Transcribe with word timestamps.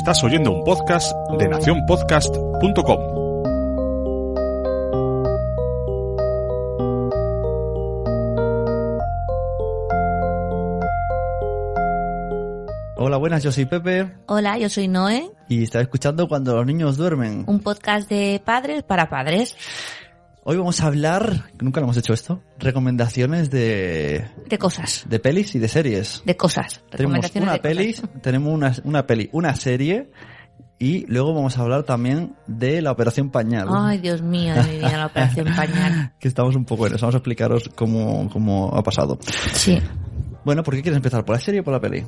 Estás 0.00 0.24
oyendo 0.24 0.50
un 0.50 0.64
podcast 0.64 1.12
de 1.38 1.46
nacionpodcast.com. 1.46 3.20
Hola, 12.96 13.16
buenas, 13.18 13.42
yo 13.42 13.52
soy 13.52 13.66
Pepe 13.66 14.10
Hola, 14.26 14.56
yo 14.56 14.68
soy 14.70 14.88
Noé, 14.88 15.30
y 15.48 15.64
estaba 15.64 15.82
escuchando 15.82 16.28
cuando 16.28 16.54
los 16.54 16.64
niños 16.64 16.96
duermen. 16.96 17.44
un 17.46 17.60
podcast 17.60 18.08
de 18.08 18.40
padres 18.44 18.82
para 18.82 19.10
padres, 19.10 19.56
Hoy 20.42 20.56
vamos 20.56 20.80
a 20.80 20.86
hablar, 20.86 21.50
nunca 21.60 21.80
lo 21.80 21.86
hemos 21.86 21.96
hecho 21.98 22.14
esto, 22.14 22.42
recomendaciones 22.58 23.50
de, 23.50 24.24
de 24.48 24.58
cosas, 24.58 25.04
de 25.06 25.18
pelis 25.20 25.54
y 25.54 25.58
de 25.58 25.68
series. 25.68 26.22
de 26.24 26.36
cosas. 26.36 26.82
Tenemos 26.90 27.30
una 27.34 27.52
de 27.52 27.58
peli, 27.60 27.92
cosas. 27.92 28.10
tenemos 28.22 28.54
una, 28.54 28.74
una 28.84 29.06
peli, 29.06 29.28
una 29.32 29.54
serie 29.54 30.10
y 30.78 31.04
luego 31.08 31.34
vamos 31.34 31.58
a 31.58 31.60
hablar 31.60 31.82
también 31.82 32.36
de 32.46 32.80
la 32.80 32.90
Operación 32.92 33.28
Pañal. 33.28 33.68
Ay, 33.70 33.98
Dios 33.98 34.22
mío, 34.22 34.54
de 34.54 34.62
mi 34.62 34.76
vida, 34.76 34.96
la 34.96 35.06
operación 35.06 35.46
pañal. 35.56 36.14
Que 36.18 36.28
estamos 36.28 36.56
un 36.56 36.64
poco 36.64 36.86
en 36.86 36.94
eso. 36.94 37.02
Vamos 37.04 37.16
a 37.16 37.18
explicaros 37.18 37.68
cómo, 37.74 38.30
cómo 38.30 38.70
ha 38.74 38.82
pasado. 38.82 39.18
Sí, 39.52 39.78
Bueno, 40.42 40.62
¿por 40.62 40.74
qué 40.74 40.80
quieres 40.80 40.96
empezar? 40.96 41.22
¿Por 41.22 41.36
la 41.36 41.40
serie 41.40 41.60
o 41.60 41.64
por 41.64 41.74
la 41.74 41.80
peli? 41.80 42.06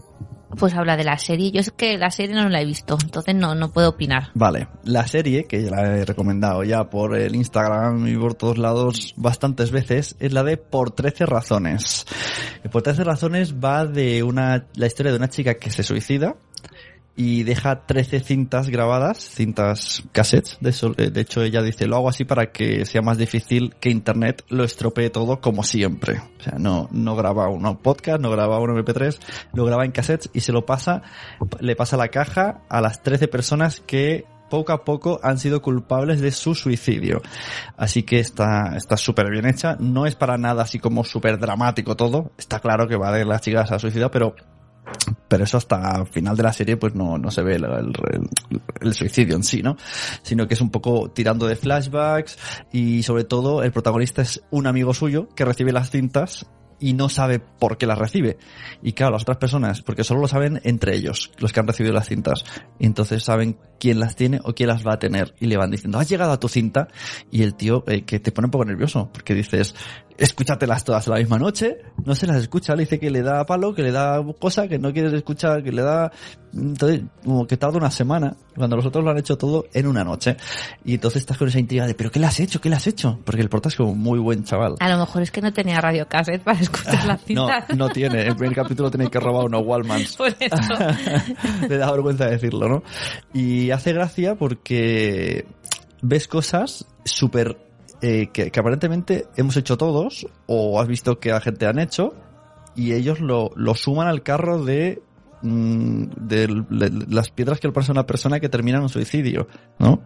Pues 0.59 0.75
habla 0.75 0.97
de 0.97 1.05
la 1.05 1.19
serie. 1.19 1.51
Yo 1.51 1.61
es 1.61 1.71
que 1.71 1.99
la 1.99 2.11
serie 2.11 2.35
no 2.35 2.49
la 2.49 2.61
he 2.61 2.65
visto, 2.65 2.99
entonces 3.03 3.35
no, 3.35 3.55
no 3.55 3.73
puedo 3.73 3.91
opinar. 3.91 4.31
Vale, 4.35 4.69
la 4.85 5.07
serie, 5.07 5.45
que 5.45 5.63
ya 5.63 5.71
la 5.71 5.97
he 5.97 6.05
recomendado 6.05 6.63
ya 6.65 6.85
por 6.91 7.17
el 7.17 7.35
Instagram 7.35 8.07
y 8.07 8.17
por 8.17 8.35
todos 8.35 8.59
lados 8.59 9.15
bastantes 9.17 9.71
veces, 9.71 10.17
es 10.21 10.33
la 10.33 10.43
de 10.43 10.57
Por 10.57 10.91
13 10.91 11.27
razones. 11.27 12.07
Por 12.71 12.83
13 12.83 13.05
razones 13.05 13.55
va 13.55 13.87
de 13.87 14.23
una, 14.23 14.67
la 14.75 14.87
historia 14.87 15.13
de 15.13 15.19
una 15.19 15.29
chica 15.29 15.55
que 15.55 15.71
se 15.71 15.83
suicida 15.83 16.37
y 17.15 17.43
deja 17.43 17.87
13 17.87 18.21
cintas 18.21 18.69
grabadas, 18.69 19.19
cintas 19.19 20.03
cassettes. 20.13 20.59
De, 20.61 20.71
eso, 20.71 20.95
eh, 20.97 21.11
de 21.11 21.21
hecho, 21.21 21.43
ella 21.43 21.63
dice, 21.63 21.87
lo 21.87 21.97
hago 21.97 22.09
así 22.09 22.25
para 22.25 22.53
que 22.53 22.87
sea 22.87 23.03
más 23.03 23.19
difícil 23.19 23.75
que 23.81 23.91
Internet 23.91 24.45
lo 24.49 24.65
estropee 24.65 25.11
todo 25.11 25.41
como 25.41 25.63
siempre. 25.63 26.21
O 26.39 26.43
sea, 26.43 26.59
no, 26.59 26.89
no 26.91 27.15
graba 27.15 27.49
uno 27.49 27.79
podcast, 27.79 28.21
no 28.21 28.31
graba 28.31 28.59
uno 28.61 28.75
MP3, 28.75 29.19
lo 29.53 29.65
graba 29.65 29.85
en 29.85 29.93
cassettes 29.93 30.31
y 30.33 30.41
se 30.41 30.53
lo 30.53 30.65
pasa, 30.65 31.03
le 31.61 31.77
pasa 31.77 31.97
la 31.97 32.09
caja 32.09 32.63
a 32.69 32.81
las 32.81 33.03
13 33.03 33.29
personas 33.29 33.81
que 33.81 34.25
poco 34.53 34.73
a 34.73 34.85
poco 34.85 35.19
han 35.23 35.39
sido 35.39 35.63
culpables 35.63 36.21
de 36.21 36.31
su 36.31 36.55
suicidio. 36.55 37.23
Así 37.79 38.03
que 38.03 38.21
está 38.21 38.77
está 38.77 38.99
súper 38.99 39.31
bien 39.31 39.47
hecha. 39.47 39.77
No 39.81 40.05
es 40.05 40.15
para 40.15 40.37
nada 40.37 40.63
así 40.63 40.79
como 40.79 41.05
súper 41.05 41.39
dramático 41.39 41.97
todo. 41.97 42.33
Está 42.37 42.61
claro 42.61 42.87
que 42.87 42.97
va 42.97 43.13
de 43.13 43.25
las 43.25 43.41
chicas 43.41 43.73
a 43.73 43.79
suicidar, 43.79 44.11
pero 44.11 44.35
pero 45.29 45.45
eso 45.45 45.57
hasta 45.57 45.99
el 46.01 46.07
final 46.07 46.37
de 46.37 46.43
la 46.43 46.53
serie 46.53 46.77
pues 46.77 46.95
no, 46.95 47.17
no 47.19 47.31
se 47.31 47.43
ve 47.43 47.57
el, 47.57 47.65
el- 47.65 47.93
el 48.81 48.95
suicidio 48.95 49.37
en 49.37 49.45
sí, 49.45 49.63
¿no? 49.63 49.77
Sino 50.23 50.47
que 50.47 50.55
es 50.55 50.61
un 50.61 50.71
poco 50.71 51.11
tirando 51.11 51.47
de 51.47 51.57
flashbacks 51.57 52.39
y 52.73 53.03
sobre 53.03 53.25
todo 53.25 53.63
el 53.63 53.73
protagonista 53.73 54.23
es 54.23 54.43
un 54.51 54.67
amigo 54.67 54.93
suyo 54.95 55.29
que 55.35 55.45
recibe 55.45 55.73
las 55.73 55.91
cintas 55.91 56.47
y 56.81 56.95
no 56.95 57.09
sabe 57.09 57.39
por 57.39 57.79
qué 57.79 57.87
las 57.87 57.97
recibe. 57.97 58.39
Y 58.83 58.93
claro, 58.93 59.13
las 59.13 59.23
otras 59.23 59.39
personas, 59.39 59.83
porque 59.83 60.03
solo 60.03 60.21
lo 60.21 60.27
saben 60.27 60.61
entre 60.65 60.97
ellos, 60.97 61.31
los 61.39 61.53
que 61.53 61.61
han 61.61 61.69
recibido 61.69 61.95
las 61.95 62.09
cintas. 62.09 62.45
Y 62.81 62.87
entonces 62.87 63.23
saben 63.23 63.57
quién 63.83 63.99
las 63.99 64.15
tiene 64.15 64.41
o 64.45 64.55
quién 64.55 64.69
las 64.69 64.87
va 64.87 64.93
a 64.93 64.99
tener. 65.01 65.35
Y 65.41 65.47
le 65.47 65.57
van 65.57 65.73
diciendo, 65.73 65.99
has 65.99 66.09
llegado 66.09 66.31
a 66.31 66.39
tu 66.39 66.47
cinta. 66.47 66.87
Y 67.33 67.43
el 67.43 67.57
tío, 67.57 67.83
eh, 67.89 68.05
que 68.05 68.21
te 68.21 68.31
pone 68.31 68.47
un 68.47 68.53
poco 68.53 68.65
nervioso, 68.65 69.11
porque 69.13 69.35
dices, 69.35 69.75
escúchatelas 70.19 70.85
todas 70.85 71.09
la 71.09 71.17
misma 71.17 71.37
noche. 71.41 71.79
No 72.05 72.15
se 72.15 72.29
las 72.29 72.37
escucha, 72.37 72.77
le 72.77 72.85
dice 72.85 73.01
que 73.01 73.11
le 73.11 73.23
da 73.23 73.45
palo, 73.45 73.75
que 73.75 73.83
le 73.83 73.91
da 73.91 74.23
cosa, 74.39 74.69
que 74.69 74.79
no 74.79 74.93
quieres 74.93 75.13
escuchar, 75.15 75.65
que 75.65 75.73
le 75.73 75.83
da... 75.83 76.13
Entonces, 76.55 77.03
como 77.25 77.47
que 77.47 77.57
tarda 77.57 77.79
una 77.79 77.91
semana, 77.91 78.37
cuando 78.55 78.77
los 78.77 78.85
otros 78.85 79.03
lo 79.03 79.11
han 79.11 79.19
hecho 79.19 79.39
todo 79.39 79.65
en 79.73 79.87
una 79.87 80.05
noche. 80.05 80.37
Y 80.85 80.95
entonces 80.95 81.23
estás 81.23 81.39
con 81.39 81.49
esa 81.49 81.59
intriga 81.59 81.87
de, 81.87 81.95
¿pero 81.95 82.11
qué 82.11 82.21
le 82.21 82.27
has 82.27 82.39
hecho? 82.41 82.61
¿Qué 82.61 82.69
le 82.69 82.77
has 82.77 82.87
hecho? 82.87 83.19
Porque 83.25 83.41
el 83.41 83.49
prota 83.49 83.71
es 83.71 83.77
como 83.77 83.95
muy 83.95 84.19
buen 84.19 84.45
chaval. 84.45 84.77
A 84.79 84.89
lo 84.91 84.99
mejor 84.99 85.23
es 85.23 85.31
que 85.31 85.41
no 85.41 85.53
tenía 85.53 85.81
radio 85.81 86.07
cassette 86.07 86.43
para 86.43 86.61
escuchar 86.61 87.05
la 87.07 87.15
No, 87.33 87.49
cinta. 87.49 87.67
no 87.75 87.89
tiene. 87.89 88.27
El 88.27 88.37
primer 88.37 88.55
capítulo 88.55 88.91
tiene 88.91 89.09
que 89.09 89.19
robar 89.19 89.47
unos 89.47 89.63
Wallmans. 89.65 90.17
Por 90.19 90.29
eso. 90.29 90.75
Le 91.69 91.77
da 91.79 91.91
vergüenza 91.91 92.27
decirlo, 92.27 92.69
¿no? 92.69 92.83
Y 93.33 93.71
hace 93.73 93.93
gracia 93.93 94.35
porque 94.35 95.47
ves 96.03 96.29
cosas 96.29 96.87
súper 97.05 97.57
eh, 98.01 98.29
que, 98.33 98.51
que 98.51 98.61
aparentemente 98.61 99.27
hemos 99.37 99.57
hecho 99.57 99.77
todos 99.77 100.27
o 100.47 100.81
has 100.81 100.89
visto 100.89 101.19
que 101.21 101.31
la 101.31 101.41
gente 101.41 101.67
han 101.67 101.79
hecho 101.79 102.15
y 102.75 102.93
ellos 102.93 103.21
lo, 103.21 103.51
lo 103.55 103.75
suman 103.75 104.09
al 104.09 104.23
carro 104.23 104.65
de, 104.65 105.03
mm, 105.43 106.05
de 106.17 106.65
las 107.09 107.31
piedras 107.31 107.61
que 107.61 107.69
le 107.69 107.73
pasan 107.73 107.97
a 107.97 108.01
una 108.01 108.07
persona 108.07 108.41
que 108.41 108.49
termina 108.49 108.79
en 108.79 108.85
un 108.85 108.89
suicidio, 108.89 109.47
¿no? 109.79 110.03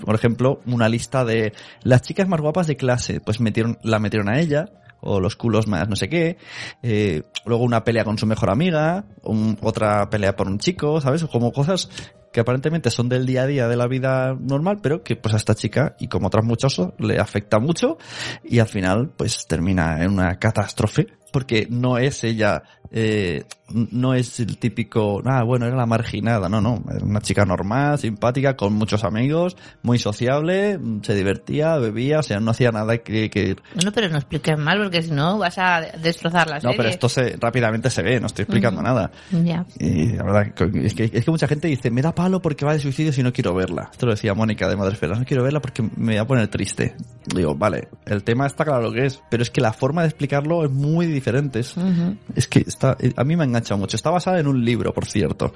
Por, 0.00 0.14
ejemplo, 0.14 0.60
una 0.66 0.88
lista 0.88 1.26
de 1.26 1.52
las 1.82 2.00
chicas 2.00 2.26
más 2.26 2.40
guapas 2.40 2.66
de 2.66 2.76
clase, 2.76 3.20
pues 3.20 3.38
metieron, 3.40 3.76
la 3.82 3.98
metieron 3.98 4.30
a 4.30 4.40
ella, 4.40 4.70
o 5.00 5.20
los 5.20 5.36
culos 5.36 5.66
más 5.66 5.88
no 5.88 5.94
sé 5.94 6.08
qué, 6.08 6.38
eh, 6.82 7.22
luego 7.44 7.64
una 7.64 7.84
pelea 7.84 8.04
con 8.04 8.16
su 8.16 8.26
mejor 8.26 8.48
amiga, 8.48 9.04
un- 9.22 9.58
otra 9.60 10.08
pelea 10.08 10.34
por 10.36 10.46
un 10.48 10.58
chico, 10.58 11.00
¿sabes? 11.02 11.24
Como 11.26 11.52
cosas 11.52 11.90
que 12.32 12.40
aparentemente 12.40 12.90
son 12.90 13.08
del 13.08 13.26
día 13.26 13.42
a 13.42 13.46
día 13.46 13.68
de 13.68 13.76
la 13.76 13.86
vida 13.86 14.36
normal, 14.38 14.78
pero 14.82 15.02
que 15.02 15.16
pues 15.16 15.34
a 15.34 15.38
esta 15.38 15.54
chica 15.54 15.96
y 15.98 16.08
como 16.08 16.28
otras 16.28 16.44
muchos 16.44 16.80
le 16.98 17.18
afecta 17.18 17.58
mucho 17.58 17.98
y 18.44 18.58
al 18.58 18.68
final 18.68 19.10
pues 19.16 19.46
termina 19.46 20.02
en 20.02 20.12
una 20.12 20.38
catástrofe 20.38 21.17
porque 21.32 21.66
no 21.70 21.98
es 21.98 22.24
ella, 22.24 22.62
eh, 22.90 23.44
no 23.70 24.14
es 24.14 24.40
el 24.40 24.56
típico, 24.56 25.20
ah, 25.26 25.42
bueno, 25.42 25.66
era 25.66 25.76
la 25.76 25.86
marginada, 25.86 26.48
no, 26.48 26.60
no, 26.60 26.82
era 26.90 27.04
una 27.04 27.20
chica 27.20 27.44
normal, 27.44 27.98
simpática, 27.98 28.56
con 28.56 28.72
muchos 28.72 29.04
amigos, 29.04 29.56
muy 29.82 29.98
sociable, 29.98 30.78
se 31.02 31.14
divertía, 31.14 31.76
bebía, 31.76 32.20
o 32.20 32.22
sea, 32.22 32.40
no 32.40 32.50
hacía 32.50 32.70
nada 32.70 32.98
que, 32.98 33.28
que 33.28 33.56
Bueno, 33.74 33.92
pero 33.94 34.08
no 34.08 34.16
expliques 34.16 34.58
mal 34.58 34.78
porque 34.78 35.02
si 35.02 35.10
no 35.10 35.38
vas 35.38 35.58
a 35.58 35.80
destrozar 36.02 36.48
la 36.48 36.56
no, 36.56 36.60
serie. 36.62 36.76
pero 36.76 36.88
esto 36.88 37.08
se, 37.08 37.36
rápidamente 37.38 37.90
se 37.90 38.02
ve, 38.02 38.20
no 38.20 38.26
estoy 38.26 38.44
explicando 38.44 38.80
nada. 38.80 39.10
Ya. 39.30 39.66
Y 39.78 40.12
la 40.12 40.24
verdad, 40.24 40.52
es 40.74 40.94
que, 40.94 41.10
es 41.12 41.24
que 41.24 41.30
mucha 41.30 41.46
gente 41.46 41.68
dice, 41.68 41.90
me 41.90 42.00
da 42.00 42.14
palo 42.14 42.40
porque 42.40 42.64
va 42.64 42.72
de 42.72 42.80
suicidio 42.80 43.12
si 43.12 43.22
no 43.22 43.32
quiero 43.32 43.54
verla. 43.54 43.88
Esto 43.92 44.06
lo 44.06 44.12
decía 44.12 44.34
Mónica 44.34 44.68
de 44.68 44.76
Madresfera, 44.76 45.18
no 45.18 45.24
quiero 45.24 45.42
verla 45.42 45.60
porque 45.60 45.82
me 45.96 46.16
va 46.16 46.22
a 46.22 46.26
poner 46.26 46.48
triste. 46.48 46.96
Digo, 47.34 47.54
vale, 47.54 47.88
el 48.06 48.24
tema 48.24 48.46
está 48.46 48.64
claro 48.64 48.82
lo 48.82 48.92
que 48.92 49.04
es, 49.06 49.22
pero 49.30 49.42
es 49.42 49.50
que 49.50 49.60
la 49.60 49.72
forma 49.72 50.00
de 50.02 50.08
explicarlo 50.08 50.64
es 50.64 50.70
muy 50.70 51.06
diferente. 51.06 51.60
Es, 51.60 52.48
que 52.48 52.60
está, 52.60 52.96
a 53.16 53.24
mí 53.24 53.36
me 53.36 53.44
engancha 53.44 53.76
mucho. 53.76 53.96
Está 53.96 54.10
basada 54.10 54.40
en 54.40 54.46
un 54.46 54.64
libro, 54.64 54.92
por 54.94 55.04
cierto. 55.06 55.52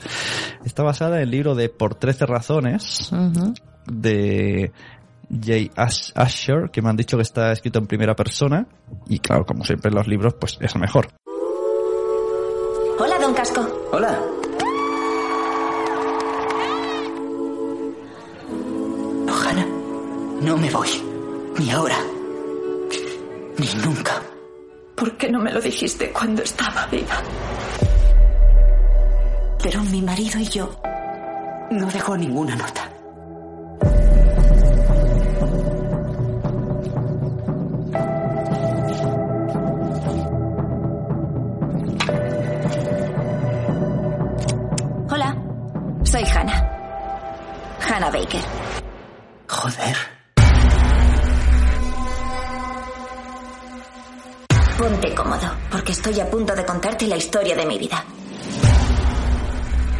Está 0.64 0.82
basada 0.82 1.16
en 1.16 1.22
el 1.22 1.30
libro 1.30 1.54
de 1.54 1.68
Por 1.70 1.94
13 1.94 2.26
razones 2.26 3.10
de 3.86 4.70
Jay 5.44 5.70
Ash- 5.76 6.12
Asher, 6.14 6.70
que 6.70 6.82
me 6.82 6.90
han 6.90 6.96
dicho 6.96 7.16
que 7.16 7.22
está 7.22 7.52
escrito 7.52 7.78
en 7.78 7.86
primera 7.86 8.14
persona. 8.14 8.66
Y 9.08 9.18
claro, 9.18 9.46
como 9.46 9.64
siempre 9.64 9.88
en 9.88 9.94
los 9.96 10.06
libros, 10.06 10.34
pues 10.38 10.58
es 10.60 10.76
mejor. 10.76 11.08
Hola, 12.98 13.18
don 13.18 13.32
Casco. 13.34 13.66
Hola. 13.92 14.20
No, 19.26 19.32
Hannah. 19.34 19.66
No 20.42 20.56
me 20.58 20.70
voy. 20.70 20.88
Ni 21.58 21.70
ahora. 21.70 21.96
Ni 23.58 23.66
nunca. 23.84 24.22
¿Por 24.94 25.16
qué 25.16 25.30
no 25.30 25.40
me 25.40 25.52
lo 25.52 25.60
dijiste 25.60 26.10
cuando 26.12 26.42
estaba 26.42 26.86
viva? 26.86 27.22
Pero 29.62 29.82
mi 29.84 30.02
marido 30.02 30.38
y 30.38 30.46
yo 30.46 30.80
no 31.70 31.86
dejó 31.86 32.16
ninguna 32.16 32.56
nota. 32.56 32.88
Hola, 45.10 45.36
soy 46.04 46.24
Hannah. 46.24 46.68
Hannah 47.80 48.10
Baker. 48.10 48.40
Joder. 49.48 50.11
Ponte 54.82 55.14
cómodo, 55.14 55.48
porque 55.70 55.92
estoy 55.92 56.18
a 56.18 56.28
punto 56.28 56.56
de 56.56 56.66
contarte 56.66 57.06
la 57.06 57.16
historia 57.16 57.54
de 57.54 57.64
mi 57.66 57.78
vida. 57.78 58.04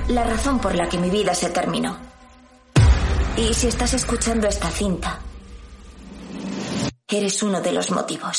La 0.09 0.25
razón 0.25 0.59
por 0.59 0.75
la 0.75 0.89
que 0.89 0.99
mi 0.99 1.09
vida 1.09 1.33
se 1.37 1.51
terminó. 1.51 1.97
Y 3.37 3.55
si 3.55 3.69
estás 3.69 3.95
escuchando 3.95 4.49
esta 4.49 4.69
cinta, 4.73 5.21
eres 7.07 7.41
uno 7.45 7.61
de 7.61 7.71
los 7.71 7.93
motivos. 7.93 8.37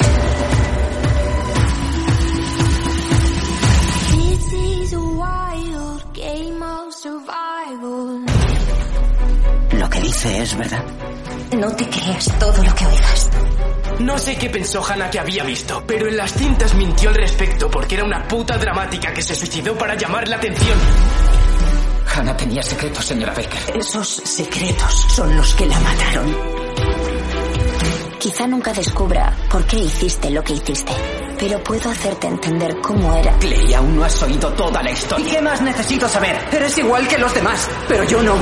This 4.09 4.53
is 4.53 4.93
a 4.95 4.99
wild 4.99 6.03
game 6.13 6.61
of 6.61 6.93
survival. 6.93 8.25
Lo 9.79 9.89
que 9.89 10.01
dice 10.01 10.41
es 10.41 10.57
verdad. 10.57 10.83
No 11.57 11.73
te 11.73 11.87
creas 11.87 12.37
todo 12.37 12.61
lo 12.61 12.75
que 12.75 12.85
oigas. 12.85 13.29
No 14.03 14.17
sé 14.17 14.35
qué 14.35 14.49
pensó 14.49 14.83
Hannah 14.83 15.09
que 15.09 15.19
había 15.19 15.43
visto, 15.43 15.83
pero 15.87 16.07
en 16.07 16.17
las 16.17 16.33
cintas 16.33 16.73
mintió 16.75 17.09
al 17.09 17.15
respecto 17.15 17.69
porque 17.71 17.95
era 17.95 18.03
una 18.03 18.27
puta 18.27 18.57
dramática 18.57 19.13
que 19.13 19.21
se 19.21 19.33
suicidó 19.33 19.77
para 19.77 19.95
llamar 19.95 20.27
la 20.27 20.35
atención. 20.35 20.77
Hannah 22.13 22.35
tenía 22.35 22.61
secretos, 22.61 23.05
señora 23.05 23.33
Baker. 23.33 23.77
Esos 23.77 24.07
secretos 24.07 24.93
son 25.15 25.35
los 25.35 25.55
que 25.55 25.65
la 25.65 25.79
mataron. 25.79 26.35
Quizá 28.19 28.45
nunca 28.47 28.73
descubra 28.73 29.35
por 29.49 29.63
qué 29.65 29.77
hiciste 29.77 30.29
lo 30.31 30.43
que 30.43 30.53
hiciste, 30.53 30.91
pero 31.39 31.63
puedo 31.63 31.89
hacerte 31.89 32.27
entender 32.27 32.75
cómo 32.81 33.13
era. 33.15 33.37
Clay, 33.39 33.73
aún 33.73 33.95
no 33.95 34.03
has 34.03 34.21
oído 34.21 34.49
toda 34.53 34.83
la 34.83 34.89
¿Y 34.89 34.93
historia. 34.93 35.31
qué 35.33 35.41
más 35.41 35.61
necesito 35.61 36.07
saber? 36.09 36.37
Eres 36.51 36.77
igual 36.77 37.07
que 37.07 37.17
los 37.17 37.33
demás, 37.33 37.69
pero 37.87 38.03
yo 38.03 38.21
no. 38.21 38.35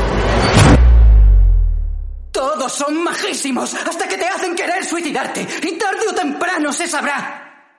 Todos 2.41 2.71
son 2.71 3.03
majísimos 3.03 3.71
hasta 3.75 4.07
que 4.07 4.17
te 4.17 4.25
hacen 4.25 4.55
querer 4.55 4.83
suicidarte. 4.83 5.47
Y 5.61 5.77
tarde 5.77 5.99
o 6.09 6.15
temprano 6.15 6.73
se 6.73 6.87
sabrá. 6.87 7.69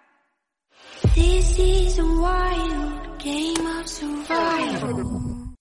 This 1.17 1.59
is 1.59 1.99
a 1.99 2.05
wild 2.05 3.19
game 3.19 3.67
of 3.67 3.89
survival. 3.89 5.57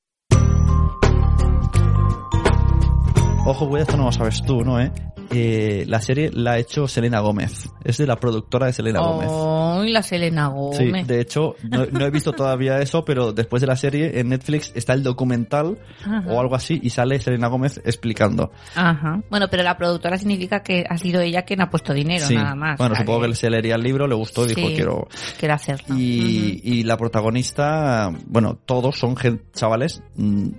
Ojo, 3.47 3.65
güey, 3.65 3.81
esto 3.81 3.97
no 3.97 4.03
lo 4.05 4.11
sabes 4.11 4.43
tú, 4.45 4.63
¿no, 4.63 4.79
eh? 4.79 4.91
Eh, 5.33 5.85
la 5.87 6.01
serie 6.01 6.29
la 6.33 6.51
ha 6.53 6.57
hecho 6.59 6.87
Selena 6.87 7.19
Gómez. 7.19 7.69
Es 7.83 7.97
de 7.97 8.07
la 8.07 8.17
productora 8.19 8.67
de 8.67 8.73
Selena 8.73 8.99
Gómez. 8.99 9.27
Oh, 9.31 9.83
y 9.85 9.91
la 9.91 10.03
Selena 10.03 10.51
Sí, 10.73 10.85
Gómez. 10.87 11.07
de 11.07 11.21
hecho, 11.21 11.55
no, 11.69 11.85
no 11.85 12.05
he 12.05 12.09
visto 12.11 12.33
todavía 12.33 12.79
eso, 12.79 13.03
pero 13.05 13.31
después 13.33 13.61
de 13.61 13.67
la 13.67 13.75
serie 13.75 14.19
en 14.19 14.29
Netflix 14.29 14.71
está 14.75 14.93
el 14.93 15.03
documental 15.03 15.79
Ajá. 16.01 16.23
o 16.27 16.39
algo 16.39 16.55
así 16.55 16.79
y 16.83 16.89
sale 16.89 17.19
Selena 17.19 17.47
Gómez 17.47 17.81
explicando. 17.85 18.51
Ajá. 18.75 19.21
Bueno, 19.29 19.47
pero 19.49 19.63
la 19.63 19.77
productora 19.77 20.17
significa 20.17 20.61
que 20.61 20.83
ha 20.89 20.97
sido 20.97 21.21
ella 21.21 21.43
quien 21.43 21.61
ha 21.61 21.69
puesto 21.69 21.93
dinero, 21.93 22.25
Sí. 22.25 22.35
nada 22.35 22.55
más. 22.55 22.77
Bueno, 22.77 22.95
supongo 22.95 23.21
que 23.27 23.35
se 23.35 23.49
leería 23.49 23.75
el 23.75 23.83
libro, 23.83 24.07
le 24.07 24.15
gustó, 24.15 24.45
dijo 24.45 24.67
Sí. 24.67 24.73
quiero. 24.75 25.07
quiere 25.39 25.53
hacerlo. 25.53 25.95
Y, 25.97 26.61
y 26.63 26.83
la 26.83 26.97
protagonista, 26.97 28.11
bueno, 28.27 28.55
todos 28.65 28.97
son 28.97 29.15
chavales 29.53 30.01
mm, 30.15 30.49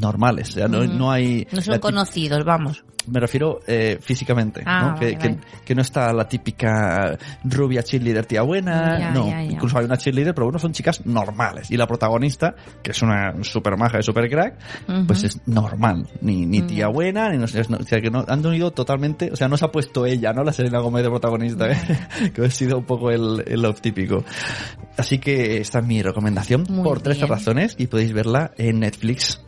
normales, 0.00 0.50
o 0.50 0.52
sea, 0.52 0.68
no, 0.68 0.84
no 0.84 1.10
hay... 1.10 1.46
No 1.52 1.60
son 1.60 1.78
conocidos, 1.78 2.44
vamos. 2.44 2.84
Me 3.06 3.20
refiero 3.20 3.60
eh, 3.66 3.98
físicamente, 4.00 4.62
Ah, 4.64 4.80
¿no? 4.82 4.94
vale, 4.94 5.12
que, 5.12 5.18
que- 5.18 5.28
vale. 5.28 5.40
que 5.64 5.74
no 5.74 5.82
está 5.82 6.12
la 6.12 6.26
típica 6.28 7.18
rubia 7.44 7.82
cheerleader 7.82 8.26
tía 8.26 8.42
buena, 8.42 8.98
Ya, 8.98 9.10
no, 9.10 9.26
ya, 9.26 9.42
ya. 9.42 9.52
incluso 9.52 9.78
hay 9.78 9.84
una 9.84 9.96
cheerleader, 9.96 10.34
pero 10.34 10.46
bueno, 10.46 10.58
son 10.58 10.72
chicas 10.72 11.04
normales. 11.06 11.70
Y 11.70 11.76
la 11.76 11.86
protagonista, 11.86 12.54
que 12.82 12.92
es 12.92 13.02
una 13.02 13.34
super 13.42 13.76
maja 13.76 13.98
y 13.98 14.02
super 14.02 14.28
crack, 14.30 14.58
pues 15.06 15.24
es 15.24 15.40
normal, 15.46 16.06
ni, 16.20 16.46
ni 16.46 16.62
tía 16.62 16.88
buena, 16.88 17.30
ni 17.30 17.38
no 17.38 17.46
sé, 17.46 17.62
no- 17.68 17.76
o 17.78 17.82
sea, 17.82 18.00
que 18.00 18.10
no, 18.10 18.24
han 18.26 18.44
unido 18.46 18.70
totalmente, 18.70 19.30
o 19.32 19.36
sea, 19.36 19.48
no 19.48 19.56
se 19.56 19.64
ha 19.64 19.72
puesto 19.72 20.06
ella, 20.06 20.32
¿no? 20.32 20.42
La 20.44 20.52
Selena 20.52 20.78
Gómez 20.80 21.02
de 21.02 21.10
protagonista, 21.10 21.70
¿eh? 21.70 21.76
que 22.34 22.44
ha 22.44 22.50
sido 22.50 22.78
un 22.78 22.84
poco 22.84 23.10
el, 23.10 23.42
el 23.46 23.60
lo 23.62 23.74
típico. 23.74 24.24
Así 24.96 25.18
que 25.18 25.58
esta 25.58 25.80
es 25.80 25.86
mi 25.86 26.02
recomendación 26.02 26.64
Muy 26.68 26.84
por 26.84 27.00
13 27.00 27.20
bien. 27.20 27.28
razones 27.28 27.74
y 27.78 27.86
podéis 27.88 28.12
verla 28.12 28.52
en 28.56 28.80
Netflix 28.80 29.42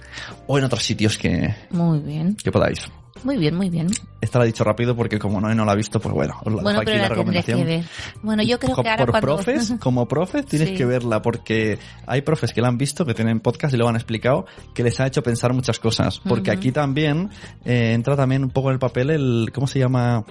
o 0.46 0.58
en 0.58 0.64
otros 0.64 0.82
sitios 0.82 1.18
que, 1.18 1.54
Muy 1.70 2.00
bien. 2.00 2.36
que 2.36 2.50
podáis. 2.50 2.86
Muy 3.24 3.36
bien, 3.38 3.54
muy 3.56 3.70
bien. 3.70 3.88
Esta 4.20 4.38
la 4.38 4.44
he 4.44 4.48
dicho 4.48 4.64
rápido 4.64 4.94
porque 4.96 5.18
como 5.18 5.40
no, 5.40 5.54
no 5.54 5.64
la 5.64 5.72
he 5.72 5.76
visto, 5.76 6.00
pues 6.00 6.14
bueno, 6.14 6.34
os 6.44 6.52
la 6.54 6.62
Bueno, 6.62 6.80
dejo 6.80 6.82
aquí 6.82 6.90
pero 6.92 7.02
la 7.02 7.08
recomendación. 7.08 7.58
que 7.60 7.64
ver. 7.64 7.84
Bueno, 8.22 8.42
yo 8.42 8.58
creo 8.58 8.74
Co- 8.74 8.82
que 8.82 8.88
ahora 8.88 9.04
por 9.04 9.10
cuando... 9.12 9.26
profes, 9.36 9.74
como 9.80 10.06
profes 10.08 10.46
tienes 10.46 10.68
Sí. 10.70 10.74
que 10.76 10.84
verla 10.84 11.22
porque 11.22 11.78
hay 12.06 12.22
profes 12.22 12.52
que 12.52 12.60
la 12.60 12.68
han 12.68 12.78
visto, 12.78 13.04
que 13.06 13.14
tienen 13.14 13.40
podcast 13.40 13.74
y 13.74 13.76
lo 13.76 13.88
han 13.88 13.96
explicado, 13.96 14.46
que 14.74 14.82
les 14.82 14.98
ha 15.00 15.06
hecho 15.06 15.22
pensar 15.22 15.52
muchas 15.52 15.78
cosas. 15.78 16.20
Porque 16.20 16.50
aquí 16.50 16.72
también 16.72 17.30
eh, 17.64 17.92
entra 17.94 18.16
también 18.16 18.42
un 18.44 18.50
poco 18.50 18.68
en 18.70 18.74
el 18.74 18.78
papel 18.78 19.10
el, 19.10 19.50
¿cómo 19.54 19.66
se 19.66 19.78
llama? 19.78 20.24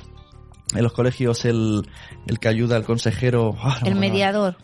En 0.75 0.81
los 0.83 0.93
colegios 0.93 1.45
el, 1.45 1.87
el 2.27 2.39
que 2.39 2.47
ayuda 2.47 2.75
al 2.75 2.83
consejero. 2.85 3.55
Ah, 3.61 3.77
no 3.81 3.87
El 3.87 3.95
me 3.95 4.07
acuerdo. 4.23 4.55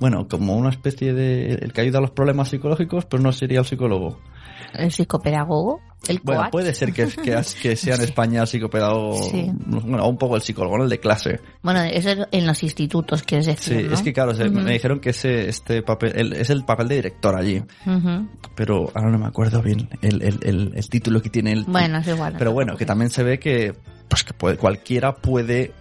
Bueno, 0.00 0.26
como 0.28 0.56
una 0.56 0.70
especie 0.70 1.12
de, 1.12 1.54
el 1.54 1.72
que 1.72 1.82
ayuda 1.82 1.98
a 1.98 2.00
los 2.02 2.10
problemas 2.10 2.48
psicológicos, 2.48 3.04
pero 3.06 3.22
no 3.22 3.30
sería 3.32 3.60
el 3.60 3.66
psicólogo. 3.66 4.18
El 4.74 4.90
psicopedagogo. 4.90 5.80
El 6.08 6.20
Bueno, 6.24 6.40
coach. 6.42 6.50
puede 6.52 6.72
ser 6.74 6.94
que, 6.94 7.06
que, 7.08 7.42
que 7.60 7.76
sea 7.76 7.96
en 7.96 8.00
España 8.04 8.40
el 8.40 8.46
psicopedagogo, 8.46 9.22
Sí. 9.30 9.50
bueno, 9.66 10.08
un 10.08 10.16
poco 10.16 10.36
el 10.36 10.40
psicólogo, 10.42 10.78
¿no? 10.78 10.84
el 10.84 10.90
de 10.90 10.98
clase. 10.98 11.40
Bueno, 11.62 11.82
eso 11.82 12.08
es 12.10 12.18
en 12.32 12.46
los 12.46 12.62
institutos, 12.62 13.22
quieres 13.22 13.44
Sí, 13.46 13.52
decir, 13.74 13.88
¿no? 13.88 13.94
es 13.94 14.00
que 14.02 14.12
claro, 14.14 14.32
se- 14.34 14.48
me 14.48 14.72
dijeron 14.72 15.00
que 15.00 15.10
ese, 15.10 15.48
este 15.50 15.82
papel, 15.82 16.12
el- 16.16 16.32
es 16.32 16.48
el 16.48 16.64
papel 16.64 16.88
de 16.88 16.94
director 16.96 17.36
allí, 17.36 17.62
pero 18.54 18.90
ahora 18.94 19.10
no 19.10 19.18
me 19.18 19.26
acuerdo 19.26 19.60
bien 19.62 19.88
el, 20.02 20.22
el, 20.22 20.72
el, 20.74 20.88
título 20.88 21.20
que 21.20 21.28
tiene 21.30 21.52
el... 21.52 21.64
Bueno, 21.64 21.98
es 21.98 22.08
igual. 22.08 22.34
pero 22.38 22.52
bueno, 22.52 22.76
que 22.76 22.86
también 22.86 23.10
se 23.10 23.22
ve 23.22 23.38
que, 23.38 23.74
pues 24.08 24.24
que 24.24 24.32
puede, 24.32 24.56
cualquiera 24.56 25.14
puede, 25.16 25.72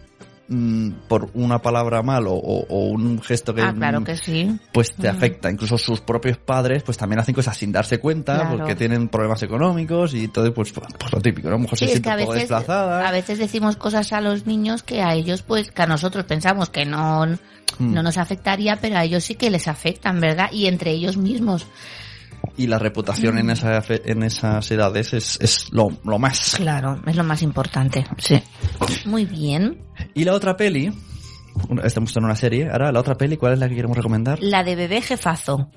mm, 0.50 0.92
por 1.08 1.30
una 1.36 1.60
palabra 1.62 2.02
mal 2.02 2.28
o, 2.28 2.34
o- 2.34 2.66
o 2.68 2.86
un 2.90 3.22
gesto 3.22 3.54
que... 3.54 3.62
Ah, 3.62 3.74
claro 3.74 4.02
mm, 4.02 4.04
que 4.04 4.18
sí. 4.18 4.60
Pues 4.74 4.94
te 4.96 5.08
afecta. 5.08 5.50
Incluso 5.52 5.78
sus 5.78 6.02
propios 6.02 6.38
padres, 6.38 6.84
pues 6.84 6.98
también 6.98 7.20
hacen 7.20 7.36
cosas 7.36 7.56
sin 7.56 7.72
darse 7.72 8.00
cuenta, 8.00 8.36
Claro. 8.36 8.58
porque 8.58 8.76
tienen 8.76 9.08
problemas 9.10 9.42
económicos 9.44 10.14
y 10.14 10.28
todo, 10.28 10.54
pues, 10.54 10.72
pues 10.74 11.14
lo 11.14 11.22
típico, 11.22 11.50
¿no? 11.50 11.58
A 11.58 11.76
Sí, 11.76 11.76
se 11.76 11.76
es 11.76 11.80
que 11.80 11.88
siente 11.92 12.10
a 12.10 12.16
veces, 12.16 12.34
desplazada. 12.36 13.08
a 13.08 13.12
veces 13.12 13.38
decimos 13.38 13.78
cosas 13.78 14.12
a 14.14 14.22
los 14.22 14.46
niños 14.48 14.84
que 14.84 15.02
a 15.02 15.14
ellos, 15.14 15.42
pues, 15.44 15.72
que 15.72 15.82
a 15.84 15.88
nosotros 15.88 16.26
pensamos 16.26 16.70
que 16.70 16.86
no, 16.86 17.26
Mm. 17.78 17.94
no 17.94 18.02
nos 18.04 18.18
afectaría, 18.18 18.76
pero 18.78 18.98
a 18.98 19.04
ellos 19.04 19.24
sí 19.24 19.36
que 19.36 19.50
les 19.52 19.68
afectan, 19.68 20.20
¿verdad? 20.20 20.50
Y 20.52 20.66
entre 20.66 20.92
ellos 20.92 21.16
mismos. 21.18 21.68
Y 22.58 22.68
la 22.68 22.80
reputación 22.80 23.36
Mm. 23.36 23.40
en, 23.40 23.50
esa, 23.52 23.82
fe- 23.82 24.02
en 24.12 24.24
esas 24.24 24.70
edades 24.72 25.14
es, 25.14 25.38
es 25.40 25.72
lo, 25.72 25.90
lo 26.04 26.18
más. 26.20 26.56
Claro, 26.56 27.00
es 27.06 27.16
lo 27.16 27.24
más 27.24 27.42
importante. 27.42 28.06
Sí. 28.18 28.42
Muy 29.06 29.26
bien. 29.26 29.78
Y 30.14 30.24
la 30.26 30.34
otra 30.34 30.56
peli, 30.58 30.92
estamos 31.84 32.16
en 32.18 32.24
una 32.26 32.36
serie, 32.36 32.70
ahora 32.70 32.92
la 32.92 33.00
otra 33.00 33.16
peli, 33.16 33.38
¿cuál 33.38 33.54
es 33.54 33.60
la 33.60 33.70
que 33.70 33.76
queremos 33.76 33.96
recomendar? 33.98 34.38
La 34.42 34.64
de 34.64 34.76
bebé 34.76 35.02
jefazo. 35.02 35.70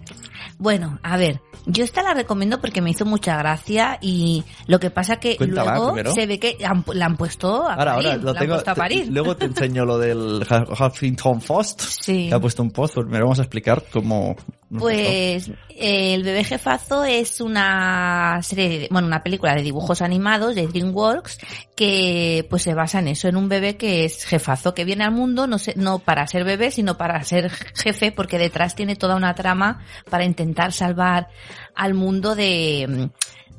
Bueno, 0.59 0.99
a 1.03 1.17
ver, 1.17 1.41
yo 1.67 1.83
esta 1.85 2.03
la 2.03 2.15
recomiendo 2.15 2.61
porque 2.61 2.81
me 2.83 2.91
hizo 2.91 3.05
mucha 3.05 3.37
gracia 3.37 3.99
y 4.01 4.45
lo 4.67 4.79
que 4.81 4.91
pasa 4.91 5.17
que 5.17 5.37
Cuéntala 5.37 5.73
luego 5.77 5.93
primero. 5.93 6.13
se 6.15 6.27
ve 6.27 6.39
que 6.39 6.57
han- 6.65 6.85
la 6.93 7.07
han 7.07 7.17
puesto 7.17 7.67
a 7.69 7.75
Ahora, 7.75 7.95
parir. 7.95 8.07
ahora 8.11 8.17
lo 8.17 8.25
la 8.25 8.31
han 8.31 8.39
tengo. 8.39 8.55
puesto 8.55 8.71
a 8.71 8.75
te- 8.75 8.81
parir. 8.81 9.09
luego 9.11 9.37
te 9.37 9.45
enseño 9.47 9.85
lo 9.85 9.99
del 9.99 10.45
Huffington 10.79 11.41
Post. 11.41 11.81
Sí. 11.81 12.29
Que 12.29 12.35
ha 12.35 12.41
puesto 12.41 12.63
un 12.63 12.71
post, 12.71 12.95
pues 12.95 13.05
primero 13.07 13.25
vamos 13.27 13.39
a 13.39 13.43
explicar 13.43 13.85
cómo. 13.93 14.37
Pues 14.79 15.49
eh, 15.69 16.15
El 16.15 16.23
bebé 16.23 16.45
jefazo 16.45 17.05
es 17.05 17.41
una 17.41 18.39
serie, 18.43 18.69
de- 18.69 18.89
bueno, 18.91 19.07
una 19.07 19.23
película 19.23 19.55
de 19.55 19.63
dibujos 19.63 20.01
animados 20.01 20.55
de 20.55 20.67
DreamWorks 20.67 21.39
que 21.77 22.47
pues 22.49 22.63
se 22.63 22.73
basa 22.75 23.01
en 23.01 23.09
eso, 23.09 23.29
en 23.29 23.37
un 23.37 23.49
bebé 23.49 23.77
que 23.77 24.05
es 24.05 24.25
jefazo, 24.25 24.73
que 24.75 24.85
viene 24.85 25.05
al 25.05 25.13
mundo 25.13 25.47
no 25.47 25.59
sé, 25.59 25.75
no 25.77 25.99
para 25.99 26.27
ser 26.27 26.45
bebé, 26.45 26.71
sino 26.71 26.97
para 26.97 27.23
ser 27.25 27.51
jefe, 27.51 28.13
porque 28.13 28.39
detrás 28.39 28.75
tiene 28.75 28.97
toda 28.97 29.17
una 29.17 29.35
trama 29.35 29.85
para 30.09 30.25
intentar 30.25 30.73
salvar 30.73 31.29
al 31.75 31.95
mundo 31.95 32.35
de 32.35 33.11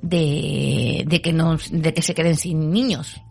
de, 0.02 1.04
de 1.08 1.22
que 1.22 1.32
no 1.34 1.58
de 1.72 1.94
que 1.94 2.02
se 2.02 2.14
queden 2.14 2.36
sin 2.38 2.72
niños. 2.72 3.22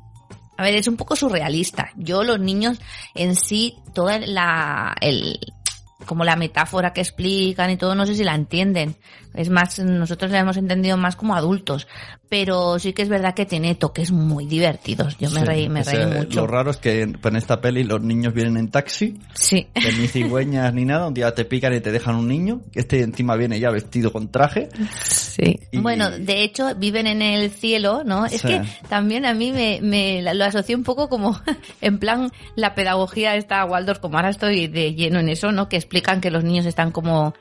A 0.57 0.63
ver, 0.65 0.75
es 0.75 0.87
un 0.87 0.97
poco 0.97 1.17
surrealista. 1.17 1.91
Yo, 1.97 2.23
los 2.23 2.39
niños 2.39 2.79
en 3.15 3.35
sí, 3.35 3.77
toda 3.95 4.19
la, 4.21 4.95
el, 5.01 5.39
como 6.07 6.25
la 6.25 6.37
metáfora 6.37 6.93
que 6.93 7.01
explican 7.01 7.71
y 7.71 7.77
todo, 7.77 7.95
no 7.95 8.07
sé 8.07 8.15
si 8.15 8.25
la 8.25 8.35
entienden. 8.35 8.97
Es 9.35 9.49
más, 9.51 9.79
nosotros 9.79 10.31
la 10.31 10.41
hemos 10.41 10.57
entendido 10.57 10.97
más 10.97 11.17
como 11.17 11.35
adultos. 11.35 11.87
Pero 12.29 12.79
sí 12.79 12.93
que 12.93 13.03
es 13.03 13.09
verdad 13.09 13.35
que 13.35 13.45
tiene 13.47 13.75
toques 13.75 14.11
muy 14.11 14.47
divertidos. 14.47 15.19
Yo 15.19 15.31
me 15.31 15.41
Sí, 15.41 15.47
reí, 15.47 15.69
me 15.69 15.81
o 15.81 15.85
sea, 15.85 16.07
reí 16.07 16.19
mucho. 16.19 16.41
Lo 16.41 16.47
raro 16.47 16.71
es 16.71 16.79
que 16.79 17.03
en, 17.03 17.19
esta 17.37 17.61
peli 17.61 17.85
los 17.85 18.01
niños 18.03 18.33
vienen 18.33 18.57
en 18.57 18.71
taxi, 18.71 19.19
Sí. 19.35 19.67
que 19.75 19.93
ni 19.93 20.09
cigüeñas 20.09 20.73
ni 20.73 20.85
nada, 20.85 21.07
un 21.09 21.15
día 21.15 21.35
te 21.35 21.45
pican 21.45 21.75
y 21.75 21.81
te 21.81 21.93
dejan 21.93 22.15
un 22.17 22.29
niño, 22.29 22.61
este 22.75 23.03
encima 23.03 23.37
viene 23.37 23.61
ya 23.61 23.71
vestido 23.71 24.13
con 24.13 24.31
traje. 24.31 24.69
Sí. 25.05 25.61
Y- 25.71 25.79
Bueno, 25.79 26.11
de 26.11 26.43
hecho, 26.43 26.75
viven 26.75 27.07
en 27.07 27.21
el 27.23 27.51
cielo, 27.51 28.03
¿no? 28.05 28.25
Es 28.27 28.41
Sí. 28.41 28.49
que 28.49 28.63
también 28.89 29.27
a 29.27 29.35
mí 29.35 29.53
me, 29.53 29.81
me 29.83 30.23
lo 30.35 30.45
asocié 30.45 30.75
un 30.75 30.85
poco 30.85 31.09
como, 31.09 31.39
en 31.83 31.99
plan, 31.99 32.31
la 32.57 32.75
pedagogía 32.75 33.37
está 33.37 33.65
Waldorf, 33.65 33.99
como 34.01 34.17
ahora 34.17 34.31
estoy 34.31 34.69
de 34.69 34.95
lleno 34.95 35.19
en 35.21 35.29
eso, 35.29 35.53
¿no? 35.53 35.69
Que 35.69 35.77
explican 35.77 36.21
que 36.21 36.31
los 36.31 36.45
niños 36.45 36.65
están 36.67 36.93
como, 36.93 37.35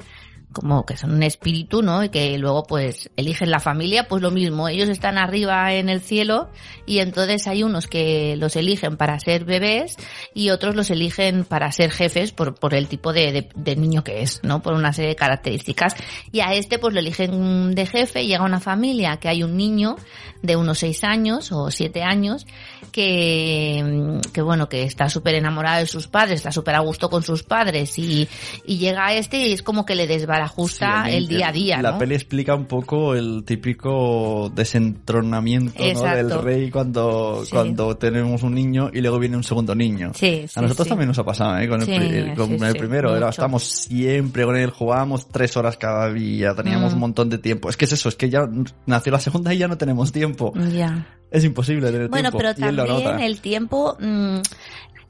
como 0.53 0.85
que 0.85 0.97
son 0.97 1.13
un 1.13 1.23
espíritu, 1.23 1.81
¿no? 1.81 2.03
Y 2.03 2.09
que 2.09 2.37
luego 2.37 2.63
pues 2.63 3.09
eligen 3.15 3.51
la 3.51 3.59
familia, 3.61 4.07
pues 4.09 4.21
lo 4.21 4.31
mismo, 4.31 4.67
ellos 4.67 4.89
están 4.89 5.17
arriba 5.17 5.73
en 5.73 5.87
el 5.87 6.01
cielo 6.01 6.49
y 6.85 6.99
entonces 6.99 7.47
hay 7.47 7.63
unos 7.63 7.87
que 7.87 8.35
los 8.37 8.55
eligen 8.57 8.97
para 8.97 9.17
ser 9.19 9.45
bebés 9.45 9.95
y 10.33 10.49
otros 10.49 10.75
los 10.75 10.89
eligen 10.89 11.45
para 11.45 11.71
ser 11.71 11.91
jefes 11.91 12.33
por, 12.33 12.55
por 12.59 12.73
el 12.73 12.87
tipo 12.87 13.13
de, 13.13 13.31
de- 13.31 13.49
de 13.55 13.75
niño 13.77 14.03
que 14.03 14.21
es, 14.23 14.41
¿no? 14.43 14.61
Por 14.61 14.73
una 14.73 14.91
serie 14.91 15.11
de 15.11 15.15
características. 15.15 15.95
Y 16.33 16.41
a 16.41 16.53
este 16.53 16.79
pues 16.79 16.93
lo 16.93 16.99
eligen 16.99 17.73
de 17.73 17.85
jefe, 17.85 18.25
llega 18.25 18.43
una 18.43 18.59
familia 18.59 19.17
que 19.17 19.29
hay 19.29 19.43
un 19.43 19.55
niño 19.55 19.95
de 20.41 20.55
unos 20.57 20.79
seis 20.79 21.03
años 21.05 21.51
o 21.53 21.71
siete 21.71 22.01
años 22.03 22.45
que, 22.91 24.19
que 24.33 24.41
bueno, 24.41 24.67
que 24.67 24.83
está 24.83 25.09
súper 25.09 25.35
enamorado 25.35 25.79
de 25.79 25.85
sus 25.85 26.07
padres, 26.07 26.35
está 26.39 26.51
súper 26.51 26.75
a 26.75 26.79
gusto 26.79 27.09
con 27.09 27.23
sus 27.23 27.43
padres 27.43 27.97
y, 27.99 28.27
y 28.65 28.77
llega 28.79 29.05
a 29.07 29.13
este 29.13 29.47
y 29.47 29.53
es 29.53 29.61
como 29.63 29.85
que 29.85 29.95
le 29.95 30.07
desbarata 30.07 30.40
para 30.41 30.47
justa 30.47 31.03
Sí, 31.05 31.15
el 31.15 31.27
día 31.27 31.47
a 31.49 31.51
día, 31.51 31.81
La 31.81 31.91
¿no? 31.91 31.97
peli 31.99 32.15
explica 32.15 32.55
un 32.55 32.65
poco 32.65 33.15
el 33.15 33.43
típico 33.45 34.51
desentronamiento 34.55 35.83
del 35.83 36.41
rey 36.41 36.69
cuando, 36.71 37.43
Sí. 37.45 37.51
cuando 37.51 37.95
tenemos 37.97 38.43
un 38.43 38.53
niño 38.55 38.89
y 38.93 39.01
luego 39.01 39.19
viene 39.19 39.37
un 39.37 39.43
segundo 39.43 39.75
niño. 39.75 40.11
Sí, 40.15 40.45
a 40.55 40.61
nosotros 40.61 40.87
también 40.87 41.07
nos 41.07 41.19
ha 41.19 41.23
pasado, 41.23 41.57
¿eh? 41.59 41.67
Con 41.67 41.81
el, 41.81 42.33
con 42.35 42.57
primero. 42.77 43.15
Era, 43.15 43.29
estábamos 43.29 43.63
siempre 43.63 44.45
con 44.45 44.55
él, 44.55 44.69
jugábamos 44.71 45.27
tres 45.27 45.55
horas 45.57 45.77
cada 45.77 46.11
día, 46.11 46.55
teníamos 46.55 46.91
Mm. 46.91 46.95
un 46.95 46.99
montón 46.99 47.29
de 47.29 47.37
tiempo. 47.37 47.69
Es 47.69 47.77
que 47.77 47.85
es 47.85 47.91
eso, 47.93 48.09
es 48.09 48.15
que 48.15 48.29
ya 48.29 48.41
nació 48.85 49.11
la 49.11 49.19
segunda 49.19 49.53
y 49.53 49.57
ya 49.57 49.67
no 49.67 49.77
tenemos 49.77 50.11
tiempo. 50.11 50.53
Ya. 50.73 51.07
Es 51.29 51.43
imposible 51.45 51.91
tener 51.91 52.09
Bueno, 52.09 52.29
tiempo. 52.31 52.37
pero 52.57 52.69
él 52.69 52.75
lo 52.75 52.85
también 52.85 53.19
el 53.21 53.39
tiempo... 53.39 53.95
mm, 53.99 54.39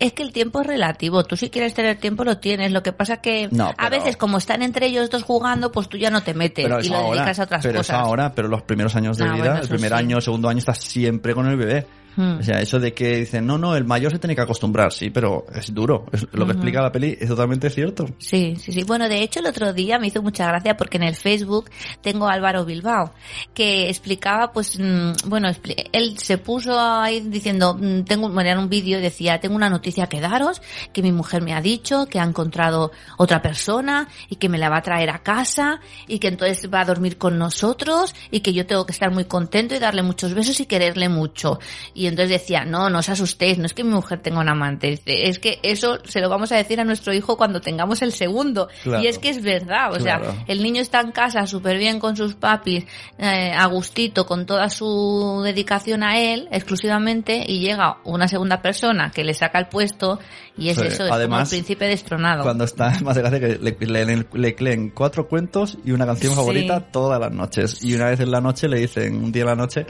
es 0.02 0.14
que 0.14 0.24
el 0.24 0.34
tiempo 0.34 0.62
es 0.62 0.68
relativo. 0.68 1.24
Tú 1.24 1.38
si 1.38 1.50
quieres 1.50 1.74
tener 1.74 1.98
tiempo 1.98 2.24
lo 2.24 2.38
tienes. 2.40 2.72
Lo 2.72 2.82
que 2.84 2.92
pasa 2.92 3.18
que 3.18 3.48
No, 3.52 3.68
a 3.68 3.74
pero- 3.76 3.90
veces 3.92 4.18
como 4.18 4.38
están 4.40 4.62
entre 4.64 4.88
ellos 4.88 5.10
dos 5.10 5.24
jugando, 5.24 5.72
pues 5.72 5.88
tú 5.88 5.98
ya 5.98 6.10
no 6.10 6.24
te 6.24 6.34
metes 6.34 6.66
Pero 6.66 6.82
y 6.82 6.90
lo 6.90 6.96
ahora, 6.98 7.16
dedicas 7.22 7.40
a 7.40 7.44
otras 7.44 7.64
pero 7.64 7.80
cosas. 7.80 7.96
es 7.96 8.02
ahora, 8.02 8.34
pero 8.34 8.48
los 8.48 8.64
primeros 8.64 8.96
años 8.96 9.18
de 9.18 9.26
Ah, 9.26 9.34
vida, 9.34 9.46
bueno, 9.46 9.62
el 9.62 9.68
primer 9.70 9.90
sí. 9.92 9.96
año, 9.96 10.20
segundo 10.22 10.50
año, 10.50 10.60
estás 10.60 10.80
siempre 10.80 11.34
con 11.36 11.48
el 11.48 11.56
bebé. 11.58 11.86
Hmm. 12.16 12.40
O 12.40 12.44
sea, 12.44 12.62
eso 12.62 12.80
de 12.80 12.94
que 12.94 13.18
dicen, 13.18 13.46
no, 13.46 13.58
no, 13.58 13.76
el 13.76 13.86
mayor 13.86 14.12
se 14.12 14.20
tiene 14.20 14.36
que 14.36 14.42
acostumbrar, 14.42 14.92
sí, 14.92 15.10
pero 15.10 15.46
es 15.54 15.74
duro. 15.74 16.06
Es- 16.12 16.28
lo 16.32 16.46
que 16.46 16.54
explica 16.54 16.82
la 16.82 16.92
peli 16.92 17.18
es 17.20 17.28
totalmente 17.30 17.70
cierto. 17.70 18.06
Sí, 18.18 18.56
sí, 18.58 18.74
sí. 18.74 18.84
Bueno, 18.84 19.08
de 19.10 19.22
hecho 19.22 19.40
el 19.40 19.46
otro 19.48 19.74
día 19.74 20.00
me 20.00 20.08
hizo 20.08 20.22
mucha 20.22 20.46
gracia 20.48 20.76
porque 20.78 20.98
en 20.98 21.04
el 21.04 21.16
Facebook 21.16 21.70
tengo 22.02 22.28
a 22.28 22.34
Álvaro 22.34 22.66
Bilbao 22.66 23.14
que 23.54 23.90
explicaba, 23.90 24.52
pues, 24.52 24.78
mm, 24.80 25.30
bueno, 25.30 25.50
él 25.94 26.18
se 26.18 26.38
puso 26.38 26.80
ahí 26.80 27.22
diciendo, 27.22 27.78
mm, 27.80 28.04
tengo, 28.04 28.30
bueno, 28.30 28.50
era 28.50 28.60
un 28.60 28.70
vídeo 28.70 29.00
y 29.00 29.02
decía, 29.02 29.40
tengo 29.40 29.56
una 29.56 29.70
noticia 29.70 30.08
que 30.08 30.20
daros, 30.20 30.62
que 30.94 31.02
mi 31.02 31.12
mujer 31.12 31.42
me 31.42 31.54
ha 31.54 31.62
dicho 31.62 32.06
que 32.08 32.20
ha 32.20 32.24
encontrado 32.24 32.92
otra 33.18 33.42
persona 33.42 34.08
y 34.30 34.36
que 34.36 34.50
me 34.50 34.58
la 34.58 34.70
va 34.70 34.78
a 34.78 34.82
traer 34.82 35.10
a 35.10 35.20
casa 35.20 35.80
y 36.08 36.20
que 36.20 36.28
entonces 36.28 36.70
va 36.74 36.82
a 36.82 36.86
dormir 36.86 37.18
con 37.18 37.38
nosotros 37.38 38.14
y 38.32 38.42
que 38.42 38.54
yo 38.54 38.66
tengo 38.66 38.86
que 38.86 38.92
estar 38.92 39.12
muy 39.12 39.26
contento 39.26 39.76
y 39.76 39.80
darle 39.80 40.04
muchos 40.04 40.34
besos 40.34 40.60
y 40.60 40.66
quererle 40.66 41.10
mucho. 41.10 41.60
Y 41.94 42.01
entonces 42.08 42.30
decía, 42.42 42.66
no, 42.66 42.90
no 42.90 43.00
os 43.00 43.10
asustéis, 43.10 43.58
no 43.58 43.66
es 43.66 43.74
que 43.74 43.84
mi 43.84 43.92
mujer 43.92 44.20
tenga 44.22 44.40
un 44.40 44.50
amante, 44.50 45.00
es 45.06 45.40
que 45.40 45.60
eso 45.64 46.00
se 46.06 46.20
lo 46.22 46.30
vamos 46.30 46.52
a 46.52 46.56
decir 46.58 46.80
a 46.80 46.84
nuestro 46.84 47.14
hijo 47.14 47.38
cuando 47.38 47.62
tengamos 47.62 48.02
el 48.02 48.12
segundo. 48.12 48.68
Claro. 48.84 49.04
Y 49.04 49.08
es 49.08 49.20
que 49.20 49.30
es 49.30 49.42
verdad, 49.42 49.92
o 49.94 49.98
Claro. 49.98 50.32
sea, 50.32 50.44
el 50.48 50.64
niño 50.64 50.82
está 50.82 51.02
en 51.02 51.12
casa 51.12 51.46
súper 51.48 51.78
bien 51.78 52.00
con 52.00 52.16
sus 52.18 52.36
papis, 52.36 52.86
eh, 53.18 53.52
a 53.56 53.66
gustito, 53.68 54.26
con 54.26 54.46
toda 54.46 54.70
su 54.70 55.42
dedicación 55.44 56.04
a 56.04 56.20
él 56.20 56.48
exclusivamente 56.52 57.44
y 57.48 57.60
llega 57.60 57.98
una 58.04 58.28
segunda 58.28 58.62
persona 58.62 59.12
que 59.12 59.24
le 59.24 59.34
saca 59.34 59.60
el 59.60 59.68
puesto 59.68 60.20
y 60.58 60.70
es 60.70 60.78
Sí. 60.78 60.82
eso, 60.88 60.92
es 60.92 60.98
como 61.00 61.08
el 61.08 61.14
Además, 61.14 61.50
príncipe 61.50 61.86
destronado. 61.86 62.44
Cuando 62.44 62.64
está 62.64 62.92
más 63.04 63.16
de 63.16 63.22
gracia 63.22 63.40
que 63.40 63.48
le, 63.60 64.06
le, 64.06 64.26
le 64.34 64.56
leen 64.60 64.90
cuatro 64.90 65.28
cuentos 65.28 65.78
y 65.86 65.92
una 65.92 66.06
canción 66.06 66.32
Sí. 66.34 66.36
favorita 66.38 66.80
todas 66.92 67.20
las 67.20 67.32
noches. 67.32 67.84
Y 67.84 67.94
una 67.96 68.06
vez 68.10 68.20
en 68.20 68.32
la 68.32 68.42
noche 68.42 68.68
le 68.68 68.80
dicen, 68.80 69.16
un 69.16 69.32
día 69.32 69.44
en 69.44 69.48
la 69.50 69.56
noche, 69.56 69.86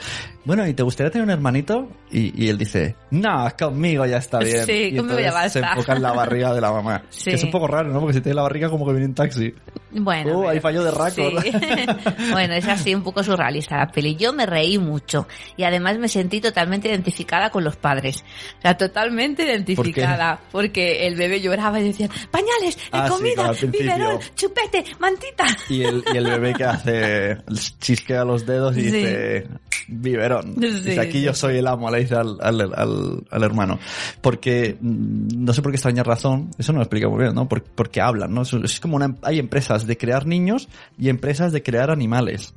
bueno, 0.45 0.67
¿y 0.67 0.73
te 0.73 0.83
gustaría 0.83 1.11
tener 1.11 1.25
un 1.25 1.31
hermanito? 1.31 1.87
Y, 2.13 2.43
y 2.45 2.49
él 2.49 2.57
dice, 2.57 2.95
no, 3.11 3.47
conmigo 3.57 4.05
ya 4.05 4.17
está 4.17 4.39
bien. 4.39 4.65
Sí, 4.65 4.71
y 4.91 4.95
conmigo 4.97 5.19
ya 5.19 5.27
entonces 5.27 5.53
se 5.53 5.61
basta. 5.61 5.75
enfoca 5.77 5.93
en 5.95 6.01
la 6.01 6.11
barriga 6.11 6.53
de 6.53 6.59
la 6.61 6.71
mamá. 6.71 7.03
Sí. 7.09 7.29
Que 7.29 7.35
es 7.37 7.43
un 7.43 7.51
poco 7.51 7.67
raro, 7.67 7.89
¿no? 7.89 7.99
Porque 8.01 8.15
si 8.15 8.21
tiene 8.21 8.35
la 8.35 8.41
barriga 8.43 8.69
como 8.69 8.85
que 8.85 8.91
viene 8.91 9.05
en 9.05 9.15
taxi. 9.15 9.53
Bueno, 9.91 10.21
Uh, 10.31 10.39
pero- 10.41 10.49
ahí 10.49 10.59
falló 10.59 10.83
de 10.83 10.91
récord. 10.91 11.41
Sí. 11.43 11.51
bueno, 12.31 12.53
es 12.53 12.67
así 12.67 12.93
un 12.93 13.01
poco 13.03 13.23
surrealista 13.23 13.77
la 13.77 13.87
peli. 13.91 14.15
Yo 14.15 14.33
me 14.33 14.45
reí 14.45 14.77
mucho 14.77 15.27
y 15.55 15.63
además 15.63 15.97
me 15.99 16.07
sentí 16.09 16.41
totalmente 16.41 16.89
identificada 16.89 17.49
con 17.49 17.63
los 17.63 17.77
padres. 17.77 18.23
O 18.57 18.61
sea, 18.61 18.75
totalmente 18.77 19.43
identificada. 19.45 20.39
Porque 20.51 21.07
el 21.07 21.15
bebé 21.15 21.39
lloraba 21.41 21.79
y 21.79 21.83
decía, 21.83 22.09
pañales, 22.29 22.77
Ah, 22.91 23.07
sí, 23.07 23.13
comida, 23.13 23.47
principio. 23.53 23.79
biberón, 23.81 24.19
chupete, 24.35 24.83
mantita. 24.99 25.45
Y 25.69 25.83
el, 25.83 26.03
y 26.13 26.17
el 26.17 26.25
bebé 26.25 26.53
que 26.53 26.63
hace, 26.65 27.37
chisquea 27.79 28.23
los 28.25 28.45
dedos 28.45 28.75
y 28.77 28.81
Sí. 28.81 28.91
dice, 28.91 29.47
biberón. 29.87 30.55
Sí, 30.59 30.67
dice, 30.83 30.99
aquí 30.99 31.19
sí, 31.19 31.21
yo 31.23 31.33
sí. 31.33 31.39
soy 31.41 31.57
el 31.57 31.67
amo, 31.67 31.89
le 31.91 31.99
dice 32.01 32.15
al, 32.15 32.37
al, 32.41 32.61
al, 32.61 33.23
al 33.29 33.43
hermano. 33.43 33.79
Porque, 34.21 34.77
mm, 34.79 35.43
no 35.43 35.53
sé 35.53 35.61
por 35.61 35.71
qué 35.71 35.75
extraña 35.77 36.03
razón, 36.03 36.51
eso 36.57 36.71
no 36.73 36.77
lo 36.79 36.83
explica 36.83 37.07
muy 37.09 37.19
bien, 37.23 37.33
¿no? 37.35 37.47
Por- 37.47 37.63
porque 37.63 38.01
hablan, 38.01 38.33
¿no? 38.33 38.41
Es, 38.43 38.53
es 38.53 38.79
como 38.79 38.95
una, 38.95 39.15
hay 39.23 39.39
empresas 39.39 39.87
de 39.87 39.97
crear 39.97 40.25
niños 40.25 40.67
y 40.97 41.09
empresas 41.09 41.51
de 41.51 41.63
crear 41.63 41.91
animales. 41.91 42.53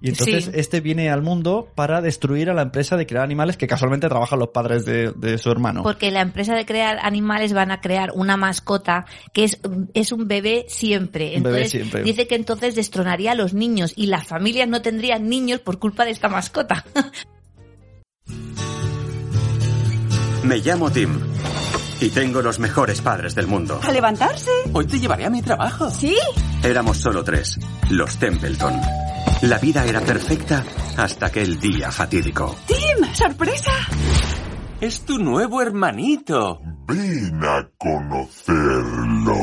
Y 0.00 0.08
entonces 0.10 0.44
Sí. 0.44 0.50
este 0.52 0.82
viene 0.82 1.08
al 1.08 1.22
mundo 1.22 1.70
para 1.74 2.02
destruir 2.02 2.50
a 2.50 2.54
la 2.54 2.60
empresa 2.60 2.94
de 2.98 3.06
crear 3.06 3.24
animales 3.24 3.56
que 3.56 3.66
casualmente 3.66 4.06
trabajan 4.06 4.38
los 4.38 4.48
padres 4.48 4.84
de, 4.84 5.12
de 5.12 5.38
su 5.38 5.50
hermano. 5.50 5.82
Porque 5.82 6.10
la 6.10 6.20
empresa 6.20 6.54
de 6.54 6.66
crear 6.66 6.98
animales 7.00 7.54
van 7.54 7.70
a 7.70 7.80
crear 7.80 8.10
una 8.14 8.36
mascota 8.36 9.06
que 9.32 9.44
es, 9.44 9.58
es 9.94 10.12
un 10.12 10.28
bebé 10.28 10.66
siempre. 10.68 11.36
Un 11.38 11.42
bebé 11.44 11.56
Entonces, 11.62 11.70
siempre. 11.70 12.02
dice 12.02 12.26
que 12.26 12.34
entonces 12.34 12.74
destronaría 12.74 13.32
a 13.32 13.34
los 13.34 13.54
niños 13.54 13.94
y 13.96 14.06
las 14.08 14.26
familias 14.26 14.68
no 14.68 14.82
tendrían 14.82 15.26
niños 15.30 15.60
por 15.60 15.78
culpa 15.78 16.04
de 16.04 16.10
esta 16.10 16.28
mascota. 16.28 16.84
Me 20.44 20.58
llamo 20.58 20.90
Tim 20.90 21.18
y 22.00 22.10
tengo 22.10 22.42
los 22.42 22.58
mejores 22.58 23.00
padres 23.00 23.34
del 23.34 23.46
mundo. 23.46 23.80
¿A 23.82 23.90
levantarse? 23.90 24.50
Hoy 24.74 24.86
te 24.86 25.00
llevaré 25.00 25.24
a 25.24 25.30
mi 25.30 25.40
trabajo. 25.40 25.90
¿Sí? 25.90 26.14
Éramos 26.62 26.98
solo 26.98 27.24
tres, 27.24 27.58
los 27.88 28.16
Templeton. 28.18 28.78
La 29.42 29.58
vida 29.58 29.86
era 29.86 30.00
perfecta 30.02 30.62
hasta 30.98 31.26
aquel 31.26 31.58
día 31.58 31.90
fatídico. 31.90 32.56
¡Tim! 32.66 33.14
¡Sorpresa! 33.14 33.72
Es 34.82 35.06
tu 35.06 35.18
nuevo 35.18 35.62
hermanito. 35.62 36.60
Ven 36.86 37.40
a 37.42 37.66
conocerlo. 37.78 39.36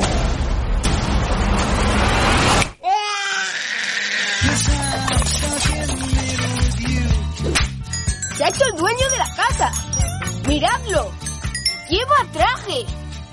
Se 8.36 8.44
ha 8.44 8.50
hecho 8.50 8.66
el 8.72 8.78
dueño 8.78 9.10
de 9.10 9.18
la 9.18 9.36
casa. 9.36 9.91
¡Miradlo! 10.52 11.10
¡Lleva 11.90 12.30
traje! 12.34 12.86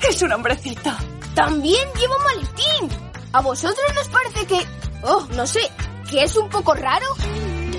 ¡Es 0.08 0.22
un 0.22 0.32
hombrecito! 0.32 0.88
¡También 1.34 1.88
lleva 1.98 2.14
maletín! 2.18 2.96
¿A 3.32 3.40
vosotros 3.40 3.84
nos 3.92 4.06
parece 4.06 4.46
que... 4.46 4.64
Oh, 5.02 5.26
no 5.34 5.44
sé, 5.44 5.62
que 6.08 6.22
es 6.22 6.36
un 6.36 6.48
poco 6.48 6.74
raro? 6.74 7.06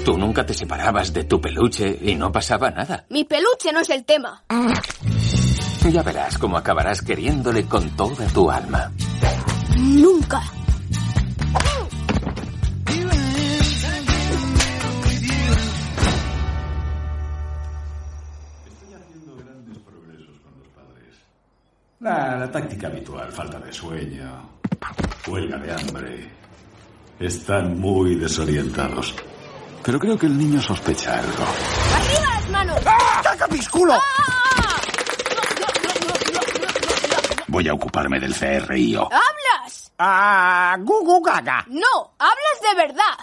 Tú 0.04 0.18
nunca 0.18 0.46
te 0.46 0.54
separabas 0.54 1.14
de 1.14 1.24
tu 1.24 1.40
peluche 1.40 1.98
y 2.02 2.16
no 2.16 2.34
pasaba 2.34 2.70
nada. 2.70 3.06
Mi 3.08 3.24
peluche 3.24 3.72
no 3.72 3.80
es 3.80 3.90
el 3.90 4.04
tema. 4.04 4.44
Ya 5.90 6.04
verás 6.04 6.38
cómo 6.38 6.58
acabarás 6.58 7.02
queriéndole 7.02 7.66
con 7.66 7.92
toda 7.92 8.28
tu 8.28 8.52
alma. 8.52 8.92
Nunca. 9.78 10.44
La, 22.02 22.38
la 22.38 22.50
táctica 22.50 22.88
habitual, 22.88 23.30
falta 23.32 23.60
de 23.60 23.74
sueño, 23.74 24.50
huelga 25.28 25.58
de 25.58 25.72
hambre. 25.74 26.32
Están 27.20 27.78
muy 27.78 28.16
desorientados. 28.16 29.14
Pero 29.84 30.00
creo 30.00 30.18
que 30.18 30.28
el 30.28 30.38
niño 30.38 30.62
sospecha 30.62 31.20
algo. 31.20 31.44
¡Arriba 31.94 32.34
las 32.36 32.50
manos! 32.50 32.80
¡Caca 33.24 33.48
mis 33.48 33.68
culo! 33.68 33.96
¡Ah! 33.96 34.82
Voy 37.48 37.68
a 37.68 37.74
ocuparme 37.74 38.20
del 38.20 38.34
CRIO. 38.34 39.04
¡Hablas! 39.12 39.92
¡Ah! 39.98 40.78
¡Gugu 40.80 41.22
gaga! 41.22 41.66
No, 41.68 42.14
hablas 42.18 42.62
de 42.62 42.76
verdad. 42.76 43.18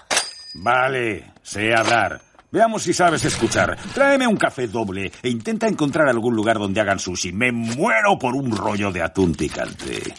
Vale, 0.56 1.32
sé 1.42 1.74
hablar. 1.74 2.20
Veamos 2.50 2.82
si 2.82 2.92
sabes 2.92 3.24
escuchar. 3.24 3.76
Tráeme 3.94 4.26
un 4.26 4.36
café 4.36 4.68
doble 4.68 5.12
e 5.22 5.28
intenta 5.28 5.66
encontrar 5.66 6.08
algún 6.08 6.34
lugar 6.34 6.58
donde 6.58 6.80
hagan 6.80 6.98
sushi. 6.98 7.32
Me 7.32 7.52
muero 7.52 8.18
por 8.18 8.34
un 8.34 8.54
rollo 8.56 8.90
de 8.92 9.02
atún 9.02 9.34
picante. 9.34 10.14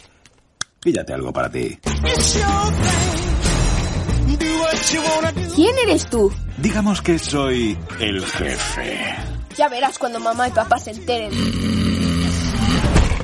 Píllate 0.80 1.12
algo 1.12 1.32
para 1.32 1.50
ti. 1.50 1.78
¿Quién 5.54 5.74
eres 5.84 6.08
tú? 6.08 6.32
Digamos 6.58 7.02
que 7.02 7.18
soy 7.18 7.76
el 7.98 8.24
jefe. 8.24 9.16
Ya 9.56 9.68
verás 9.68 9.98
cuando 9.98 10.20
mamá 10.20 10.48
y 10.48 10.50
papá 10.52 10.78
se 10.78 10.90
enteren. 10.92 11.32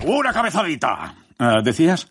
¡Una 0.04 0.32
cabezadita! 0.32 1.14
Ah, 1.38 1.60
¿Decías? 1.62 2.08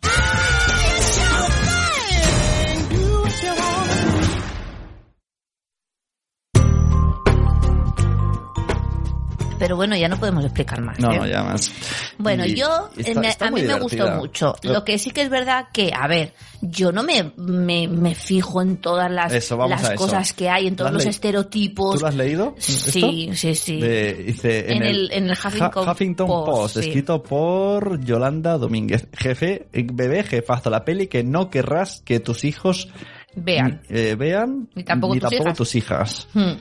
Pero 9.63 9.77
bueno, 9.77 9.95
ya 9.95 10.09
no 10.09 10.19
podemos 10.19 10.43
explicar 10.43 10.81
más. 10.81 10.99
No, 10.99 11.09
¿eh? 11.13 11.17
no, 11.19 11.25
ya 11.25 11.41
más. 11.41 11.71
Bueno, 12.17 12.45
Y 12.45 12.53
yo 12.55 12.89
está- 12.97 13.21
me- 13.21 13.29
está 13.29 13.47
a 13.47 13.51
mí 13.51 13.61
me 13.61 13.79
gustó 13.79 14.09
mucho. 14.11 14.55
Lo- 14.61 14.73
Lo 14.73 14.83
que 14.83 14.97
sí 14.97 15.11
que 15.11 15.21
es 15.21 15.29
verdad 15.29 15.67
que, 15.71 15.91
a 15.97 16.05
ver, 16.07 16.33
yo 16.61 16.91
no 16.91 17.01
me, 17.01 17.31
me, 17.37 17.87
me 17.87 18.13
fijo 18.13 18.61
en 18.61 18.75
todas 18.77 19.09
las, 19.09 19.31
Eso, 19.31 19.55
las 19.67 19.91
cosas 19.91 20.33
que 20.33 20.49
hay, 20.49 20.67
en 20.67 20.73
¿Lo 20.73 20.77
todos 20.79 20.91
los 20.91 21.05
estereotipos. 21.05 21.95
¿Tú 21.95 22.01
lo 22.01 22.07
has 22.07 22.15
leído? 22.15 22.55
Sí, 22.57 23.29
esto? 23.29 23.35
sí, 23.37 23.55
sí. 23.55 23.79
De- 23.79 24.13
dice, 24.15 24.69
En 24.73 24.83
el- 24.83 25.09
en 25.13 25.29
el 25.29 25.31
Huffington 25.31 25.87
Huffington 25.89 26.27
Post, 26.27 26.45
Post, 26.51 26.73
sí. 26.75 26.79
escrito 26.87 27.23
por 27.23 28.03
Yolanda 28.03 28.57
Domínguez. 28.57 29.07
Jefe, 29.13 29.67
eh, 29.71 29.87
bebé, 29.93 30.23
jefazo, 30.23 30.69
la 30.69 30.83
peli 30.83 31.07
que 31.07 31.23
no 31.23 31.49
querrás 31.49 32.01
que 32.03 32.19
tus 32.19 32.43
hijos 32.43 32.89
Vean. 33.35 33.81
eh, 33.89 34.15
vean 34.19 34.67
Ni 34.75 34.83
tampoco 34.83 35.15
tus 35.15 35.31
hijas. 35.33 35.57
tus 35.57 35.75
hijas. 35.75 36.27
Hmm. 36.33 36.51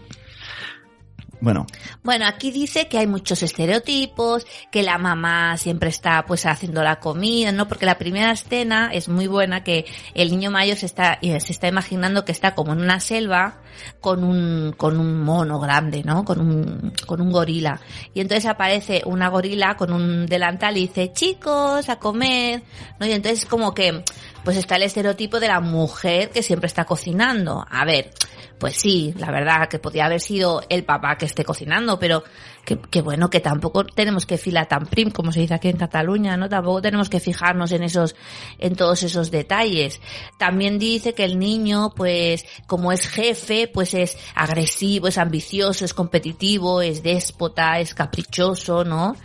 Bueno, 1.42 1.66
Bueno, 2.04 2.26
aquí 2.28 2.52
dice 2.52 2.86
que 2.86 2.98
hay 2.98 3.08
muchos 3.08 3.42
estereotipos, 3.42 4.46
que 4.70 4.84
la 4.84 4.96
mamá 4.96 5.56
siempre 5.56 5.88
está 5.88 6.24
pues 6.24 6.46
haciendo 6.46 6.84
la 6.84 7.00
comida, 7.00 7.50
¿no? 7.50 7.66
Porque 7.66 7.84
la 7.84 7.98
primera 7.98 8.30
escena 8.30 8.90
es 8.92 9.08
muy 9.08 9.26
buena, 9.26 9.64
que 9.64 9.84
el 10.14 10.30
niño 10.30 10.52
mayor 10.52 10.76
se 10.76 10.86
está, 10.86 11.18
eh, 11.20 11.40
se 11.40 11.50
está 11.50 11.66
imaginando 11.66 12.24
que 12.24 12.30
está 12.30 12.54
como 12.54 12.72
en 12.72 12.80
una 12.80 13.00
selva 13.00 13.60
con 14.00 14.22
un, 14.22 14.72
con 14.76 15.00
un 15.00 15.20
mono 15.20 15.58
grande, 15.58 16.04
¿no? 16.04 16.24
Con 16.24 16.40
un, 16.40 16.92
con 17.08 17.20
un 17.20 17.32
gorila. 17.32 17.80
Y 18.14 18.20
entonces 18.20 18.46
aparece 18.46 19.02
una 19.04 19.28
gorila 19.28 19.76
con 19.76 19.92
un 19.92 20.26
delantal 20.26 20.76
y 20.76 20.82
dice, 20.82 21.12
chicos, 21.12 21.88
a 21.88 21.96
comer, 21.96 22.62
¿no? 23.00 23.06
Y 23.06 23.10
entonces 23.10 23.46
como 23.46 23.74
que, 23.74 24.04
pues 24.44 24.56
está 24.56 24.76
el 24.76 24.84
estereotipo 24.84 25.40
de 25.40 25.48
la 25.48 25.58
mujer 25.58 26.30
que 26.30 26.44
siempre 26.44 26.68
está 26.68 26.84
cocinando. 26.84 27.66
A 27.68 27.84
ver, 27.84 28.12
pues 28.62 28.76
sí, 28.76 29.12
la 29.18 29.32
verdad 29.32 29.68
que 29.68 29.80
podría 29.80 30.04
haber 30.04 30.20
sido 30.20 30.62
el 30.68 30.84
papá 30.84 31.18
que 31.18 31.24
esté 31.24 31.44
cocinando, 31.44 31.98
pero 31.98 32.22
que, 32.64 32.78
que 32.78 33.02
bueno, 33.02 33.28
que 33.28 33.40
tampoco 33.40 33.84
tenemos 33.84 34.24
que 34.24 34.38
filar 34.38 34.68
tan 34.68 34.86
prim, 34.86 35.10
como 35.10 35.32
se 35.32 35.40
dice 35.40 35.54
aquí 35.54 35.66
en 35.66 35.76
Cataluña, 35.76 36.36
¿no? 36.36 36.48
Tampoco 36.48 36.80
tenemos 36.80 37.08
que 37.08 37.18
fijarnos 37.18 37.72
en 37.72 37.82
esos, 37.82 38.14
en 38.60 38.76
todos 38.76 39.02
esos 39.02 39.32
detalles. 39.32 40.00
También 40.38 40.78
dice 40.78 41.12
que 41.12 41.24
el 41.24 41.40
niño, 41.40 41.90
pues, 41.96 42.46
como 42.68 42.92
es 42.92 43.08
jefe, 43.08 43.66
pues 43.66 43.94
es 43.94 44.16
agresivo, 44.36 45.08
es 45.08 45.18
ambicioso, 45.18 45.84
es 45.84 45.92
competitivo, 45.92 46.82
es 46.82 47.02
déspota, 47.02 47.80
es 47.80 47.96
caprichoso, 47.96 48.84
¿no? 48.84 49.16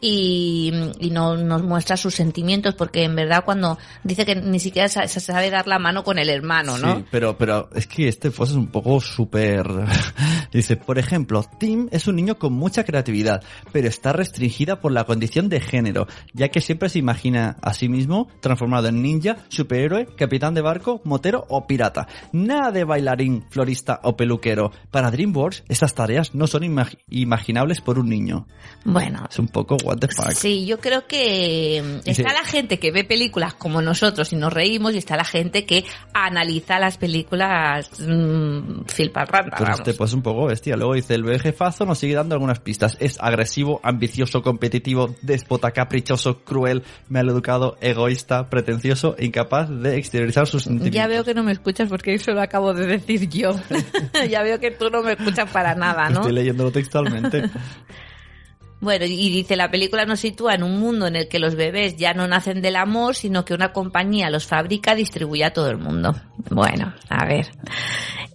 Y, 0.00 0.72
y 1.00 1.10
no 1.10 1.36
nos 1.36 1.62
muestra 1.62 1.96
sus 1.96 2.14
sentimientos 2.14 2.74
porque 2.74 3.04
en 3.04 3.14
verdad 3.16 3.44
cuando 3.44 3.78
dice 4.04 4.24
que 4.24 4.36
ni 4.36 4.60
siquiera 4.60 4.88
se 4.88 5.20
sabe 5.20 5.50
dar 5.50 5.66
la 5.66 5.78
mano 5.78 6.04
con 6.04 6.18
el 6.18 6.30
hermano, 6.30 6.78
¿no? 6.78 6.96
Sí, 6.96 7.04
pero, 7.10 7.36
pero 7.36 7.68
es 7.74 7.86
que 7.86 8.08
este 8.08 8.30
pues 8.30 8.50
es 8.50 8.56
un 8.56 8.68
poco 8.68 9.00
súper... 9.00 9.66
Dice, 10.52 10.76
por 10.76 10.98
ejemplo, 10.98 11.44
Tim 11.58 11.88
es 11.90 12.06
un 12.06 12.16
niño 12.16 12.38
con 12.38 12.54
mucha 12.54 12.82
creatividad, 12.84 13.42
pero 13.70 13.86
está 13.86 14.14
restringida 14.14 14.80
por 14.80 14.92
la 14.92 15.04
condición 15.04 15.50
de 15.50 15.60
género, 15.60 16.06
ya 16.32 16.48
que 16.48 16.62
siempre 16.62 16.88
se 16.88 16.98
imagina 16.98 17.56
a 17.60 17.74
sí 17.74 17.88
mismo 17.90 18.28
transformado 18.40 18.88
en 18.88 19.02
ninja, 19.02 19.36
superhéroe, 19.48 20.06
capitán 20.16 20.54
de 20.54 20.62
barco, 20.62 21.02
motero 21.04 21.44
o 21.50 21.66
pirata. 21.66 22.08
Nada 22.32 22.70
de 22.72 22.84
bailarín, 22.84 23.44
florista 23.50 24.00
o 24.04 24.16
peluquero. 24.16 24.72
Para 24.90 25.10
DreamWorks, 25.10 25.64
estas 25.68 25.94
tareas 25.94 26.34
no 26.34 26.46
son 26.46 26.62
imag- 26.62 26.96
imaginables 27.10 27.82
por 27.82 27.98
un 27.98 28.08
niño. 28.08 28.46
Bueno, 28.86 29.26
Es 29.30 29.38
un 29.38 29.48
poco 29.48 29.76
what 29.88 29.98
the 29.98 30.08
fuck. 30.08 30.32
Sí, 30.32 30.66
yo 30.66 30.78
creo 30.78 31.06
que 31.06 32.00
mm, 32.04 32.08
está 32.08 32.32
la 32.32 32.44
gente 32.44 32.78
que 32.78 32.92
ve 32.92 33.04
películas 33.04 33.54
como 33.54 33.80
nosotros 33.80 34.32
y 34.32 34.36
nos 34.36 34.52
reímos 34.52 34.94
y 34.94 34.98
está 34.98 35.16
la 35.16 35.24
gente 35.24 35.64
que 35.64 35.84
analiza 36.12 36.78
las 36.78 36.98
películas 36.98 37.90
mmm, 37.98 38.82
filparranda, 38.86 39.56
Pues 39.56 39.68
vamos. 39.68 39.80
este 39.80 39.94
pues 39.94 40.12
un 40.12 40.22
poco 40.22 40.46
bestia. 40.46 40.76
Luego 40.76 40.94
dice, 40.94 41.14
el 41.14 41.40
jefazo 41.40 41.86
nos 41.86 41.98
sigue 41.98 42.14
dando 42.14 42.34
algunas 42.34 42.60
pistas. 42.60 42.96
Es 43.00 43.18
agresivo, 43.20 43.80
ambicioso, 43.82 44.42
competitivo, 44.42 45.14
déspota, 45.22 45.70
caprichoso, 45.70 46.40
cruel, 46.44 46.82
maleducado, 47.08 47.76
egoísta, 47.80 48.50
pretencioso 48.50 49.16
incapaz 49.18 49.70
de 49.70 49.96
exteriorizar 49.96 50.46
sus 50.46 50.64
sentimientos. 50.64 50.94
Ya 50.94 51.06
veo 51.06 51.24
que 51.24 51.34
no 51.34 51.42
me 51.42 51.52
escuchas 51.52 51.88
porque 51.88 52.14
eso 52.14 52.32
lo 52.32 52.42
acabo 52.42 52.74
de 52.74 52.86
decir 52.86 53.28
yo. 53.28 53.52
ya 54.30 54.42
veo 54.42 54.60
que 54.60 54.70
tú 54.70 54.90
no 54.90 55.02
me 55.02 55.12
escuchas 55.12 55.50
para 55.50 55.74
nada, 55.74 56.10
¿no? 56.10 56.20
Estoy 56.20 56.32
leyéndolo 56.32 56.70
textualmente. 56.70 57.50
Bueno, 58.80 59.04
y 59.06 59.30
dice, 59.30 59.56
la 59.56 59.70
película 59.70 60.04
nos 60.04 60.20
sitúa 60.20 60.54
en 60.54 60.62
un 60.62 60.78
mundo 60.78 61.06
en 61.08 61.16
el 61.16 61.28
que 61.28 61.38
los 61.40 61.56
bebés 61.56 61.96
ya 61.96 62.14
no 62.14 62.28
nacen 62.28 62.62
del 62.62 62.76
amor, 62.76 63.16
sino 63.16 63.44
que 63.44 63.52
una 63.54 63.72
compañía 63.72 64.30
los 64.30 64.46
fabrica 64.46 64.94
distribuye 64.94 65.44
a 65.44 65.52
todo 65.52 65.68
el 65.70 65.78
mundo. 65.78 66.14
Bueno, 66.50 66.94
a 67.08 67.26
ver. 67.26 67.48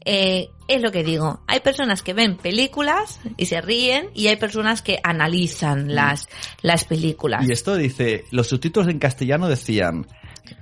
Eh, 0.05 0.49
es 0.67 0.81
lo 0.81 0.91
que 0.91 1.03
digo. 1.03 1.41
Hay 1.47 1.61
personas 1.61 2.01
que 2.03 2.13
ven 2.13 2.35
películas 2.37 3.19
y 3.37 3.45
se 3.45 3.61
ríen 3.61 4.09
y 4.13 4.27
hay 4.27 4.35
personas 4.35 4.81
que 4.81 4.99
analizan 5.03 5.93
las, 5.95 6.27
las 6.61 6.83
películas. 6.83 7.47
y 7.47 7.51
esto 7.53 7.75
dice, 7.75 8.25
los 8.31 8.47
subtítulos 8.47 8.89
en 8.89 8.99
castellano 8.99 9.47
decían, 9.47 10.07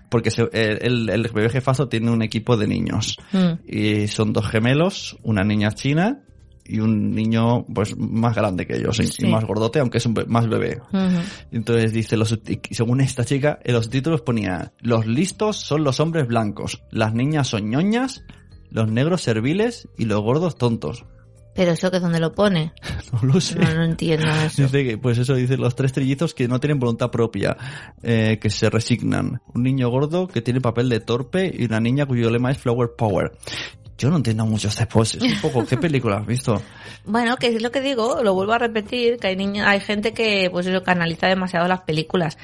porque 0.09 0.29
se- 0.29 0.49
el, 0.53 1.09
el 1.09 1.23
bebé 1.33 1.49
jefazo 1.49 1.87
tiene 1.87 2.11
un 2.11 2.21
equipo 2.21 2.55
de 2.55 2.67
niños. 2.67 3.17
Mm. 3.31 3.53
Y 3.67 4.07
son 4.09 4.31
dos 4.33 4.47
gemelos, 4.47 5.17
una 5.23 5.43
niña 5.43 5.71
china 5.71 6.21
y 6.65 6.79
un 6.79 7.13
niño 7.13 7.65
pues 7.73 7.97
más 7.97 8.35
grande 8.35 8.65
que 8.67 8.77
ellos 8.77 8.99
y- 8.99 9.07
Sí. 9.07 9.25
y 9.25 9.29
más 9.29 9.43
gordote, 9.45 9.79
aunque 9.79 9.97
es 9.97 10.05
un 10.05 10.13
be- 10.13 10.25
más 10.25 10.47
bebé. 10.47 10.79
Entonces 11.51 11.91
dice, 11.93 12.17
los, 12.17 12.37
según 12.71 13.01
esta 13.01 13.25
chica, 13.25 13.59
en 13.63 13.73
los 13.73 13.89
títulos 13.89 14.21
ponía, 14.21 14.73
los 14.79 15.05
listos 15.05 15.57
son 15.57 15.83
los 15.83 15.99
hombres 15.99 16.27
blancos, 16.27 16.83
las 16.91 17.13
niñas 17.13 17.47
son 17.47 17.69
ñoñas, 17.69 18.23
los 18.69 18.89
negros 18.89 19.21
serviles 19.21 19.87
y 19.97 20.05
los 20.05 20.21
gordos 20.21 20.55
tontos. 20.57 21.05
Pero 21.53 21.71
eso 21.71 21.91
que 21.91 21.99
dónde 21.99 22.21
lo 22.21 22.33
pone. 22.33 22.71
No 23.11 23.27
lo 23.27 23.41
sé. 23.41 23.59
No, 23.59 23.73
no 23.75 23.83
entiendo 23.83 24.25
eso. 24.45 24.61
Dice 24.61 24.85
que, 24.85 24.97
pues 24.97 25.17
eso 25.17 25.35
dice 25.35 25.57
los 25.57 25.75
tres 25.75 25.91
trillizos 25.91 26.33
que 26.33 26.47
no 26.47 26.61
tienen 26.61 26.79
voluntad 26.79 27.11
propia, 27.11 27.57
eh, 28.01 28.39
que 28.41 28.49
se 28.49 28.69
resignan. 28.69 29.41
Un 29.53 29.63
niño 29.63 29.89
gordo 29.89 30.29
que 30.29 30.41
tiene 30.41 30.61
papel 30.61 30.87
de 30.87 31.01
torpe 31.01 31.53
y 31.53 31.65
una 31.65 31.81
niña 31.81 32.05
cuyo 32.05 32.29
lema 32.29 32.51
es 32.51 32.57
Flower 32.57 32.91
Power. 32.97 33.33
Yo 34.01 34.09
no 34.09 34.15
entiendo 34.15 34.47
mucho 34.47 34.67
este 34.67 34.87
post, 34.87 35.13
es 35.15 35.21
un 35.21 35.39
poco, 35.41 35.63
¿qué 35.63 35.77
película 35.77 36.17
has 36.17 36.25
visto? 36.25 36.59
Bueno, 37.05 37.37
que 37.37 37.49
es 37.55 37.61
lo 37.61 37.71
que 37.71 37.81
digo, 37.81 38.23
lo 38.23 38.33
vuelvo 38.33 38.53
a 38.53 38.57
repetir, 38.57 39.17
que 39.17 39.27
hay 39.27 39.35
niños, 39.35 39.67
hay 39.67 39.79
gente 39.79 40.11
que 40.11 40.49
pues 40.49 40.65
eso 40.65 40.81
canaliza 40.81 41.27
demasiado 41.27 41.67
las 41.67 41.81
películas. 41.81 42.35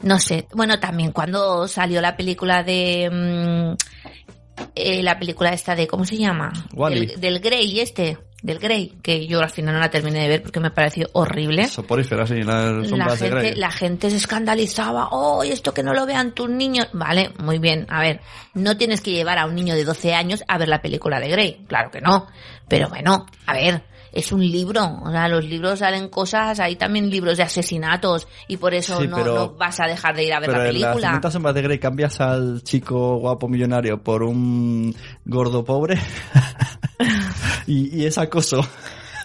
No 0.00 0.18
sé, 0.18 0.46
bueno, 0.54 0.80
también 0.80 1.12
cuando 1.12 1.68
salió 1.68 2.00
la 2.00 2.16
película 2.16 2.62
de 2.62 3.76
mm, 3.76 4.62
eh, 4.74 5.02
la 5.02 5.18
película 5.18 5.52
esta 5.52 5.76
de 5.76 5.86
¿cómo 5.86 6.06
se 6.06 6.16
llama? 6.16 6.54
Wall-E. 6.72 7.00
Del, 7.00 7.20
del 7.20 7.40
Grey 7.40 7.80
este, 7.80 8.16
del 8.42 8.58
Grey, 8.60 8.94
que 9.02 9.26
yo 9.26 9.40
al 9.40 9.50
final 9.50 9.74
no 9.74 9.80
la 9.80 9.90
terminé 9.90 10.20
de 10.22 10.28
ver 10.28 10.42
porque 10.42 10.60
me 10.60 10.70
pareció 10.70 11.08
horrible. 11.12 11.66
Soporíferas 11.66 12.30
y 12.30 12.42
las 12.42 12.72
La 12.76 12.84
sombras 12.88 13.18
de 13.20 13.30
Grey. 13.30 13.44
gente, 13.46 13.60
la 13.60 13.70
gente 13.72 14.10
se 14.10 14.16
escandalizaba, 14.16 15.08
oh, 15.10 15.42
y 15.42 15.50
esto 15.50 15.74
que 15.74 15.82
no 15.82 15.92
lo 15.92 16.06
vean 16.06 16.32
tus 16.34 16.48
niños. 16.48 16.88
Vale, 16.92 17.32
muy 17.42 17.58
bien, 17.58 17.86
a 17.90 18.00
ver, 18.00 18.20
no 18.54 18.76
tienes 18.76 19.00
que 19.00 19.10
llevar 19.10 19.38
a 19.38 19.46
un 19.46 19.54
niño 19.56 19.74
de 19.74 19.84
12 19.84 20.14
años 20.14 20.44
a 20.46 20.56
ver 20.58 20.68
la 20.68 20.80
película 20.80 21.18
de 21.18 21.28
Grey, 21.28 21.64
claro 21.66 21.90
que 21.90 22.00
no. 22.00 22.26
Pero 22.68 22.88
bueno, 22.88 23.26
a 23.46 23.52
ver, 23.54 23.82
es 24.12 24.30
un 24.32 24.40
libro, 24.40 25.00
o 25.04 25.10
sea, 25.10 25.26
los 25.28 25.44
libros 25.44 25.80
salen 25.80 26.08
cosas, 26.08 26.60
hay 26.60 26.76
también 26.76 27.10
libros 27.10 27.36
de 27.38 27.42
asesinatos 27.42 28.26
y 28.46 28.56
por 28.56 28.72
eso 28.72 29.00
Sí, 29.00 29.08
no, 29.08 29.16
pero- 29.16 29.34
no 29.34 29.48
vas 29.54 29.80
a 29.80 29.86
dejar 29.86 30.14
de 30.14 30.24
ir 30.24 30.32
a 30.32 30.38
ver 30.40 30.48
Pero 30.50 30.62
la 30.62 30.68
en 30.68 30.74
las 30.80 30.82
película. 30.90 31.08
50 31.08 31.30
sombras 31.32 31.54
de 31.56 31.62
Grey 31.62 31.78
cambias 31.78 32.20
al 32.20 32.62
chico 32.62 33.16
guapo 33.18 33.48
millonario 33.48 34.02
por 34.02 34.22
un 34.22 34.94
gordo 35.24 35.64
pobre 35.64 35.98
y, 37.68 37.96
y 38.02 38.06
es 38.06 38.18
acoso. 38.18 38.66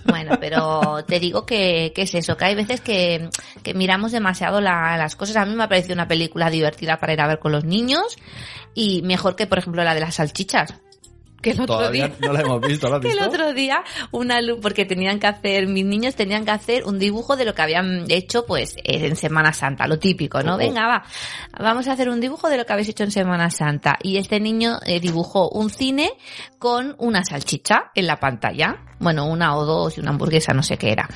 Bueno, 0.06 0.38
pero 0.39 1.03
te 1.08 1.17
digo 1.19 1.45
que, 1.45 1.93
que 1.95 2.01
es 2.01 2.13
eso, 2.13 2.36
que 2.36 2.43
hay 2.43 2.56
veces 2.56 2.82
que, 2.82 3.29
que 3.63 3.73
miramos 3.73 4.12
demasiado 4.12 4.60
la- 4.60 4.97
las 4.97 5.15
cosas. 5.15 5.38
A 5.38 5.45
mí 5.45 5.56
me 5.56 5.63
ha 5.63 5.69
parecido 5.69 5.93
una 5.93 6.10
película 6.10 6.49
divertida 6.49 6.97
para 6.99 7.13
ir 7.13 7.21
a 7.21 7.27
ver 7.27 7.39
con 7.39 7.53
los 7.53 7.63
niños 7.63 8.17
y 8.73 9.01
mejor 9.03 9.38
que, 9.38 9.47
por 9.47 9.60
ejemplo, 9.60 9.82
la 9.84 9.93
de 9.93 10.01
las 10.01 10.15
salchichas. 10.15 10.73
Que 11.43 11.51
el 11.51 11.62
otro 11.62 11.75
Todavía 11.75 12.08
día, 12.08 12.17
no 12.21 12.32
la 12.32 12.39
hemos 12.39 12.62
visto, 12.62 12.89
¿la 12.89 12.95
has 12.95 13.01
que 13.03 13.12
el 13.12 13.21
otro 13.21 13.53
día 13.53 13.84
una 14.12 14.39
porque 14.62 14.86
tenían 14.86 15.19
que 15.19 15.27
hacer, 15.27 15.67
mis 15.67 15.86
niños 15.86 16.15
tenían 16.15 16.45
que 16.45 16.51
hacer 16.51 16.86
un 16.86 16.97
dibujo 16.97 17.36
de 17.36 17.43
lo 17.43 17.53
que 17.53 17.62
habían 17.62 18.06
hecho 18.10 18.45
pues 18.45 18.75
en 18.84 19.17
Semana 19.17 19.51
Santa, 19.51 19.86
lo 19.86 19.99
típico, 19.99 20.41
¿no? 20.41 20.56
Oh. 20.56 20.58
Venga, 20.58 20.88
va, 20.88 21.03
vamos 21.60 21.88
a 21.89 21.91
hacer 21.91 22.08
un 22.08 22.21
dibujo 22.21 22.49
de 22.49 22.58
lo 22.58 22.65
que 22.65 22.71
habéis 22.71 22.89
hecho 22.89 23.03
en 23.03 23.12
Semana 23.12 23.49
Santa. 23.49 23.97
Y 24.01 24.17
este 24.17 24.39
niño 24.39 24.79
eh, 24.86 25.01
dibujó 25.01 25.49
un 25.49 25.69
cine 25.69 26.13
con 26.58 26.95
una 26.97 27.25
salchicha 27.25 27.91
en 27.93 28.08
la 28.08 28.21
pantalla. 28.21 28.77
Bueno, 28.99 29.25
una 29.25 29.58
o 29.58 29.65
dos 29.65 29.97
y 29.97 29.99
una 29.99 30.12
hamburguesa, 30.12 30.53
no 30.53 30.63
sé 30.63 30.77
qué 30.77 30.93
era. 30.93 31.10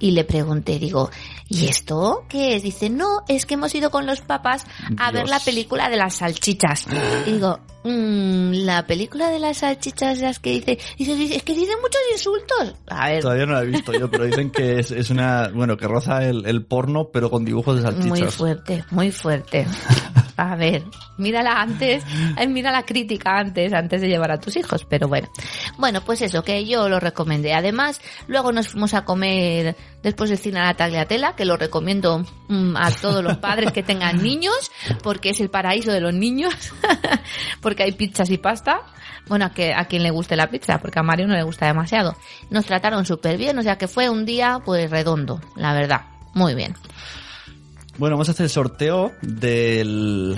Y 0.00 0.12
le 0.12 0.24
pregunté, 0.24 0.78
digo, 0.78 1.10
¿y 1.48 1.66
esto 1.66 2.24
qué 2.28 2.56
es? 2.56 2.62
Dice, 2.62 2.90
no, 2.90 3.22
es 3.28 3.46
que 3.46 3.54
hemos 3.54 3.74
ido 3.74 3.90
con 3.90 4.06
los 4.06 4.22
papás 4.22 4.64
a 4.96 5.12
ver 5.12 5.28
la 5.28 5.38
película 5.38 5.88
de 5.90 5.96
las 5.98 6.14
salchichas. 6.16 6.86
Y 7.26 7.32
digo, 7.32 7.60
"Mm, 7.84 8.64
la 8.64 8.86
película 8.86 9.30
de 9.30 9.38
las 9.38 9.58
salchichas, 9.58 10.18
las 10.20 10.38
que 10.38 10.50
dice, 10.52 10.78
dice, 10.98 11.14
dice, 11.16 11.36
es 11.36 11.42
que 11.42 11.54
dice 11.54 11.72
muchos 11.82 12.00
insultos. 12.12 12.74
A 12.88 13.10
ver, 13.10 13.22
Todavía 13.22 13.46
no 13.46 13.52
la 13.52 13.62
he 13.62 13.66
visto 13.66 13.92
yo, 13.92 14.10
pero 14.10 14.24
dicen 14.24 14.50
que 14.50 14.78
es, 14.80 14.90
es 14.90 15.10
una, 15.10 15.48
bueno, 15.48 15.76
que 15.76 15.86
roza 15.86 16.24
el, 16.24 16.46
el 16.46 16.64
porno, 16.64 17.10
pero 17.12 17.30
con 17.30 17.44
dibujos 17.44 17.76
de 17.76 17.82
salchichas. 17.82 18.08
muy 18.08 18.22
fuerte, 18.30 18.84
muy 18.90 19.10
fuerte. 19.12 19.66
A 20.42 20.56
ver, 20.56 20.84
mírala 21.18 21.60
antes, 21.60 22.02
eh, 22.38 22.46
mira 22.46 22.72
la 22.72 22.84
crítica 22.84 23.38
antes, 23.38 23.74
antes 23.74 24.00
de 24.00 24.08
llevar 24.08 24.30
a 24.30 24.40
tus 24.40 24.56
hijos, 24.56 24.86
pero 24.88 25.06
bueno. 25.06 25.28
Bueno, 25.76 26.00
pues 26.00 26.22
eso, 26.22 26.42
que 26.42 26.64
yo 26.64 26.88
lo 26.88 26.98
recomendé. 26.98 27.52
Además, 27.52 28.00
luego 28.26 28.50
nos 28.50 28.68
fuimos 28.68 28.94
a 28.94 29.04
comer 29.04 29.76
después 30.02 30.30
del 30.30 30.38
cine 30.38 30.60
a 30.60 30.64
la 30.64 30.74
tagliatela, 30.74 31.36
que 31.36 31.44
lo 31.44 31.58
recomiendo 31.58 32.24
mm, 32.48 32.74
a 32.74 32.90
todos 32.90 33.22
los 33.22 33.36
padres 33.36 33.70
que 33.72 33.82
tengan 33.82 34.16
niños, 34.22 34.72
porque 35.02 35.30
es 35.30 35.40
el 35.40 35.50
paraíso 35.50 35.92
de 35.92 36.00
los 36.00 36.14
niños, 36.14 36.54
porque 37.60 37.82
hay 37.82 37.92
pizzas 37.92 38.30
y 38.30 38.38
pasta. 38.38 38.80
Bueno, 39.26 39.44
a, 39.44 39.50
que, 39.50 39.74
a 39.74 39.84
quien 39.84 40.02
le 40.02 40.10
guste 40.10 40.36
la 40.36 40.48
pizza, 40.48 40.78
porque 40.78 40.98
a 40.98 41.02
Mario 41.02 41.28
no 41.28 41.34
le 41.34 41.42
gusta 41.42 41.66
demasiado. 41.66 42.16
Nos 42.48 42.64
trataron 42.64 43.04
súper 43.04 43.36
bien, 43.36 43.58
o 43.58 43.62
sea 43.62 43.76
que 43.76 43.88
fue 43.88 44.08
un 44.08 44.24
día 44.24 44.62
pues 44.64 44.90
redondo, 44.90 45.38
la 45.54 45.74
verdad. 45.74 46.00
Muy 46.32 46.54
bien. 46.54 46.74
Bueno, 48.00 48.16
vamos 48.16 48.28
a 48.30 48.32
hacer 48.32 48.44
el 48.44 48.50
sorteo 48.50 49.12
del 49.20 50.34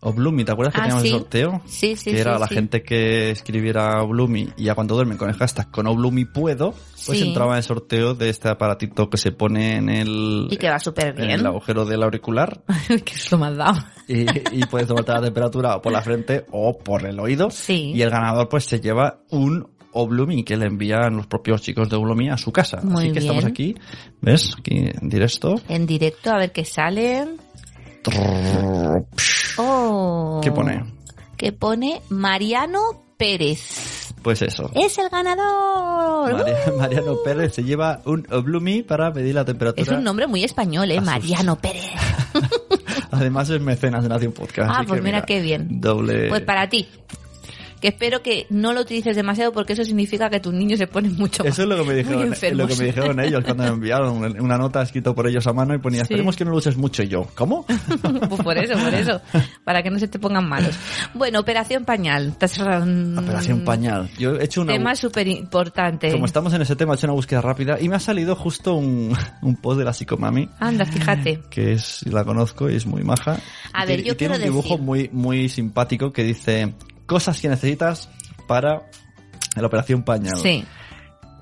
Oblumi. 0.00 0.44
¿Te 0.46 0.52
acuerdas 0.52 0.74
que 0.74 0.80
Ah, 0.80 0.84
teníamos 0.84 1.02
sí. 1.02 1.08
el 1.10 1.14
sorteo? 1.20 1.60
Sí, 1.66 1.94
sí, 1.94 2.10
Que 2.10 2.20
era 2.22 2.34
sí, 2.36 2.40
la 2.40 2.48
sí. 2.48 2.54
gente 2.54 2.82
que 2.82 3.30
escribiera 3.30 4.02
Oblumi 4.02 4.48
y 4.56 4.64
ya 4.64 4.74
cuando 4.74 4.94
duermen 4.94 5.18
con 5.18 5.28
el 5.28 5.36
hashtag 5.36 5.70
con 5.70 5.86
Oblumi 5.86 6.24
puedo, 6.24 6.74
pues 7.06 7.20
entraba 7.20 7.52
en 7.52 7.58
el 7.58 7.62
sorteo 7.64 8.14
de 8.14 8.30
este 8.30 8.48
aparatito 8.48 9.10
que 9.10 9.18
se 9.18 9.30
pone 9.30 9.76
en 9.76 9.90
el, 9.90 10.48
Y 10.50 10.56
que 10.56 10.70
va 10.70 10.78
súper 10.78 11.08
en 11.08 11.16
bien. 11.16 11.30
el 11.32 11.46
agujero 11.46 11.84
del 11.84 12.02
auricular 12.02 12.62
que 12.88 13.12
es 13.14 13.30
lo 13.30 13.36
más 13.36 13.54
dado. 13.58 13.78
y, 14.08 14.22
y 14.50 14.64
puedes 14.64 14.88
tomarte 14.88 15.12
la 15.12 15.20
temperatura 15.20 15.76
o 15.76 15.82
por 15.82 15.92
la 15.92 16.00
frente 16.00 16.46
o 16.50 16.78
por 16.78 17.04
el 17.04 17.20
oído. 17.20 17.50
Sí. 17.50 17.92
Y 17.94 18.00
el 18.00 18.08
ganador 18.08 18.48
pues 18.48 18.64
se 18.64 18.80
lleva 18.80 19.18
un 19.28 19.68
Oblumi 19.92 20.44
que 20.44 20.56
le 20.56 20.66
envían 20.66 21.16
los 21.16 21.26
propios 21.26 21.62
chicos 21.62 21.88
de 21.88 21.96
Oblumi 21.96 22.28
a 22.30 22.36
su 22.36 22.50
casa. 22.52 22.80
Muy 22.82 23.04
Así 23.04 23.12
que 23.12 23.18
estamos 23.20 23.44
aquí, 23.44 23.74
¿ves? 24.20 24.54
Aquí 24.58 24.86
en 25.00 25.08
directo. 25.08 25.54
En 25.68 25.86
directo, 25.86 26.30
a 26.30 26.38
ver 26.38 26.52
qué 26.52 26.64
salen. 26.64 27.36
Oh. 29.58 30.40
¿Qué 30.42 30.50
pone? 30.50 30.84
Que 31.36 31.52
pone 31.52 32.00
Mariano 32.08 32.80
Pérez. 33.16 34.12
Pues 34.22 34.40
eso. 34.42 34.70
¡Es 34.74 34.98
el 34.98 35.08
ganador! 35.08 36.32
María- 36.32 36.56
Mariano 36.78 37.16
Pérez 37.24 37.54
se 37.54 37.64
lleva 37.64 38.00
un 38.04 38.26
Oblumi 38.30 38.82
para 38.82 39.10
medir 39.10 39.34
la 39.34 39.44
temperatura. 39.44 39.82
Es 39.82 39.88
un 39.90 40.04
nombre 40.04 40.26
muy 40.26 40.44
español, 40.44 40.90
¿eh? 40.90 41.00
Mariano 41.00 41.56
Pérez. 41.60 41.90
Además 43.10 43.50
es 43.50 43.60
mecenas 43.60 44.02
de 44.04 44.08
Nación 44.08 44.32
Podcast. 44.32 44.70
Ah, 44.72 44.84
pues 44.86 45.00
que 45.00 45.04
mira 45.04 45.22
qué 45.22 45.40
bien. 45.40 45.80
Doble. 45.80 46.28
Pues 46.28 46.42
para 46.42 46.68
ti. 46.68 46.88
Que 47.82 47.88
espero 47.88 48.22
que 48.22 48.46
no 48.48 48.72
lo 48.72 48.80
utilices 48.82 49.14
demasiado 49.16 49.52
porque 49.52 49.74
eso 49.74 49.84
significa 49.84 50.30
que 50.30 50.38
tus 50.40 50.54
niños 50.54 50.78
se 50.78 50.86
ponen 50.86 51.16
mucho 51.16 51.44
Eso 51.44 51.62
es 51.62 51.68
lo 51.68 51.76
que 51.76 51.82
me 51.84 51.94
dijeron, 52.02 52.30
lo 52.56 52.66
que 52.68 52.76
me 52.76 52.84
dijeron 52.86 53.20
ellos 53.20 53.42
cuando 53.44 53.64
me 53.64 53.68
enviaron 53.70 54.40
una 54.40 54.56
nota 54.56 54.82
escrita 54.82 55.12
por 55.12 55.26
ellos 55.26 55.44
a 55.48 55.52
mano 55.52 55.74
y 55.74 55.78
ponía, 55.78 55.98
Sí. 56.02 56.04
esperemos 56.14 56.36
que 56.36 56.44
no 56.44 56.52
lo 56.52 56.58
uses 56.58 56.76
mucho. 56.76 57.02
Y 57.02 57.08
yo, 57.08 57.26
¿cómo? 57.34 57.66
pues 58.28 58.40
por 58.42 58.56
eso, 58.56 58.78
por 58.78 58.94
eso. 58.94 59.20
Para 59.64 59.82
que 59.82 59.90
no 59.90 59.98
se 59.98 60.06
te 60.08 60.18
pongan 60.18 60.48
malos. 60.48 60.74
Bueno, 61.12 61.40
Operación 61.40 61.84
Pañal. 61.84 62.32
Operación 63.18 63.64
Pañal. 63.64 64.08
Yo 64.18 64.36
he 64.36 64.44
hecho 64.44 64.62
una... 64.62 64.72
Tema 64.72 64.94
súper 64.94 65.26
importante. 65.28 66.10
Como 66.12 66.26
estamos 66.26 66.52
en 66.54 66.62
ese 66.62 66.76
tema, 66.76 66.92
he 66.92 66.96
hecho 66.96 67.06
una 67.08 67.14
búsqueda 67.14 67.40
rápida 67.40 67.80
y 67.80 67.88
me 67.88 67.96
ha 67.96 68.00
salido 68.00 68.36
justo 68.36 68.74
un, 68.74 69.12
un 69.42 69.56
post 69.56 69.78
de 69.78 69.84
la 69.84 69.92
psicomami, 69.92 70.48
Anda, 70.60 70.84
fíjate. 70.84 71.40
que 71.50 71.72
es, 71.72 72.06
la 72.06 72.24
conozco 72.24 72.70
y 72.70 72.76
es 72.76 72.86
muy 72.86 73.02
maja. 73.02 73.38
A 73.72 73.84
Y 73.84 73.88
ver, 73.88 73.96
tiene- 73.96 74.02
yo 74.08 74.12
y 74.12 74.16
tiene 74.16 74.36
un 74.36 74.42
dibujo 74.42 74.68
decir- 74.76 74.80
muy, 74.82 75.10
muy 75.12 75.48
simpático 75.48 76.12
que 76.12 76.22
dice, 76.24 76.74
cosas 77.06 77.40
que 77.40 77.48
necesitas 77.48 78.08
para 78.46 78.90
la 79.56 79.66
Operación 79.66 80.02
Pañal. 80.02 80.36
Sí, 80.36 80.64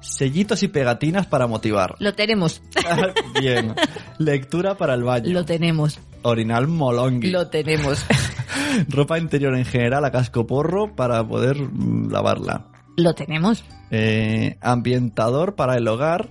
Sellitos 0.01 0.62
y 0.62 0.68
pegatinas 0.68 1.27
para 1.27 1.46
motivar. 1.46 1.94
lo 1.99 2.14
tenemos. 2.14 2.62
Bien. 3.40 3.75
Lectura 4.18 4.77
para 4.77 4.94
el 4.94 5.05
baño. 5.05 5.31
Lo 5.31 5.44
tenemos. 5.44 6.01
Orinal 6.23 6.68
molongui. 6.68 7.31
Lo 7.31 7.49
tenemos. 7.49 8.05
Ropa 8.88 9.18
interior 9.18 9.55
en 9.57 9.64
general 9.66 10.05
a 10.05 10.11
cascoporro 10.11 10.94
para 10.94 11.27
poder 11.27 11.57
mm, 11.61 12.11
lavarla. 12.11 12.68
Lo 12.96 13.14
tenemos. 13.14 13.62
Eh, 13.90 14.57
ambientador 14.62 15.55
para 15.55 15.77
el 15.77 15.87
hogar 15.87 16.29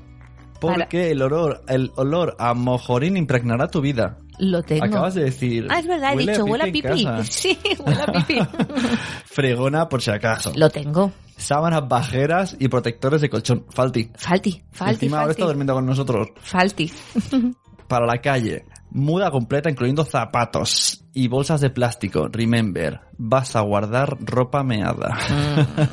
porque 0.59 1.11
el 1.11 1.21
olor 1.21 1.63
el 1.67 1.91
olor 1.95 2.35
a 2.39 2.53
mojorín 2.53 3.17
impregnará 3.17 3.67
tu 3.67 3.81
vida. 3.81 4.17
Lo 4.39 4.63
tengo. 4.63 4.85
Acabas 4.85 5.15
de 5.15 5.25
decir. 5.25 5.67
Ah, 5.69 5.79
es 5.79 5.87
verdad, 5.87 6.13
he 6.13 6.17
dicho, 6.25 6.45
huele 6.45 6.63
a 6.69 6.71
pipí. 6.71 7.07
Sí, 7.29 7.59
huele 7.77 8.01
a 8.01 8.11
pipí. 8.11 8.39
Fregona 9.25 9.89
por 9.89 10.01
si 10.01 10.11
acaso. 10.11 10.53
Lo 10.55 10.69
tengo. 10.69 11.11
Sábanas 11.35 11.87
bajeras 11.87 12.55
y 12.57 12.67
protectores 12.69 13.21
de 13.21 13.29
colchón. 13.29 13.65
Falti. 13.69 14.09
Falti, 14.15 14.63
falti, 14.71 15.05
Encima 15.05 15.21
ahora 15.21 15.31
está 15.31 15.45
durmiendo 15.45 15.73
con 15.73 15.85
nosotros. 15.85 16.29
Falti. 16.41 16.91
Para 17.87 18.05
la 18.05 18.19
calle. 18.19 18.65
Muda 18.91 19.29
completa 19.29 19.69
incluyendo 19.69 20.05
zapatos 20.05 21.03
y 21.13 21.27
bolsas 21.27 21.61
de 21.61 21.69
plástico. 21.69 22.27
Remember, 22.31 23.01
vas 23.19 23.55
a 23.57 23.59
guardar 23.61 24.17
ropa 24.21 24.63
meada. 24.63 25.17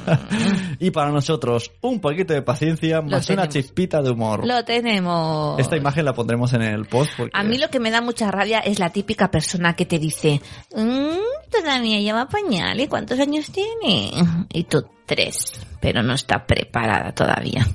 y 0.78 0.90
para 0.92 1.10
nosotros, 1.10 1.72
un 1.82 2.00
poquito 2.00 2.32
de 2.32 2.42
paciencia 2.42 3.02
más 3.02 3.28
una 3.28 3.48
chispita 3.48 4.00
de 4.00 4.10
humor. 4.10 4.46
Lo 4.46 4.64
tenemos. 4.64 5.58
Esta 5.58 5.76
imagen 5.76 6.04
la 6.04 6.14
pondremos 6.14 6.52
en 6.52 6.62
el 6.62 6.86
post 6.86 7.10
porque 7.16 7.32
A 7.34 7.42
mí 7.42 7.58
lo 7.58 7.68
que 7.68 7.80
me 7.80 7.90
da 7.90 8.00
mucha 8.00 8.30
rabia 8.30 8.60
es 8.60 8.78
la 8.78 8.90
típica 8.90 9.30
persona 9.30 9.74
que 9.74 9.84
te 9.84 9.98
dice, 9.98 10.40
"Mm, 10.74 11.50
todavía 11.50 11.98
lleva 11.98 12.28
pañal, 12.28 12.80
¿y 12.80 12.86
cuántos 12.86 13.18
años 13.18 13.50
tiene? 13.50 14.12
Y 14.52 14.64
tú, 14.64 14.84
tres, 15.04 15.52
pero 15.80 16.02
no 16.02 16.14
está 16.14 16.46
preparada 16.46 17.12
todavía. 17.12 17.66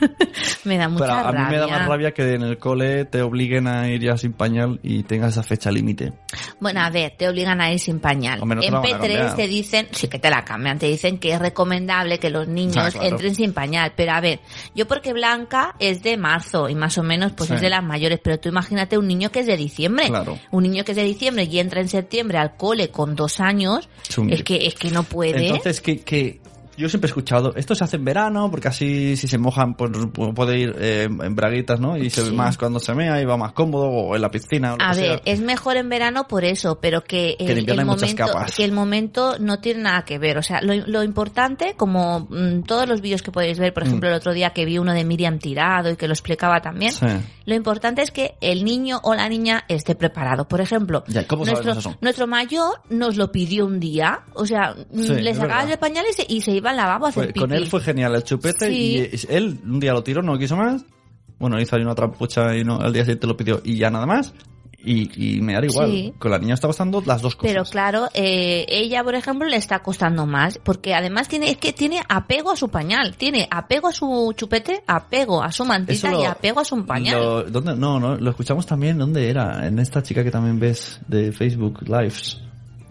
me 0.64 0.78
da 0.78 0.88
mucha 0.88 1.04
Pero 1.06 1.16
a 1.16 1.22
rabia. 1.32 1.40
mí 1.40 1.50
me 1.50 1.58
da 1.58 1.66
más 1.66 1.88
rabia 1.88 2.12
que 2.12 2.34
en 2.34 2.42
el 2.42 2.58
cole 2.58 3.04
te 3.06 3.22
obliguen 3.22 3.66
a 3.66 3.88
ir 3.88 4.02
ya 4.02 4.16
sin 4.16 4.32
pañal 4.32 4.78
y 4.82 5.02
tengas 5.02 5.32
esa 5.32 5.42
fecha 5.42 5.70
límite. 5.70 6.12
Bueno, 6.60 6.80
a 6.80 6.90
ver, 6.90 7.14
te 7.16 7.28
obligan 7.28 7.60
a 7.60 7.72
ir 7.72 7.78
sin 7.80 7.98
pañal. 7.98 8.40
Hombre, 8.40 8.56
no 8.56 8.62
en 8.62 8.95
la 8.98 9.02
van 9.02 9.10
a 9.10 9.14
P3 9.14 9.16
cambiar. 9.28 9.36
te 9.36 9.46
dicen, 9.48 9.88
sí 9.92 10.08
que 10.08 10.18
te 10.18 10.30
la 10.30 10.44
cambian, 10.44 10.78
te 10.78 10.86
dicen 10.86 11.18
que 11.18 11.32
es 11.32 11.38
recomendable 11.38 12.18
que 12.18 12.30
los 12.30 12.48
niños 12.48 12.76
Ah, 12.78 12.90
claro. 12.90 13.06
entren 13.08 13.34
sin 13.34 13.52
pañal. 13.52 13.92
Pero 13.96 14.12
a 14.12 14.20
ver, 14.20 14.40
yo 14.74 14.86
porque 14.86 15.12
Blanca 15.12 15.74
es 15.78 16.02
de 16.02 16.16
marzo 16.16 16.68
y 16.68 16.74
más 16.74 16.96
o 16.98 17.02
menos 17.02 17.32
pues 17.32 17.48
Sí. 17.48 17.54
es 17.54 17.60
de 17.60 17.70
las 17.70 17.82
mayores, 17.84 18.20
pero 18.22 18.38
tú 18.38 18.48
imagínate 18.48 18.98
un 18.98 19.06
niño 19.08 19.30
que 19.30 19.40
es 19.40 19.46
de 19.46 19.56
diciembre. 19.56 20.08
Claro. 20.08 20.38
Un 20.50 20.62
niño 20.62 20.84
que 20.84 20.92
es 20.92 20.96
de 20.96 21.04
diciembre 21.04 21.44
y 21.50 21.58
entra 21.58 21.80
en 21.80 21.88
septiembre 21.88 22.38
al 22.38 22.56
cole 22.56 22.90
con 22.90 23.14
dos 23.16 23.40
años, 23.40 23.88
Es 24.28 24.42
que, 24.42 24.66
es 24.66 24.74
que 24.74 24.90
no 24.90 25.02
puede. 25.02 25.46
Entonces, 25.48 25.80
que, 25.80 26.00
que 26.00 26.40
yo 26.76 26.88
siempre 26.88 27.06
he 27.06 27.10
escuchado, 27.10 27.54
esto 27.56 27.74
se 27.74 27.84
hace 27.84 27.96
en 27.96 28.04
verano 28.04 28.50
porque 28.50 28.68
así 28.68 29.16
si 29.16 29.26
se 29.28 29.38
mojan 29.38 29.74
pues, 29.74 29.90
puede 30.34 30.58
ir 30.58 30.74
eh, 30.78 31.04
en 31.04 31.34
braguitas, 31.34 31.80
¿no? 31.80 31.96
Y 31.96 32.10
se 32.10 32.22
ve 32.22 32.32
más 32.32 32.58
cuando 32.58 32.78
se 32.80 32.94
mea 32.94 33.20
y 33.20 33.24
va 33.24 33.36
más 33.36 33.52
cómodo 33.52 33.86
o 33.88 34.14
en 34.16 34.22
la 34.22 34.30
piscina. 34.30 34.74
O 34.74 34.76
lo 34.76 34.84
A 34.84 34.92
que 34.92 35.00
ver, 35.00 35.08
sea. 35.24 35.32
es 35.32 35.40
mejor 35.40 35.76
en 35.76 35.88
verano 35.88 36.26
por 36.28 36.44
eso, 36.44 36.78
pero 36.80 37.02
que 37.04 37.36
en 37.38 37.48
el, 37.50 37.58
el 37.70 37.78
hay 37.78 37.84
muchas 37.84 38.00
momento, 38.12 38.26
capas. 38.26 38.54
que 38.56 38.64
el 38.64 38.72
momento 38.72 39.36
no 39.38 39.58
tiene 39.60 39.82
nada 39.82 40.04
que 40.04 40.18
ver. 40.18 40.38
O 40.38 40.42
sea, 40.42 40.60
lo, 40.62 40.74
lo 40.74 41.02
importante, 41.02 41.74
como 41.76 42.26
mm, 42.30 42.62
todos 42.62 42.88
los 42.88 43.00
vídeos 43.00 43.22
que 43.22 43.32
podéis 43.32 43.58
ver, 43.58 43.72
por 43.72 43.84
Mm. 43.84 43.86
ejemplo, 43.86 44.08
el 44.08 44.14
otro 44.14 44.32
día 44.34 44.50
que 44.50 44.64
vi 44.64 44.78
uno 44.78 44.92
de 44.92 45.04
Miriam 45.04 45.38
tirado 45.38 45.90
y 45.90 45.96
que 45.96 46.06
lo 46.08 46.12
explicaba 46.14 46.60
también, 46.60 46.92
Sí. 46.92 47.06
lo 47.44 47.54
importante 47.54 48.02
es 48.02 48.10
que 48.10 48.34
el 48.40 48.64
niño 48.64 49.00
o 49.02 49.14
la 49.14 49.28
niña 49.28 49.64
esté 49.68 49.94
preparado. 49.94 50.48
Por 50.48 50.60
ejemplo, 50.60 51.04
Ya, 51.08 51.26
¿cómo 51.26 51.44
nuestro, 51.44 51.72
eso? 51.72 51.96
nuestro 52.00 52.26
mayor 52.26 52.80
nos 52.90 53.16
lo 53.16 53.30
pidió 53.32 53.64
un 53.66 53.78
día, 53.80 54.20
o 54.34 54.44
sea, 54.46 54.74
Sí, 54.94 55.08
le 55.14 55.30
es 55.30 55.36
sacabas 55.36 55.64
verdad. 55.66 55.72
el 55.72 55.78
pañal 55.78 56.04
y 56.10 56.12
se, 56.12 56.26
y 56.28 56.40
se 56.40 56.52
iba 56.52 56.65
al 56.68 56.76
lavabo 56.76 57.06
a 57.06 57.08
hacer 57.10 57.24
Fue- 57.24 57.32
con 57.34 57.48
pipí. 57.50 57.62
él 57.62 57.68
fue 57.68 57.80
genial 57.80 58.14
el 58.14 58.22
chupete 58.24 58.68
Sí. 58.68 59.08
y 59.12 59.32
él 59.34 59.58
un 59.64 59.80
día 59.80 59.92
lo 59.92 60.02
tiró, 60.02 60.22
no 60.22 60.38
quiso 60.38 60.56
más. 60.56 60.84
Bueno, 61.38 61.60
hizo 61.60 61.76
ahí 61.76 61.82
una 61.82 61.94
trampucha 61.94 62.56
y 62.56 62.64
no, 62.64 62.76
al 62.80 62.92
día 62.92 63.02
siguiente 63.02 63.26
lo 63.26 63.36
pidió 63.36 63.60
y 63.64 63.76
ya 63.76 63.90
nada 63.90 64.06
más. 64.06 64.32
Y, 64.88 65.36
y 65.36 65.40
me 65.40 65.54
da 65.54 65.64
igual. 65.64 65.90
Sí. 65.90 66.14
Con 66.16 66.30
la 66.30 66.38
niña 66.38 66.54
está 66.54 66.68
pasando 66.68 67.02
las 67.04 67.20
dos 67.20 67.34
cosas. 67.34 67.50
Pero 67.52 67.64
claro, 67.64 68.08
eh, 68.14 68.64
ella, 68.68 69.02
por 69.02 69.16
ejemplo, 69.16 69.48
le 69.48 69.56
está 69.56 69.80
costando 69.80 70.26
más, 70.26 70.60
porque 70.62 70.94
además 70.94 71.26
tiene, 71.26 71.50
es 71.50 71.56
que 71.56 71.72
tiene 71.72 72.00
apego 72.08 72.52
a 72.52 72.56
su 72.56 72.68
pañal, 72.68 73.16
tiene 73.16 73.48
apego 73.50 73.88
a 73.88 73.92
su 73.92 74.32
chupete, 74.36 74.84
apego 74.86 75.42
a 75.42 75.50
su 75.50 75.64
mantita 75.64 76.12
lo- 76.12 76.22
y 76.22 76.24
apego 76.24 76.60
a 76.60 76.64
su 76.64 76.86
pañal. 76.86 77.20
Lo, 77.20 77.42
¿dónde? 77.42 77.74
No, 77.74 77.98
no, 77.98 78.14
lo 78.14 78.30
escuchamos 78.30 78.64
también, 78.64 78.96
¿dónde 78.96 79.28
era? 79.28 79.66
En 79.66 79.80
esta 79.80 80.02
chica 80.04 80.22
que 80.22 80.30
también 80.30 80.60
ves 80.60 81.00
de 81.08 81.32
Facebook 81.32 81.82
Lives, 81.88 82.40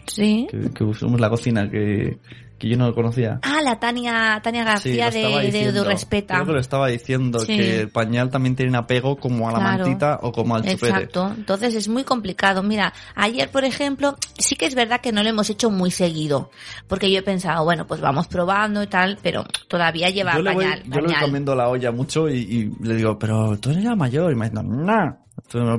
Sí. 0.06 0.48
que, 0.52 0.72
que 0.72 0.84
usamos 0.84 1.20
la 1.22 1.30
cocina, 1.30 1.70
que, 1.70 2.18
que 2.58 2.70
yo 2.70 2.78
no 2.78 2.94
conocía. 2.94 3.40
Ah, 3.42 3.60
la 3.64 3.80
Tania, 3.80 4.40
Tania 4.44 4.64
García 4.64 5.08
lo 5.08 5.12
de, 5.12 5.20
de, 5.20 5.36
de 5.38 5.46
diciendo. 5.52 5.84
Respeta. 5.84 6.36
Creo 6.36 6.46
que 6.48 6.54
lo 6.54 6.60
estaba 6.60 6.88
diciendo, 6.88 7.40
Sí. 7.40 7.48
que 7.58 7.80
el 7.82 7.90
pañal 7.90 8.30
también 8.30 8.56
tiene 8.56 8.70
un 8.70 8.76
apego 8.78 9.18
como 9.18 9.50
a 9.50 9.52
la 9.52 9.60
Claro. 9.60 9.84
mantita 9.86 10.20
o 10.22 10.32
como 10.32 10.56
al 10.56 10.62
chupete. 10.64 10.88
Exacto. 10.88 11.34
Entonces 11.36 11.76
es 11.76 11.88
muy 11.88 12.04
complicado. 12.04 12.64
Mira, 12.64 12.94
ayer, 13.16 13.50
por 13.50 13.66
ejemplo, 13.66 14.16
sí 14.38 14.56
que 14.56 14.66
es 14.68 14.76
verdad 14.76 15.02
que 15.02 15.12
no 15.12 15.22
lo 15.24 15.30
hemos 15.30 15.50
hecho 15.50 15.70
muy 15.70 15.92
seguido. 15.92 16.50
Porque 16.88 17.12
yo 17.12 17.20
he 17.20 17.24
pensado, 17.24 17.64
bueno, 17.66 17.86
pues 17.88 18.00
vamos 18.02 18.28
probando 18.28 18.82
y 18.84 18.88
tal, 18.88 19.18
pero 19.22 19.44
todavía 19.68 20.10
lleva 20.10 20.34
yo 20.36 20.42
le 20.42 20.54
voy, 20.54 20.64
pañal. 20.64 20.84
yo 20.84 20.90
le 20.96 21.02
voy 21.02 21.06
pañal. 21.08 21.22
comiendo 21.26 21.56
la 21.56 21.68
olla 21.70 21.92
mucho 21.92 22.30
y, 22.30 22.38
y 22.38 22.86
le 22.86 22.96
digo, 22.96 23.20
pero 23.20 23.58
tú 23.60 23.72
eres 23.72 23.84
ya 23.84 23.96
mayor. 23.96 24.32
Y 24.32 24.36
me 24.36 24.50
dice, 24.50 24.64
no, 24.64 24.64
no, 24.64 25.25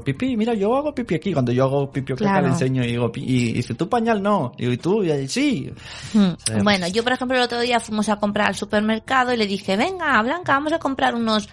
pipí, 0.04 0.36
mira, 0.36 0.54
yo 0.54 0.76
hago 0.76 0.94
pipí 0.94 1.14
aquí. 1.16 1.32
Cuando 1.32 1.52
yo 1.52 1.64
hago 1.64 1.90
pipí 1.90 2.12
caca 2.14 2.24
Claro. 2.24 2.46
le 2.46 2.52
enseño 2.52 2.84
y 2.84 2.88
digo, 2.88 3.10
y 3.14 3.52
dice, 3.52 3.74
tú 3.74 3.88
pañal 3.88 4.22
no. 4.22 4.52
Y 4.56 4.62
digo, 4.62 4.72
y 4.72 4.76
tú, 4.78 5.04
y 5.04 5.10
ahí, 5.10 5.28
sí. 5.28 5.70
Hmm. 6.12 6.32
Sí. 6.38 6.52
Bueno, 6.62 6.86
yo 6.88 7.02
por 7.02 7.12
ejemplo 7.12 7.36
el 7.36 7.42
otro 7.42 7.60
día 7.60 7.80
fuimos 7.80 8.08
a 8.08 8.16
comprar 8.16 8.48
al 8.48 8.54
supermercado 8.54 9.32
y 9.32 9.36
le 9.36 9.46
dije, 9.46 9.76
venga, 9.76 10.20
Blanca, 10.22 10.52
vamos 10.52 10.72
a 10.72 10.78
comprar 10.78 11.14
unos 11.14 11.48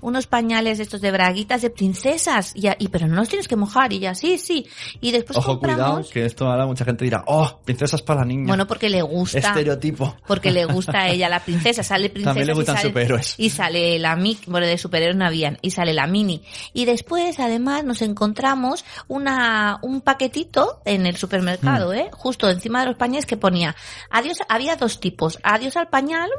unos 0.00 0.26
pañales 0.26 0.80
estos 0.80 1.00
de 1.00 1.10
braguitas 1.10 1.62
de 1.62 1.70
princesas. 1.70 2.52
Y, 2.54 2.68
y 2.78 2.88
pero 2.88 3.06
no 3.06 3.16
los 3.16 3.28
tienes 3.28 3.48
que 3.48 3.56
mojar. 3.56 3.92
Y 3.92 3.98
ya, 4.00 4.14
sí, 4.14 4.38
sí. 4.38 4.66
Y 5.00 5.12
después 5.12 5.38
Ojo, 5.38 5.58
cuidado, 5.58 5.78
compramos... 5.78 6.10
que 6.10 6.24
esto 6.24 6.46
ahora 6.46 6.66
mucha 6.66 6.84
gente 6.84 7.04
dirá, 7.04 7.24
oh, 7.26 7.60
princesas 7.64 8.02
para 8.02 8.20
la 8.20 8.26
niña. 8.26 8.46
Bueno, 8.48 8.66
porque 8.66 8.88
le 8.88 9.02
gusta. 9.02 9.38
Estereotipo. 9.38 10.16
Porque 10.26 10.50
le 10.50 10.64
gusta 10.66 11.00
a 11.00 11.08
ella 11.08 11.28
la 11.28 11.40
princesa, 11.40 11.82
sale 11.82 12.10
princesa 12.10 12.30
También 12.30 12.46
le 12.48 12.54
gustan 12.54 12.74
y 12.74 12.78
sale, 12.78 12.88
superhéroes. 12.90 13.34
y 13.38 13.50
sale 13.50 13.98
la 13.98 14.16
mini, 14.16 14.38
bueno 14.46 14.66
de 14.66 14.78
superhéroes 14.78 15.16
no 15.16 15.26
habían, 15.26 15.58
y 15.62 15.70
sale 15.70 15.92
la 15.92 16.06
mini. 16.06 16.42
Y 16.72 16.84
después 16.84 17.38
además 17.40 17.84
nos 17.84 18.02
encontramos 18.02 18.84
una 19.08 19.78
un 19.82 20.00
paquetito 20.00 20.80
en 20.84 21.06
el 21.06 21.16
supermercado, 21.16 21.90
Mm. 21.92 21.94
eh, 21.96 22.10
justo 22.12 22.48
encima 22.48 22.80
de 22.80 22.86
los 22.86 22.96
pañales 22.96 23.26
que 23.26 23.36
ponía 23.36 23.74
adiós, 24.10 24.38
había 24.48 24.76
dos 24.76 25.00
tipos, 25.00 25.38
adiós 25.42 25.76
al 25.76 25.88
pañal 25.88 26.30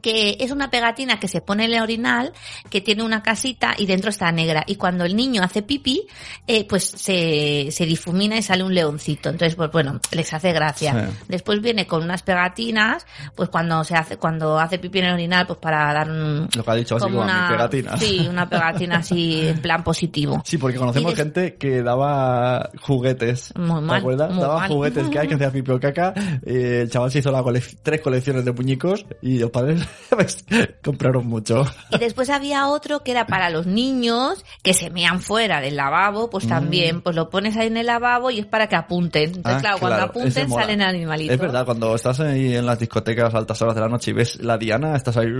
que 0.00 0.36
es 0.40 0.50
una 0.50 0.70
pegatina 0.70 1.18
que 1.20 1.28
se 1.28 1.40
pone 1.40 1.64
en 1.66 1.72
el 1.74 1.82
orinal, 1.82 2.32
que 2.70 2.80
tiene 2.80 3.02
una 3.02 3.22
casita 3.22 3.74
y 3.76 3.86
dentro 3.86 4.10
está 4.10 4.30
negra. 4.32 4.64
Y 4.66 4.76
cuando 4.76 5.04
el 5.04 5.14
niño 5.16 5.42
hace 5.42 5.62
pipí, 5.62 6.06
eh, 6.46 6.66
pues 6.66 6.84
se, 6.84 7.68
se 7.70 7.86
difumina 7.86 8.36
y 8.36 8.42
sale 8.42 8.62
un 8.64 8.74
leoncito. 8.74 9.28
Entonces, 9.30 9.56
pues 9.56 9.70
bueno, 9.72 10.00
les 10.12 10.32
hace 10.32 10.52
gracia. 10.52 11.08
Sí. 11.10 11.16
Después 11.28 11.60
viene 11.60 11.86
con 11.86 12.02
unas 12.02 12.22
pegatinas, 12.22 13.06
pues 13.34 13.48
cuando 13.48 13.82
se 13.84 13.94
hace, 13.96 14.16
cuando 14.16 14.58
hace 14.58 14.78
pipí 14.78 15.00
en 15.00 15.06
el 15.06 15.14
orinal, 15.14 15.46
pues 15.46 15.58
para 15.58 15.92
dar 15.92 16.10
un, 16.10 16.48
Lo 16.54 16.64
que 16.64 16.70
ha 16.70 16.74
dicho 16.74 16.96
así 16.96 17.04
como, 17.04 17.20
una, 17.22 17.48
pegatina. 17.48 17.96
sí, 17.96 18.26
una 18.28 18.48
pegatina 18.48 18.96
así 18.98 19.40
en 19.48 19.60
plan 19.60 19.82
positivo. 19.84 20.42
Sí, 20.44 20.58
porque 20.58 20.78
conocemos 20.78 21.10
des- 21.12 21.18
gente 21.18 21.54
que 21.56 21.82
daba 21.82 22.70
juguetes. 22.80 23.52
Muy 23.56 23.80
¿Te 23.80 23.86
mal, 23.86 24.00
acuerdas? 24.00 24.30
muy 24.32 24.40
daba 24.42 24.58
mal. 24.60 24.68
juguetes 24.70 25.08
que 25.08 25.18
hay 25.18 25.28
que 25.28 25.34
hacía 25.34 25.50
pipi 25.50 25.70
o 25.72 25.80
caca. 25.80 26.14
eh, 26.44 26.80
el 26.82 26.90
chaval 26.90 27.10
se 27.10 27.18
hizo 27.20 27.30
la 27.30 27.42
colec- 27.42 27.78
tres 27.82 28.00
colecciones 28.00 28.44
de 28.44 28.52
muñecos 28.52 29.04
y 29.20 29.38
los 29.38 29.50
padres 29.50 29.81
pues, 30.10 30.44
compraron 30.84 31.26
mucho. 31.26 31.64
Y 31.90 31.98
después 31.98 32.30
había 32.30 32.68
otro 32.68 33.02
que 33.02 33.10
era 33.12 33.26
para 33.26 33.50
los 33.50 33.66
niños 33.66 34.44
que 34.62 34.74
se 34.74 34.90
mean 34.90 35.20
fuera 35.20 35.60
del 35.60 35.76
lavabo, 35.76 36.30
pues 36.30 36.46
también, 36.46 37.00
pues 37.00 37.16
lo 37.16 37.30
pones 37.30 37.56
ahí 37.56 37.66
en 37.68 37.76
el 37.76 37.86
lavabo 37.86 38.30
y 38.30 38.38
es 38.40 38.46
para 38.46 38.68
que 38.68 38.76
apunten. 38.76 39.34
Entonces, 39.34 39.42
Mm. 39.42 39.56
Ah, 39.56 39.60
claro, 39.60 39.78
cuando 39.80 39.96
claro, 39.98 40.10
apunten 40.10 40.50
salen 40.50 40.82
animalitos. 40.82 41.34
Es 41.34 41.40
verdad, 41.40 41.64
cuando 41.64 41.94
estás 41.94 42.20
ahí 42.20 42.54
en 42.56 42.64
las 42.66 42.78
discotecas 42.78 43.34
a 43.34 43.38
altas 43.38 43.60
horas 43.62 43.74
de 43.74 43.80
la 43.80 43.88
noche 43.88 44.10
y 44.10 44.14
ves 44.14 44.40
la 44.40 44.56
Diana, 44.58 44.96
estás 44.96 45.16
ahí... 45.16 45.26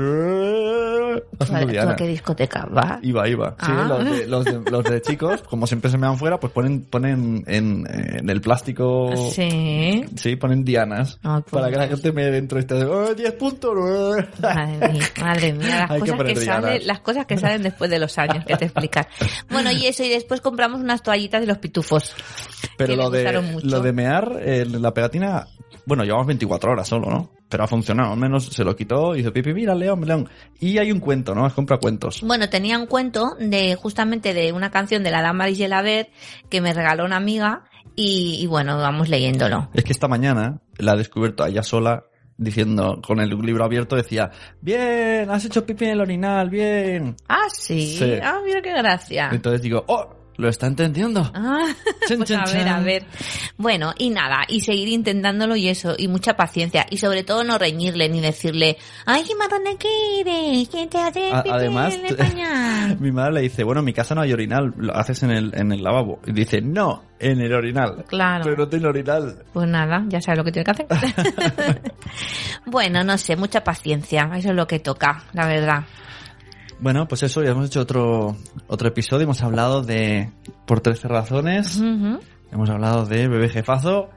¿Tú 1.38 1.46
a 1.54 1.96
qué 1.96 2.06
discoteca 2.06 2.66
vas? 2.70 2.98
Iba, 3.02 3.28
iba. 3.28 3.50
Sí, 3.60 3.66
Ah. 3.72 3.86
los, 3.88 4.04
de, 4.04 4.26
los, 4.26 4.44
de, 4.44 4.70
los 4.70 4.84
de 4.84 5.02
chicos, 5.02 5.42
como 5.42 5.66
siempre 5.66 5.90
se 5.90 5.98
me 5.98 6.06
dan 6.06 6.16
fuera, 6.18 6.38
pues 6.40 6.52
ponen, 6.52 6.82
ponen 6.84 7.44
en, 7.46 7.86
en 7.90 8.30
el 8.30 8.40
plástico... 8.40 9.10
Sí. 9.32 10.04
Sí, 10.16 10.36
ponen 10.36 10.64
dianas. 10.64 11.18
Por 11.22 11.44
para 11.44 11.70
que 11.70 11.76
la 11.76 11.86
Dios. 11.86 12.00
gente 12.00 12.12
me 12.12 12.24
dentro 12.30 12.58
y 12.58 12.60
esté... 12.60 12.84
¡Oh, 12.84 13.14
10 13.14 13.32
puntos! 13.34 13.72
Madre 14.40 14.92
mía, 14.92 15.06
madre 15.20 15.52
mía, 15.52 15.78
las 15.80 15.90
Hay 15.90 16.00
cosas 16.00 16.22
que, 16.22 16.36
salen, 16.36 16.86
las 16.86 17.00
cosas 17.00 17.26
que 17.26 17.38
salen 17.38 17.62
después 17.62 17.90
de 17.90 17.98
los 17.98 18.16
años 18.18 18.44
que 18.44 18.56
te 18.56 18.66
explican. 18.66 19.06
Bueno, 19.50 19.70
y 19.72 19.86
eso, 19.86 20.02
y 20.02 20.08
después 20.08 20.40
compramos 20.40 20.80
unas 20.80 21.02
toallitas 21.02 21.40
de 21.40 21.46
los 21.46 21.58
pitufos. 21.58 22.14
Pero 22.76 22.96
lo 22.96 23.10
de, 23.10 23.40
mucho. 23.40 23.66
lo 23.66 23.80
de 23.80 23.92
mear, 23.92 24.40
eh, 24.40 24.64
la 24.66 24.92
pegatina, 24.94 25.46
bueno, 25.86 26.04
llevamos 26.04 26.26
24 26.26 26.72
horas 26.72 26.88
solo, 26.88 27.10
¿no? 27.10 27.30
Pero 27.48 27.64
ha 27.64 27.66
funcionado, 27.66 28.12
al 28.12 28.18
menos 28.18 28.46
se 28.46 28.64
lo 28.64 28.74
quitó 28.74 29.14
y 29.14 29.18
dice, 29.18 29.30
pipi, 29.30 29.52
mira, 29.52 29.74
león, 29.74 30.06
león. 30.06 30.28
Y 30.58 30.78
hay 30.78 30.90
un 30.90 31.00
cuento, 31.00 31.34
¿no? 31.34 31.46
Es 31.46 31.52
compra 31.52 31.78
cuentos. 31.78 32.22
Bueno, 32.22 32.48
tenía 32.48 32.78
un 32.78 32.86
cuento 32.86 33.36
de 33.38 33.74
justamente 33.74 34.32
de 34.32 34.52
una 34.52 34.70
canción 34.70 35.02
de 35.02 35.10
la 35.10 35.20
Dama 35.20 35.50
y 35.50 35.56
Gelabert 35.56 36.08
que 36.48 36.60
me 36.60 36.72
regaló 36.72 37.04
una 37.04 37.16
amiga 37.16 37.64
y, 37.94 38.38
y 38.40 38.46
bueno, 38.46 38.78
vamos 38.78 39.08
leyéndolo. 39.08 39.68
Es 39.74 39.84
que 39.84 39.92
esta 39.92 40.08
mañana 40.08 40.60
la 40.78 40.94
he 40.94 40.96
descubierto 40.96 41.44
a 41.44 41.48
ella 41.48 41.62
sola 41.62 42.04
diciendo, 42.42 43.00
con 43.04 43.20
el 43.20 43.30
libro 43.30 43.64
abierto, 43.64 43.96
decía, 43.96 44.30
bien, 44.60 45.30
has 45.30 45.44
hecho 45.44 45.64
pipi 45.64 45.84
en 45.86 45.90
el 45.92 46.00
orinal, 46.00 46.50
bien. 46.50 47.16
Ah, 47.28 47.46
sí. 47.52 47.96
Sí. 47.98 48.14
Ah, 48.22 48.40
mira 48.44 48.60
qué 48.62 48.72
gracia. 48.72 49.30
Entonces 49.32 49.62
digo, 49.62 49.84
oh, 49.86 50.21
lo 50.42 50.48
está 50.50 50.66
entendiendo. 50.66 51.30
Ah, 51.34 51.68
Chan, 52.08 52.18
pues 52.18 52.28
chan, 52.28 52.40
a 52.40 52.44
ver, 52.44 52.52
chan. 52.64 52.68
a 52.68 52.80
ver. 52.80 53.04
Bueno, 53.56 53.94
y 53.96 54.10
nada, 54.10 54.40
y 54.48 54.60
seguir 54.60 54.88
intentándolo 54.88 55.56
y 55.56 55.68
eso, 55.68 55.94
y 55.96 56.08
mucha 56.08 56.34
paciencia. 56.36 56.84
Y 56.90 56.98
sobre 56.98 57.22
todo 57.22 57.44
no 57.44 57.56
reñirle 57.56 58.08
ni 58.10 58.20
decirle, 58.20 58.76
ay, 59.06 59.22
qué 59.26 59.34
marrón 59.36 59.64
de 59.64 59.76
que 59.76 60.20
eres, 60.20 60.68
¿quién 60.68 60.88
te 60.90 60.98
hace 60.98 61.32
A- 61.32 61.44
además, 61.48 61.94
en 61.94 62.06
el 62.06 62.16
pañal?". 62.16 62.96
mi 63.00 63.10
madre 63.12 63.32
le 63.34 63.40
dice, 63.42 63.64
bueno, 63.64 63.78
en 63.80 63.86
mi 63.86 63.92
casa 63.94 64.14
no 64.14 64.20
hay 64.20 64.32
orinal, 64.32 64.74
lo 64.76 64.94
haces 64.94 65.22
en 65.22 65.30
el, 65.30 65.52
en 65.54 65.72
el 65.72 65.82
lavabo. 65.82 66.20
Y 66.26 66.32
dice, 66.32 66.60
no, 66.60 67.04
en 67.18 67.40
el 67.40 67.52
orinal. 67.54 68.04
Claro. 68.08 68.44
Pero 68.44 68.56
no 68.56 68.68
tiene 68.68 68.86
orinal. 68.88 69.44
Pues 69.52 69.68
nada, 69.68 70.04
ya 70.08 70.20
sabes 70.20 70.38
lo 70.38 70.44
que 70.44 70.52
tiene 70.52 70.64
que 70.64 70.70
hacer. 70.72 70.86
bueno, 72.66 73.04
no 73.04 73.16
sé, 73.18 73.36
mucha 73.36 73.62
paciencia, 73.64 74.28
eso 74.36 74.50
es 74.50 74.54
lo 74.56 74.66
que 74.66 74.80
toca, 74.80 75.24
la 75.32 75.46
verdad. 75.46 75.84
Bueno, 76.82 77.06
pues 77.06 77.22
eso, 77.22 77.44
ya 77.44 77.50
hemos 77.50 77.66
hecho 77.66 77.80
otro, 77.80 78.36
otro 78.66 78.88
episodio, 78.88 79.22
hemos 79.22 79.40
hablado 79.40 79.82
de 79.82 80.32
Por 80.66 80.80
13 80.80 81.06
razones, 81.06 81.80
hemos 81.80 82.70
hablado 82.70 83.06
de 83.06 83.28
Bebé 83.28 83.48
Jefazo, 83.48 84.10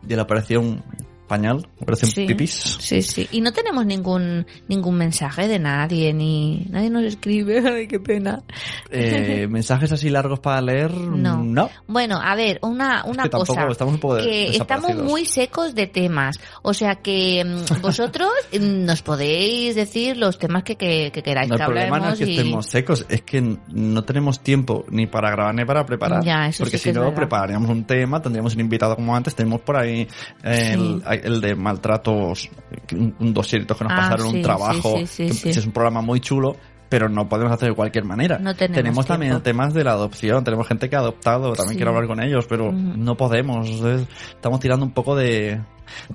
de 0.00 0.14
la 0.14 0.22
operación 0.22 0.84
Pañal, 1.28 1.66
operación 1.80 2.10
Sí. 2.10 2.26
Pipis. 2.26 2.52
Sí, 2.80 3.00
sí. 3.02 3.26
Y 3.32 3.40
no 3.40 3.52
tenemos 3.52 3.86
ningún 3.86 4.46
ningún 4.68 4.96
mensaje 4.96 5.48
de 5.48 5.58
nadie, 5.58 6.12
ni 6.12 6.66
nadie 6.70 6.90
nos 6.90 7.02
escribe. 7.04 7.62
Ay, 7.66 7.86
qué 7.88 7.98
pena. 7.98 8.42
Eh, 8.90 9.46
mensajes 9.50 9.90
así 9.92 10.10
largos 10.10 10.40
para 10.40 10.60
leer, 10.60 10.92
No. 10.92 11.42
no. 11.42 11.70
Bueno, 11.86 12.20
a 12.22 12.34
ver, 12.34 12.58
una, 12.62 13.04
una 13.06 13.22
que 13.24 13.28
tampoco, 13.30 13.54
cosa. 13.54 13.68
estamos 13.70 13.94
un 13.94 14.00
poco 14.00 14.16
que 14.18 14.48
estamos 14.56 14.94
muy 14.96 15.24
secos 15.24 15.74
de 15.74 15.86
temas. 15.86 16.38
O 16.62 16.74
sea 16.74 16.96
que 16.96 17.42
mm, 17.44 17.80
vosotros 17.82 18.30
mm, 18.52 18.84
nos 18.84 19.02
podéis 19.02 19.74
decir 19.74 20.16
los 20.18 20.38
temas 20.38 20.62
que, 20.62 20.76
que, 20.76 21.10
que 21.12 21.22
queráis 21.22 21.48
No, 21.48 21.54
el 21.54 21.60
que 21.60 21.64
problema 21.66 21.98
no 22.00 22.12
es 22.12 22.18
que 22.18 22.26
y- 22.26 22.36
estemos 22.36 22.66
secos, 22.66 23.06
es 23.08 23.22
que 23.22 23.40
no 23.68 24.04
tenemos 24.04 24.40
tiempo 24.42 24.84
ni 24.90 25.06
para 25.06 25.30
grabar 25.30 25.54
ni 25.54 25.64
para 25.64 25.86
preparar. 25.86 26.22
Ya, 26.22 26.48
eso 26.48 26.64
porque 26.64 26.76
sí 26.76 26.84
si 26.84 26.92
que 26.92 26.98
es 26.98 27.04
no, 27.04 27.14
prepararíamos 27.14 27.70
un 27.70 27.84
tema, 27.84 28.20
tendríamos 28.20 28.54
un 28.54 28.60
invitado 28.60 28.94
como 28.96 29.16
antes, 29.16 29.34
tenemos 29.34 29.62
por 29.62 29.76
ahí 29.78 30.06
eh, 30.42 30.70
el, 30.74 31.02
el 31.22 31.40
de 31.40 31.54
maltratos, 31.54 32.48
un, 32.92 33.14
un 33.18 33.34
dosierito 33.34 33.76
que 33.76 33.84
nos 33.84 33.92
Ah, 33.92 33.96
pasaron, 33.96 34.30
sí, 34.30 34.36
un 34.36 34.42
trabajo, 34.42 34.98
sí, 35.06 35.28
sí, 35.30 35.48
es 35.50 35.64
un 35.66 35.72
programa 35.72 36.00
muy 36.02 36.20
chulo. 36.20 36.56
Pero 36.86 37.08
no 37.08 37.28
podemos 37.28 37.52
hacer 37.52 37.70
de 37.70 37.74
cualquier 37.74 38.04
manera. 38.04 38.38
No 38.38 38.54
tenemos 38.54 39.04
también 39.06 39.32
tiempo. 39.32 39.42
temas 39.42 39.74
de 39.74 39.82
la 39.82 39.92
adopción, 39.92 40.44
tenemos 40.44 40.68
gente 40.68 40.88
que 40.88 40.94
ha 40.94 41.00
adoptado, 41.00 41.52
también 41.54 41.70
Sí. 41.70 41.76
quiero 41.76 41.90
hablar 41.90 42.06
con 42.06 42.22
ellos, 42.22 42.44
pero 42.48 42.68
Ujú. 42.68 42.76
no 42.76 43.16
podemos. 43.16 43.68
estamos 43.68 44.60
tirando 44.60 44.84
un 44.84 44.92
poco 44.92 45.16
de, 45.16 45.60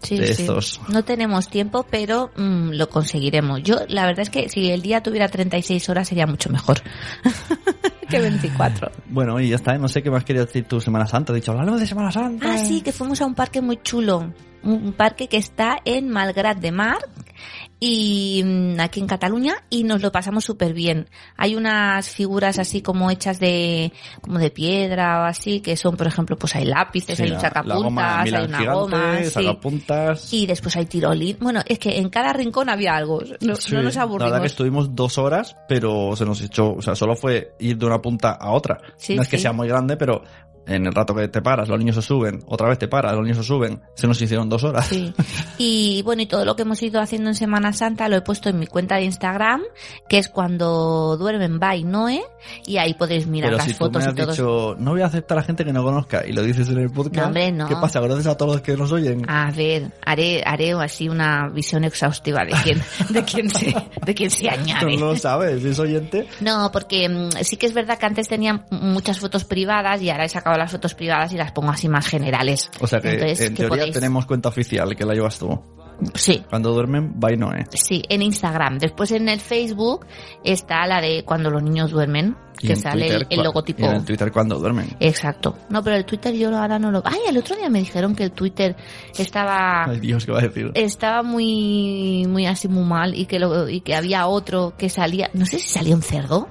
Sí, 0.01 0.17
de 0.17 0.27
sí. 0.27 0.43
estos. 0.43 0.79
No 0.87 1.03
tenemos 1.03 1.49
tiempo, 1.49 1.85
pero 1.89 2.29
mm, 2.37 2.69
lo 2.73 2.87
conseguiremos. 2.87 3.61
Yo, 3.63 3.77
la 3.89 4.05
verdad 4.05 4.21
es 4.21 4.29
que 4.29 4.47
si 4.47 4.69
el 4.71 4.81
día 4.81 5.01
tuviera 5.03 5.27
36 5.27 5.89
horas 5.89 6.07
sería 6.07 6.27
mucho 6.27 6.49
mejor 6.49 6.77
que 8.09 8.19
24. 8.19 8.91
Bueno, 9.09 9.39
y 9.39 9.49
ya 9.49 9.55
está, 9.55 9.77
no 9.77 9.87
sé 9.87 10.01
qué 10.01 10.11
más 10.11 10.23
quería 10.23 10.45
decir 10.45 10.65
tu 10.65 10.79
Semana 10.79 11.07
Santa. 11.07 11.33
He 11.33 11.37
dicho, 11.37 11.51
hablamos 11.51 11.79
de 11.81 11.87
Semana 11.87 12.11
Santa. 12.11 12.53
Ah, 12.53 12.57
sí, 12.57 12.81
que 12.81 12.91
fuimos 12.93 13.19
a 13.21 13.25
un 13.25 13.35
parque 13.35 13.59
muy 13.59 13.77
chulo. 13.81 14.31
Un 14.63 14.93
parque 14.93 15.27
que 15.27 15.37
está 15.37 15.79
en 15.85 16.09
Malgrat 16.09 16.57
de 16.57 16.71
Mar 16.71 16.97
y 17.79 18.41
mm, 18.43 18.79
aquí 18.79 18.99
en 18.99 19.07
Cataluña 19.07 19.55
y 19.69 19.83
nos 19.83 20.01
lo 20.01 20.11
pasamos 20.11 20.43
súper 20.45 20.73
bien. 20.73 21.07
Hay 21.37 21.55
unas 21.55 22.09
figuras 22.09 22.59
así 22.59 22.81
como 22.81 23.09
hechas 23.09 23.39
de 23.39 23.91
como 24.21 24.39
de 24.39 24.51
piedra 24.51 25.21
o 25.21 25.23
así 25.25 25.61
que 25.61 25.77
son, 25.77 25.95
por 25.95 26.07
ejemplo, 26.07 26.37
pues 26.37 26.55
hay 26.55 26.65
lápices, 26.65 27.17
Sí, 27.17 27.23
hay 27.23 27.31
un 27.31 27.39
sacapuntas, 27.39 27.81
goma 27.83 28.21
hay 28.21 28.29
una 28.31 28.57
gigante, 28.59 28.67
goma, 28.67 29.17
sí. 29.23 29.29
sacapuntas. 29.29 30.33
Y 30.33 30.45
después 30.45 30.75
hay 30.75 30.85
tirolín. 30.85 31.37
Bueno, 31.39 31.61
es 31.65 31.79
que 31.79 31.97
en 31.97 32.09
cada 32.09 32.33
rincón 32.33 32.69
había 32.69 32.95
algo. 32.95 33.21
No, 33.41 33.55
Sí, 33.55 33.73
no 33.73 33.81
nos 33.83 33.95
La 33.95 34.05
verdad 34.05 34.19
que 34.19 34.25
aburrimos. 34.25 34.45
estuvimos 34.45 34.95
dos 34.95 35.17
horas, 35.17 35.55
pero 35.67 36.15
se 36.15 36.25
nos 36.25 36.41
echó, 36.41 36.73
o 36.73 36.81
sea, 36.81 36.95
solo 36.95 37.15
fue 37.15 37.55
ir 37.59 37.77
de 37.77 37.85
una 37.85 38.01
punta 38.01 38.31
a 38.31 38.51
otra. 38.51 38.77
No 39.09 39.21
es 39.21 39.27
que 39.27 39.37
sea 39.37 39.53
muy 39.53 39.67
grande, 39.67 39.95
pero 39.97 40.23
en 40.65 40.85
el 40.85 40.93
rato 40.93 41.15
que 41.15 41.27
te 41.27 41.41
paras, 41.41 41.67
los 41.67 41.79
niños 41.79 41.95
se 41.95 42.01
suben, 42.03 42.41
otra 42.45 42.69
vez 42.69 42.77
te 42.77 42.87
paras, 42.87 43.13
los 43.13 43.23
niños 43.23 43.37
se 43.37 43.43
suben, 43.43 43.81
se 43.95 44.07
nos 44.07 44.21
hicieron 44.21 44.47
dos 44.49 44.63
horas. 44.63 44.85
Sí. 44.87 45.11
Y 45.57 46.01
bueno, 46.03 46.21
y 46.21 46.25
todo 46.25 46.45
lo 46.45 46.55
que 46.55 46.61
hemos 46.61 46.81
ido 46.83 47.01
haciendo 47.01 47.28
en 47.29 47.35
Semana 47.35 47.71
Santa 47.73 48.09
lo 48.09 48.17
he 48.17 48.21
puesto 48.21 48.49
en 48.49 48.59
mi 48.59 48.67
cuenta 48.67 48.95
de 48.97 49.03
Instagram, 49.03 49.61
que 50.09 50.17
es 50.17 50.27
cuando 50.29 51.15
duermen 51.17 51.59
by 51.59 51.83
Noé, 51.83 52.21
y 52.65 52.77
ahí 52.77 52.93
podéis 52.93 53.27
mirar 53.27 53.49
pero 53.51 53.57
las 53.57 53.65
si 53.67 53.71
tú 53.73 53.77
fotos 53.79 54.01
me 54.03 54.05
y 54.05 54.09
has 54.09 54.15
todo. 54.15 54.31
dicho, 54.31 54.75
no 54.79 54.91
voy 54.91 55.01
a 55.01 55.05
aceptar 55.05 55.37
a 55.37 55.43
gente 55.43 55.63
que 55.63 55.71
no 55.73 55.83
conozca, 55.83 56.25
y 56.27 56.33
lo 56.33 56.41
dices 56.43 56.69
en 56.69 56.79
el 56.79 56.89
podcast, 56.91 57.15
No, 57.17 57.25
hombre, 57.27 57.51
no. 57.51 57.67
¿qué 57.67 57.75
pasa? 57.75 57.99
¿Conoces 58.01 58.27
a 58.27 58.35
todos 58.37 58.53
los 58.53 58.61
que 58.61 58.75
nos 58.75 58.91
oyen? 58.91 59.29
A 59.29 59.51
ver, 59.51 59.91
haré, 60.05 60.43
haré 60.45 60.73
así 60.73 61.07
una 61.09 61.47
visión 61.49 61.83
exhaustiva 61.83 62.43
de 62.45 62.51
quién, 62.63 62.81
de 63.09 63.23
quién 63.23 63.49
se, 63.49 63.75
de 64.05 64.15
quién 64.15 64.29
se 64.31 64.47
Tú 64.47 64.53
añade. 64.53 64.97
no 64.97 65.07
lo 65.07 65.15
sabes, 65.17 65.63
es 65.63 65.79
oyente. 65.79 66.27
No, 66.41 66.69
porque 66.71 67.07
mm, 67.07 67.29
sí 67.43 67.57
que 67.57 67.65
es 67.67 67.73
verdad 67.73 67.97
que 67.97 68.05
antes 68.05 68.27
tenía 68.27 68.65
muchas 68.71 69.19
fotos 69.19 69.45
privadas 69.45 70.01
y 70.01 70.09
ahora 70.09 70.25
he 70.25 70.29
sacado 70.29 70.57
las 70.57 70.71
fotos 70.71 70.93
privadas 70.95 71.31
y 71.33 71.37
las 71.37 71.51
pongo 71.51 71.69
así 71.71 71.87
más 71.87 72.07
generales. 72.07 72.69
O 72.79 72.87
sea 72.87 72.99
que 72.99 73.13
Entonces, 73.13 73.41
en 73.41 73.53
que 73.55 73.63
teoría 73.63 73.83
podéis- 73.85 73.93
tenemos 73.93 74.25
cuenta 74.25 74.49
oficial, 74.49 74.95
que 74.95 75.05
la 75.05 75.13
llevas 75.13 75.37
tú. 75.37 75.61
Sí. 76.13 76.43
Cuando 76.49 76.73
duermen, 76.73 77.19
bye 77.19 77.35
Noé. 77.37 77.65
Sí, 77.71 78.03
en 78.09 78.21
Instagram. 78.21 78.77
Después 78.79 79.11
en 79.11 79.27
el 79.29 79.39
Facebook 79.39 80.05
está 80.43 80.85
la 80.87 81.01
de 81.01 81.23
cuando 81.25 81.49
los 81.49 81.61
niños 81.63 81.91
duermen, 81.91 82.35
que 82.57 82.75
sale 82.75 83.05
el, 83.07 83.11
Twitter, 83.11 83.27
el 83.29 83.39
cua- 83.39 83.43
logotipo. 83.43 83.81
y 83.81 83.85
en 83.85 83.91
el 83.95 84.05
Twitter 84.05 84.31
cuando 84.31 84.59
duermen. 84.59 84.95
Exacto. 84.99 85.57
No, 85.69 85.81
pero 85.83 85.95
el 85.95 86.05
Twitter 86.05 86.33
yo 86.35 86.55
ahora 86.57 86.77
no 86.79 86.91
lo... 86.91 87.01
Ay, 87.05 87.19
el 87.29 87.37
otro 87.37 87.55
día 87.55 87.69
me 87.69 87.79
dijeron 87.79 88.15
que 88.15 88.23
el 88.23 88.31
Twitter 88.31 88.75
estaba... 89.17 89.85
Ay 89.85 89.99
Dios, 89.99 90.25
¿qué 90.25 90.31
va 90.31 90.39
a 90.39 90.43
decir? 90.43 90.71
Estaba 90.73 91.23
muy, 91.23 92.25
muy 92.27 92.45
así 92.45 92.67
muy 92.67 92.83
mal 92.83 93.15
y 93.15 93.25
que 93.25 93.39
lo, 93.39 93.69
y 93.69 93.81
que 93.81 93.95
había 93.95 94.27
otro 94.27 94.73
que 94.77 94.89
salía, 94.89 95.29
no 95.33 95.45
sé 95.45 95.59
si 95.59 95.69
salía 95.69 95.95
un 95.95 96.01
cerdo. 96.01 96.49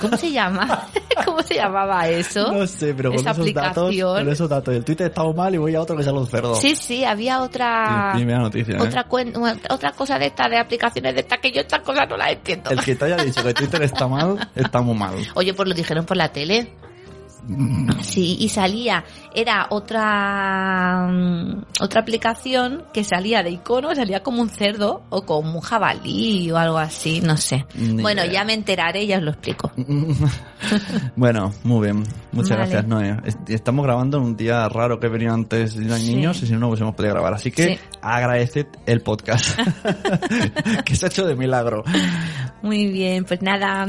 ¿Cómo 0.00 0.16
se 0.16 0.30
llama? 0.32 0.86
¿Cómo 1.24 1.42
se 1.42 1.54
llamaba 1.54 2.08
eso? 2.08 2.52
No 2.52 2.66
sé, 2.66 2.94
pero 2.94 3.10
con 3.10 3.20
Esa 3.20 3.30
esos 3.32 3.52
datos, 3.54 3.94
con 3.96 4.28
esos 4.28 4.48
datos 4.48 4.74
del 4.74 4.84
Twitter 4.84 5.06
estamos 5.08 5.34
mal 5.34 5.54
y 5.54 5.58
voy 5.58 5.74
a 5.74 5.80
otro 5.80 5.96
que 5.96 6.02
sale 6.02 6.18
un 6.18 6.26
cerdo. 6.26 6.54
Sí, 6.54 6.74
sí, 6.76 7.04
había 7.04 7.40
otra 7.42 8.14
noticia, 8.14 8.76
¿eh? 8.76 8.80
otra 8.80 9.06
cuen- 9.08 9.32
otra 9.70 9.92
cosa 9.92 10.18
de 10.18 10.26
esta 10.26 10.48
de 10.48 10.58
aplicaciones 10.58 11.14
de 11.14 11.20
esta 11.20 11.38
que 11.38 11.50
yo 11.52 11.60
estas 11.60 11.80
cosas 11.80 12.08
no 12.08 12.16
las 12.16 12.32
entiendo. 12.32 12.70
El 12.70 12.82
que 12.82 12.94
te 12.94 13.04
haya 13.04 13.16
dicho 13.16 13.42
que 13.42 13.54
Twitter 13.54 13.82
está 13.82 14.06
mal, 14.08 14.48
está 14.54 14.80
muy 14.80 14.96
mal. 14.96 15.14
Oye, 15.34 15.54
pues 15.54 15.68
lo 15.68 15.74
dijeron 15.74 16.04
por 16.06 16.16
la 16.16 16.28
tele. 16.30 16.72
Sí, 18.02 18.36
y 18.40 18.48
salía, 18.48 19.04
era 19.34 19.66
otra 19.70 21.08
mm, 21.10 21.62
otra 21.80 22.00
aplicación 22.00 22.84
que 22.92 23.04
salía 23.04 23.42
de 23.42 23.50
icono, 23.50 23.94
salía 23.94 24.22
como 24.22 24.40
un 24.42 24.48
cerdo 24.48 25.02
o 25.10 25.22
como 25.22 25.54
un 25.54 25.60
jabalí 25.60 26.50
o 26.50 26.56
algo 26.56 26.78
así, 26.78 27.20
no 27.20 27.36
sé. 27.36 27.64
Ni 27.74 28.02
bueno, 28.02 28.22
idea. 28.24 28.32
ya 28.40 28.44
me 28.44 28.54
enteraré 28.54 29.04
y 29.04 29.06
ya 29.08 29.18
os 29.18 29.22
lo 29.24 29.30
explico. 29.32 29.70
Bueno, 31.16 31.52
muy 31.64 31.86
bien. 31.86 32.04
Muchas 32.32 32.50
Vale. 32.58 32.70
gracias, 32.70 32.86
Noé. 32.86 33.16
Es- 33.24 33.38
Estamos 33.48 33.84
grabando 33.84 34.18
en 34.18 34.24
un 34.24 34.36
día 34.36 34.68
raro 34.68 35.00
que 35.00 35.06
he 35.06 35.10
venido 35.10 35.32
antes 35.32 35.74
no 35.76 35.94
hay 35.94 36.02
Sí. 36.02 36.14
niños 36.14 36.42
y 36.42 36.46
si 36.46 36.52
no, 36.52 36.58
no 36.60 36.68
hubiésemos 36.68 36.94
podido 36.94 37.14
grabar. 37.14 37.32
Así 37.34 37.50
que 37.50 37.76
Sí. 37.76 37.78
agradeced 38.02 38.66
el 38.86 39.00
podcast. 39.00 39.58
que 40.84 40.94
se 40.96 41.06
ha 41.06 41.08
hecho 41.08 41.26
de 41.26 41.34
milagro. 41.34 41.82
Muy 42.62 42.88
bien, 42.88 43.24
pues 43.24 43.40
nada, 43.40 43.86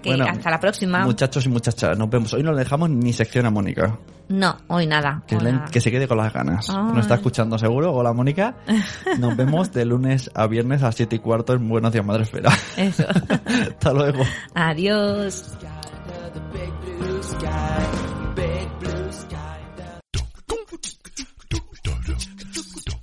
que 0.00 0.10
Bueno, 0.10 0.26
hasta 0.30 0.48
la 0.50 0.60
próxima. 0.60 1.00
Muchachos 1.04 1.44
y 1.46 1.48
muchachas, 1.48 1.98
nos 1.98 2.08
vemos. 2.08 2.32
Hoy 2.34 2.42
no 2.44 2.52
le 2.52 2.58
dejamos 2.60 2.88
ni 3.00 3.12
sección 3.12 3.46
a 3.46 3.50
Mónica. 3.50 3.98
No, 4.28 4.56
hoy 4.68 4.86
nada. 4.86 5.22
Que, 5.26 5.36
Hola. 5.36 5.50
le- 5.66 5.70
que 5.70 5.80
se 5.80 5.90
quede 5.90 6.08
con 6.08 6.16
las 6.16 6.32
ganas. 6.32 6.70
Ay. 6.70 6.76
Nos 6.94 7.00
está 7.00 7.16
escuchando 7.16 7.58
seguro. 7.58 7.92
Hola, 7.92 8.12
Mónica. 8.12 8.56
Nos 9.18 9.36
vemos 9.36 9.72
de 9.72 9.84
lunes 9.84 10.30
a 10.34 10.46
viernes 10.46 10.82
a 10.82 10.86
las 10.86 10.94
7 10.94 11.16
y 11.16 11.18
cuarto 11.18 11.52
en 11.52 11.68
Buenos 11.68 11.92
Días 11.92 12.04
Madre 12.06 12.22
Esfera. 12.22 12.50
Eso. 12.76 13.04
Hasta 13.70 13.92
luego. 13.92 14.22
Adiós. 14.54 15.52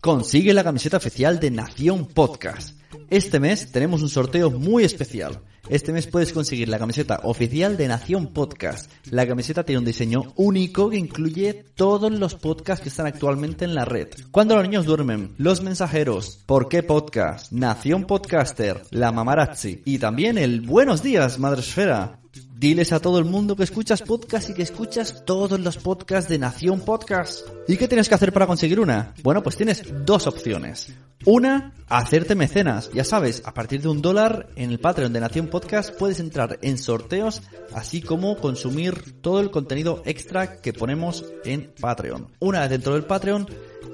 Consigue 0.02 0.54
la 0.54 0.64
camiseta 0.64 0.98
oficial 0.98 1.40
de 1.40 1.52
Nación 1.52 2.06
Podcast. 2.06 2.78
Este 3.10 3.40
mes 3.40 3.72
tenemos 3.72 4.02
un 4.02 4.10
sorteo 4.10 4.50
muy 4.50 4.84
especial. 4.84 5.40
Este 5.70 5.94
mes 5.94 6.08
puedes 6.08 6.34
conseguir 6.34 6.68
la 6.68 6.80
camiseta 6.80 7.20
oficial 7.24 7.78
de 7.78 7.88
Nación 7.88 8.34
Podcast. 8.34 8.92
La 9.12 9.28
camiseta 9.28 9.64
tiene 9.64 9.78
un 9.78 9.86
diseño 9.86 10.34
único 10.36 10.90
que 10.90 10.98
incluye 10.98 11.64
todos 11.76 12.12
los 12.12 12.34
podcasts 12.34 12.82
que 12.82 12.90
están 12.90 13.06
actualmente 13.06 13.66
en 13.66 13.76
la 13.76 13.86
red. 13.86 14.08
Cuando 14.32 14.56
los 14.56 14.64
niños 14.64 14.88
duermen, 14.88 15.36
Los 15.38 15.62
Mensajeros, 15.62 16.44
¿Por 16.48 16.70
qué 16.70 16.82
Podcast? 16.82 17.52
Nación 17.52 18.06
Podcaster, 18.06 18.82
La 18.90 19.12
Mamarazzi 19.12 19.84
y 19.86 20.00
también 20.00 20.40
el 20.40 20.62
Buenos 20.62 21.04
Días 21.04 21.38
Madresfera. 21.38 22.19
Diles 22.60 22.92
a 22.92 23.00
todo 23.00 23.20
el 23.20 23.24
mundo 23.24 23.56
que 23.56 23.64
escuchas 23.64 24.02
podcast 24.02 24.50
y 24.50 24.54
que 24.54 24.64
escuchas 24.64 25.24
todos 25.24 25.58
los 25.58 25.78
podcasts 25.78 26.30
de 26.30 26.38
Nación 26.38 26.82
Podcast. 26.82 27.48
¿Y 27.70 27.78
qué 27.78 27.88
tienes 27.88 28.10
que 28.10 28.16
hacer 28.16 28.34
para 28.34 28.48
conseguir 28.48 28.82
una? 28.82 29.14
Bueno, 29.24 29.42
pues 29.42 29.56
tienes 29.56 29.82
dos 30.04 30.28
opciones. 30.28 30.92
Una, 31.24 31.74
hacerte 31.88 32.36
mecenas. 32.36 32.92
Ya 32.92 33.06
sabes, 33.06 33.44
a 33.46 33.54
partir 33.54 33.82
de 33.82 33.88
un 33.88 34.02
dólar 34.02 34.50
en 34.58 34.72
el 34.72 34.80
Patreon 34.82 35.14
de 35.14 35.22
Nación 35.22 35.48
Podcast 35.48 35.98
puedes 35.98 36.20
entrar 36.20 36.60
en 36.62 36.78
sorteos, 36.78 37.44
así 37.74 38.02
como 38.02 38.36
consumir 38.36 39.22
todo 39.22 39.40
el 39.40 39.52
contenido 39.52 40.02
extra 40.04 40.60
que 40.60 40.74
ponemos 40.74 41.24
en 41.46 41.72
Patreon. 41.80 42.28
Una 42.40 42.60
vez 42.60 42.72
dentro 42.72 42.96
del 42.96 43.06
Patreon, 43.06 43.48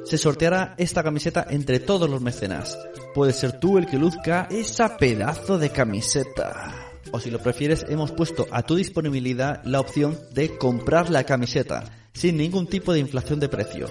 se 0.06 0.18
sorteará 0.18 0.74
esta 0.80 1.04
camiseta 1.04 1.46
entre 1.52 1.80
todos 1.80 2.10
los 2.10 2.20
mecenas. 2.20 2.80
Puedes 3.14 3.36
ser 3.36 3.60
tú 3.60 3.78
el 3.78 3.86
que 3.86 4.00
luzca 4.00 4.48
esa 4.50 4.98
pedazo 4.98 5.60
de 5.60 5.70
camiseta. 5.70 6.85
O 7.16 7.20
si 7.22 7.32
lo 7.32 7.40
prefieres, 7.40 7.86
hemos 7.88 8.12
puesto 8.12 8.46
a 8.52 8.64
tu 8.64 8.76
disponibilidad 8.76 9.64
la 9.64 9.80
opción 9.80 10.20
de 10.34 10.58
comprar 10.58 11.10
la 11.10 11.24
camiseta, 11.24 11.86
sin 12.12 12.36
ningún 12.36 12.68
tipo 12.68 12.92
de 12.92 13.00
inflación 13.00 13.40
de 13.40 13.48
precio. 13.48 13.88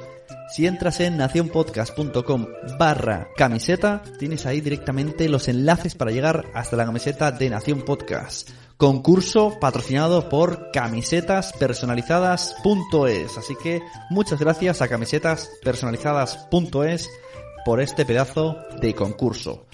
Si 0.55 0.67
entras 0.67 1.01
en 1.01 1.17
nacionpodcast.com 1.17 2.47
barra 2.79 3.29
camiseta, 3.35 4.03
tienes 4.19 4.45
ahí 4.45 4.61
directamente 4.61 5.31
los 5.31 5.49
enlaces 5.49 5.95
para 5.95 6.11
llegar 6.11 6.45
hasta 6.53 6.77
la 6.77 6.85
camiseta 6.85 7.33
de 7.33 7.49
Nación 7.49 7.81
Podcast. 7.81 8.51
Concurso 8.77 9.57
patrocinado 9.59 10.29
por 10.29 10.71
camisetaspersonalizadas.es. 10.71 13.39
Así 13.39 13.55
que 13.63 13.81
muchas 14.11 14.39
gracias 14.39 14.83
a 14.83 14.89
camisetaspersonalizadas.es 14.89 17.09
por 17.65 17.81
este 17.81 18.05
pedazo 18.05 18.59
de 18.83 18.95
concurso. 18.95 19.65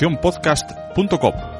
nacionpodcast.com. 0.00 1.59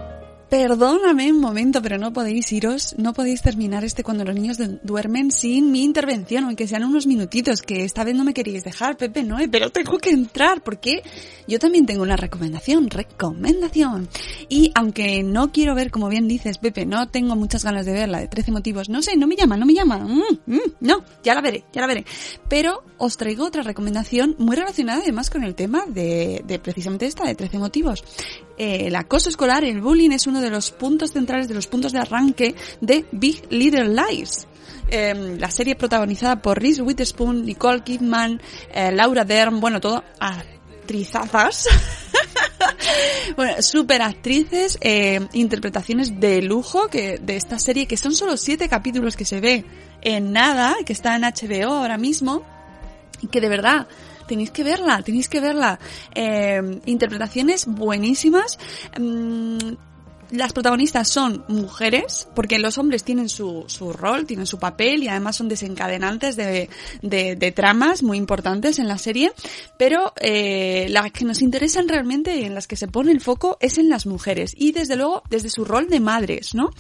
Perdóname 0.51 1.31
un 1.31 1.39
momento, 1.39 1.81
pero 1.81 1.97
no 1.97 2.13
podéis 2.13 2.51
iros, 2.51 2.97
no 2.99 3.13
podéis 3.15 3.41
terminar 3.41 3.85
este 3.85 4.03
cuando 4.03 4.25
los 4.25 4.35
niños 4.35 4.59
duermen 4.83 5.31
sin 5.31 5.71
mi 5.71 5.85
intervención, 5.85 6.43
aunque 6.43 6.67
sean 6.67 6.83
unos 6.83 7.07
minutitos, 7.07 7.63
que 7.63 7.85
esta 7.85 8.03
vez 8.03 8.17
no 8.17 8.25
me 8.25 8.35
queríais 8.35 8.65
dejar, 8.65 8.97
Pepe, 8.97 9.23
no, 9.23 9.39
pero 9.49 9.71
tengo 9.71 9.99
que 9.99 10.11
entrar, 10.11 10.65
porque 10.65 11.05
yo 11.47 11.61
también 11.61 11.87
tengo 11.87 12.03
una 12.03 12.17
recomendación, 12.17 12.91
recomendación. 12.91 14.09
Y 14.49 14.73
aunque 14.75 15.23
no 15.23 15.53
quiero 15.53 15.77
ver, 15.77 15.93
como 15.93 16.09
bien 16.09 16.27
dices, 16.27 16.59
Pepe, 16.59 16.85
no 16.85 17.09
tengo 17.09 17.37
muchas 17.37 17.65
ganas 17.65 17.87
de 17.87 17.93
verla 17.93 18.19
de 18.19 18.27
13 18.27 18.51
motivos, 18.51 18.89
no 18.89 19.03
sé, 19.03 19.17
no 19.17 19.29
me 19.29 19.37
llama, 19.37 19.57
no 19.57 19.67
me 19.67 19.75
llama, 19.75 19.99
mm, 19.99 20.53
mm, 20.53 20.61
no, 20.81 21.05
ya 21.23 21.37
la 21.37 21.43
veré, 21.43 21.63
ya 21.73 21.81
la 21.81 21.87
veré. 21.87 22.05
Pero 22.49 22.83
os 22.99 23.17
traigo 23.17 23.47
otra 23.47 23.63
recomendación 23.63 24.35
muy 24.39 24.57
relacionada 24.57 25.01
además 25.01 25.31
con 25.31 25.45
el 25.45 25.55
tema 25.55 25.85
de, 25.87 26.43
de 26.45 26.59
precisamente 26.59 27.07
esta, 27.07 27.25
de 27.25 27.37
13 27.37 27.61
motivos. 27.61 28.03
Eh, 28.63 28.89
el 28.89 28.97
acoso 28.97 29.31
escolar, 29.31 29.65
el 29.65 29.81
bullying, 29.81 30.11
es 30.11 30.27
uno 30.27 30.40
de 30.41 30.51
los 30.51 30.71
puntos 30.71 31.13
centrales, 31.13 31.49
de 31.49 31.55
los 31.55 31.67
puntos 31.67 31.93
de 31.93 31.99
arranque 31.99 32.55
de 32.81 33.07
Big 33.13 33.47
Little 33.51 33.89
Lies. 33.89 34.47
Eh, 34.89 35.37
la 35.39 35.51
serie 35.51 35.77
protagonizada 35.77 36.43
por 36.43 36.61
Reese 36.61 36.83
Witherspoon, 36.83 37.45
Nicole 37.45 37.83
Kidman, 37.83 38.41
eh, 38.73 38.91
Laura 38.93 39.25
Dern, 39.25 39.61
bueno, 39.61 39.81
todo 39.81 40.03
actrizazas. 40.19 41.69
bueno, 43.37 43.63
super 43.63 44.03
actrices, 44.03 44.79
eh, 44.81 45.21
interpretaciones 45.33 46.19
de 46.19 46.43
lujo 46.43 46.89
que 46.89 47.19
de 47.19 47.37
esta 47.37 47.59
serie, 47.59 47.87
que 47.87 47.97
son 47.97 48.15
solo 48.15 48.37
siete 48.37 48.69
capítulos 48.69 49.17
que 49.17 49.25
se 49.25 49.41
ve 49.41 49.65
en 50.03 50.33
nada, 50.33 50.77
que 50.85 50.93
está 50.93 51.15
en 51.17 51.23
HBO 51.23 51.75
ahora 51.75 51.99
mismo, 51.99 52.43
y 53.23 53.29
que 53.29 53.41
de 53.41 53.49
verdad 53.49 53.87
tenéis 54.27 54.51
que 54.51 54.63
verla, 54.63 55.03
tenéis 55.03 55.29
que 55.29 55.41
verla. 55.41 55.79
Eh, 56.15 56.81
interpretaciones 56.87 57.67
buenísimas. 57.67 58.59
Las 60.31 60.53
protagonistas 60.53 61.09
son 61.09 61.45
mujeres, 61.49 62.29
porque 62.35 62.59
los 62.59 62.79
hombres 62.79 63.05
tienen 63.05 63.29
su, 63.29 63.65
su 63.67 63.93
rol, 63.93 64.27
tienen 64.27 64.47
su 64.47 64.59
papel 64.59 65.03
y 65.03 65.09
además 65.09 65.37
son 65.37 65.49
desencadenantes 65.49 66.37
de, 66.37 66.69
de, 67.03 67.53
tramas 67.53 68.03
muy 68.03 68.17
importantes 68.17 68.79
en 68.79 68.87
la 68.87 68.99
serie, 68.99 69.33
pero 69.77 70.13
eh, 70.21 70.87
las 70.91 71.11
que 71.11 71.25
nos 71.25 71.43
interesan 71.43 71.89
realmente 71.89 72.37
y 72.37 72.45
en 72.45 72.55
las 72.55 72.67
que 72.67 72.77
se 72.77 72.87
pone 72.87 73.11
el 73.13 73.21
foco 73.21 73.59
es 73.61 73.79
en 73.79 73.89
las 73.89 74.07
mujeres 74.07 74.55
y 74.57 74.73
desde 74.73 74.97
luego 74.97 75.23
desde 75.31 75.51
su 75.51 75.65
rol 75.65 75.89
de 75.89 76.01
madres, 76.01 76.55
¿no? 76.55 76.71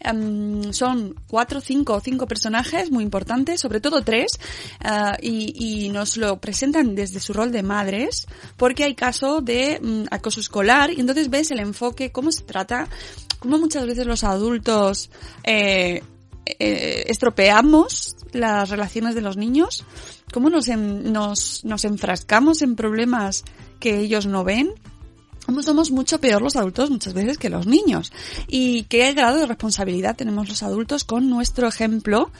Em, 0.00 0.72
son 0.72 1.14
cuatro, 1.28 1.60
cinco, 1.60 2.00
cinco 2.00 2.26
personajes 2.26 2.90
muy 2.90 3.04
importantes, 3.04 3.60
sobre 3.60 3.80
todo 3.80 4.02
tres, 4.02 4.38
y, 5.20 5.86
y 5.86 5.88
nos 5.90 6.16
lo 6.16 6.38
presentan 6.40 6.94
desde 6.94 7.20
su 7.20 7.32
rol 7.32 7.52
de 7.52 7.62
madres, 7.62 8.26
porque 8.56 8.84
hay 8.84 8.94
caso 8.94 9.40
de 9.40 9.78
mm, 9.80 10.04
acoso 10.10 10.40
escolar 10.40 10.90
y 10.90 11.00
entonces 11.00 11.30
ves 11.30 11.50
el 11.50 11.60
enfoque, 11.60 12.10
cómo 12.10 12.32
se 12.32 12.42
trata, 12.42 12.88
cómo 13.38 13.58
muchas 13.58 13.86
veces 13.86 14.06
los 14.06 14.24
adultos 14.24 15.10
eh, 15.44 16.02
eh, 16.46 17.04
estropeamos 17.08 18.16
las 18.32 18.68
relaciones 18.68 19.14
de 19.14 19.20
los 19.20 19.36
niños, 19.36 19.84
cómo 20.32 20.50
nos, 20.50 20.68
nos, 20.68 21.64
nos 21.64 21.84
enfrascamos 21.84 22.62
en 22.62 22.76
problemas 22.76 23.44
que 23.80 23.98
ellos 23.98 24.26
no 24.26 24.44
ven, 24.44 24.72
cómo 25.44 25.62
somos 25.62 25.90
mucho 25.90 26.20
peor 26.20 26.42
los 26.42 26.56
adultos 26.56 26.90
muchas 26.90 27.14
veces 27.14 27.38
que 27.38 27.48
los 27.48 27.66
niños 27.66 28.12
y 28.48 28.82
qué 28.84 29.12
grado 29.12 29.38
de 29.38 29.46
responsabilidad 29.46 30.16
tenemos 30.16 30.48
los 30.48 30.62
adultos 30.62 31.04
con 31.04 31.30
nuestro 31.30 31.68
ejemplo 31.68 32.30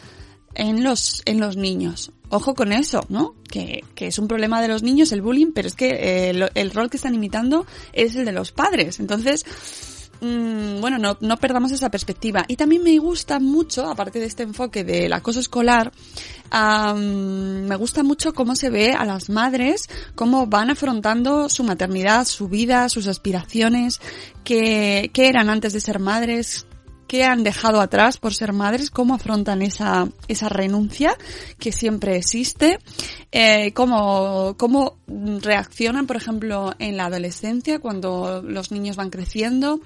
en 0.55 0.83
los, 0.83 1.23
en 1.27 1.39
los 1.39 1.57
niños. 1.57 2.13
Ojo 2.29 2.55
con 2.55 2.73
eso, 2.73 3.05
¿no? 3.09 3.35
Que, 3.49 3.85
que 3.95 4.09
es 4.09 4.19
un 4.19 4.27
problema 4.27 4.61
de 4.61 4.69
los 4.69 4.83
niños 4.83 5.13
el 5.13 5.23
bullying, 5.23 5.53
pero 5.55 5.69
es 5.69 5.75
que 5.75 5.91
eh, 6.31 6.49
el 6.55 6.71
rol 6.73 6.91
que 6.91 6.97
están 6.97 7.15
imitando 7.15 7.67
es 7.93 8.17
el 8.17 8.25
de 8.25 8.33
los 8.33 8.51
padres. 8.51 8.99
Entonces, 8.99 9.45
mm, 10.21 10.81
bueno, 10.81 10.99
no, 10.99 11.17
no 11.21 11.37
perdamos 11.37 11.73
esa 11.73 11.91
perspectiva. 11.91 12.45
Y 12.49 12.57
también 12.57 12.83
me 12.83 12.99
gusta 12.99 13.39
mucho, 13.39 13.89
aparte 13.89 14.19
de 14.19 14.27
este 14.27 14.43
enfoque 14.43 14.85
del 14.85 15.13
acoso 15.13 15.41
escolar, 15.41 15.93
me 16.53 17.77
gusta 17.77 18.03
mucho 18.03 18.33
cómo 18.33 18.55
se 18.55 18.71
ve 18.71 18.93
a 18.93 19.05
las 19.05 19.29
madres, 19.29 19.89
cómo 20.15 20.47
van 20.47 20.71
afrontando 20.71 21.49
su 21.49 21.65
maternidad, 21.65 22.25
su 22.25 22.49
vida, 22.49 22.89
sus 22.89 23.07
aspiraciones, 23.09 24.01
que, 24.45 25.11
que 25.13 25.29
eran 25.29 25.51
antes 25.51 25.73
de 25.73 25.81
ser 25.81 25.99
madres, 25.99 26.67
qué 27.07 27.25
han 27.25 27.45
dejado 27.45 27.81
atrás 27.81 28.19
por 28.19 28.35
ser 28.35 28.53
madres, 28.53 28.91
cómo 28.91 29.15
afrontan 29.15 29.63
esa, 29.63 30.09
esa 30.29 30.49
renuncia 30.49 31.17
que 31.59 31.73
siempre 31.73 32.17
existe, 32.17 32.79
eh, 33.33 33.73
cómo, 33.73 34.55
cómo 34.57 34.97
reaccionan, 35.07 36.07
por 36.07 36.17
ejemplo, 36.17 36.75
en 36.79 36.97
la 36.97 37.07
adolescencia 37.07 37.79
cuando 37.79 38.43
los 38.43 38.73
niños 38.73 38.97
van 38.97 39.11
creciendo, 39.11 39.81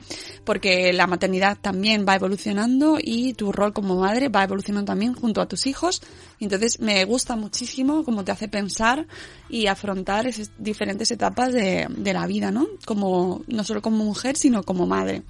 porque 0.44 0.92
la 0.92 1.06
maternidad 1.06 1.58
también 1.60 2.06
va 2.08 2.14
evolucionando 2.14 2.98
y 3.00 3.34
tu 3.34 3.52
rol 3.52 3.72
como 3.72 3.96
madre 3.96 4.28
va 4.28 4.44
evolucionando 4.44 4.92
también 4.92 5.14
junto 5.14 5.40
a 5.40 5.48
tus 5.48 5.66
hijos. 5.66 6.02
Entonces 6.38 6.80
me 6.80 7.04
gusta 7.04 7.36
muchísimo 7.36 8.04
cómo 8.04 8.24
te 8.24 8.32
hace 8.32 8.48
pensar 8.48 9.06
y 9.48 9.66
afrontar 9.66 10.26
esas 10.26 10.50
diferentes 10.58 11.10
etapas 11.10 11.52
de, 11.52 11.86
de 11.88 12.12
la 12.12 12.26
vida, 12.26 12.50
¿no? 12.50 12.66
Como, 12.86 13.42
no 13.46 13.64
solo 13.64 13.82
como 13.82 14.04
mujer, 14.04 14.36
sino 14.36 14.62
como 14.62 14.86
madre. 14.86 15.22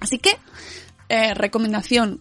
Así 0.00 0.18
que, 0.18 0.36
eh, 1.08 1.34
recomendación 1.34 2.20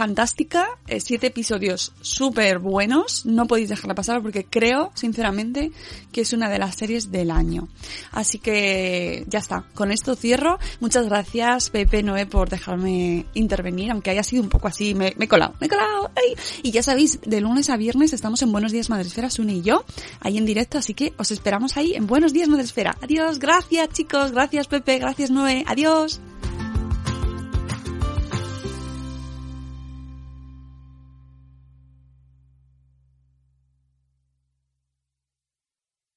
fantástica, 0.00 0.66
eh, 0.86 0.98
siete 0.98 1.26
episodios 1.26 1.92
súper 2.00 2.58
buenos, 2.58 3.26
no 3.26 3.46
podéis 3.46 3.68
dejarla 3.68 3.94
pasar 3.94 4.22
porque 4.22 4.46
creo, 4.46 4.92
sinceramente, 4.94 5.72
que 6.10 6.22
es 6.22 6.32
una 6.32 6.48
de 6.48 6.58
las 6.58 6.76
series 6.76 7.12
del 7.12 7.30
año. 7.30 7.68
Así 8.10 8.38
que 8.38 9.26
ya 9.28 9.40
está, 9.40 9.66
con 9.74 9.90
esto 9.92 10.16
cierro. 10.16 10.58
Muchas 10.80 11.04
gracias 11.06 11.68
Pepe 11.68 12.02
Noé 12.02 12.24
por 12.24 12.48
dejarme 12.48 13.26
intervenir, 13.34 13.90
aunque 13.90 14.08
haya 14.08 14.22
sido 14.22 14.42
un 14.42 14.48
poco 14.48 14.68
así, 14.68 14.94
me, 14.94 15.14
he 15.20 15.28
colado, 15.28 15.54
me 15.60 15.66
he 15.66 15.68
colado. 15.68 16.10
¡ay! 16.16 16.34
Y 16.62 16.70
ya 16.70 16.82
sabéis, 16.82 17.20
de 17.20 17.42
lunes 17.42 17.68
a 17.68 17.76
viernes 17.76 18.14
estamos 18.14 18.40
en 18.40 18.52
Buenos 18.52 18.72
Días 18.72 18.88
Madresfera, 18.88 19.28
Sune 19.28 19.56
y 19.56 19.60
yo, 19.60 19.84
ahí 20.20 20.38
en 20.38 20.46
directo, 20.46 20.78
así 20.78 20.94
que 20.94 21.12
os 21.18 21.30
esperamos 21.30 21.76
ahí 21.76 21.92
en 21.92 22.06
Buenos 22.06 22.32
Días 22.32 22.48
Madresfera. 22.48 22.96
Adiós, 23.02 23.38
gracias 23.38 23.90
chicos, 23.90 24.32
gracias 24.32 24.66
Pepe, 24.66 24.98
gracias 24.98 25.30
Noé, 25.30 25.62
adiós. 25.66 26.22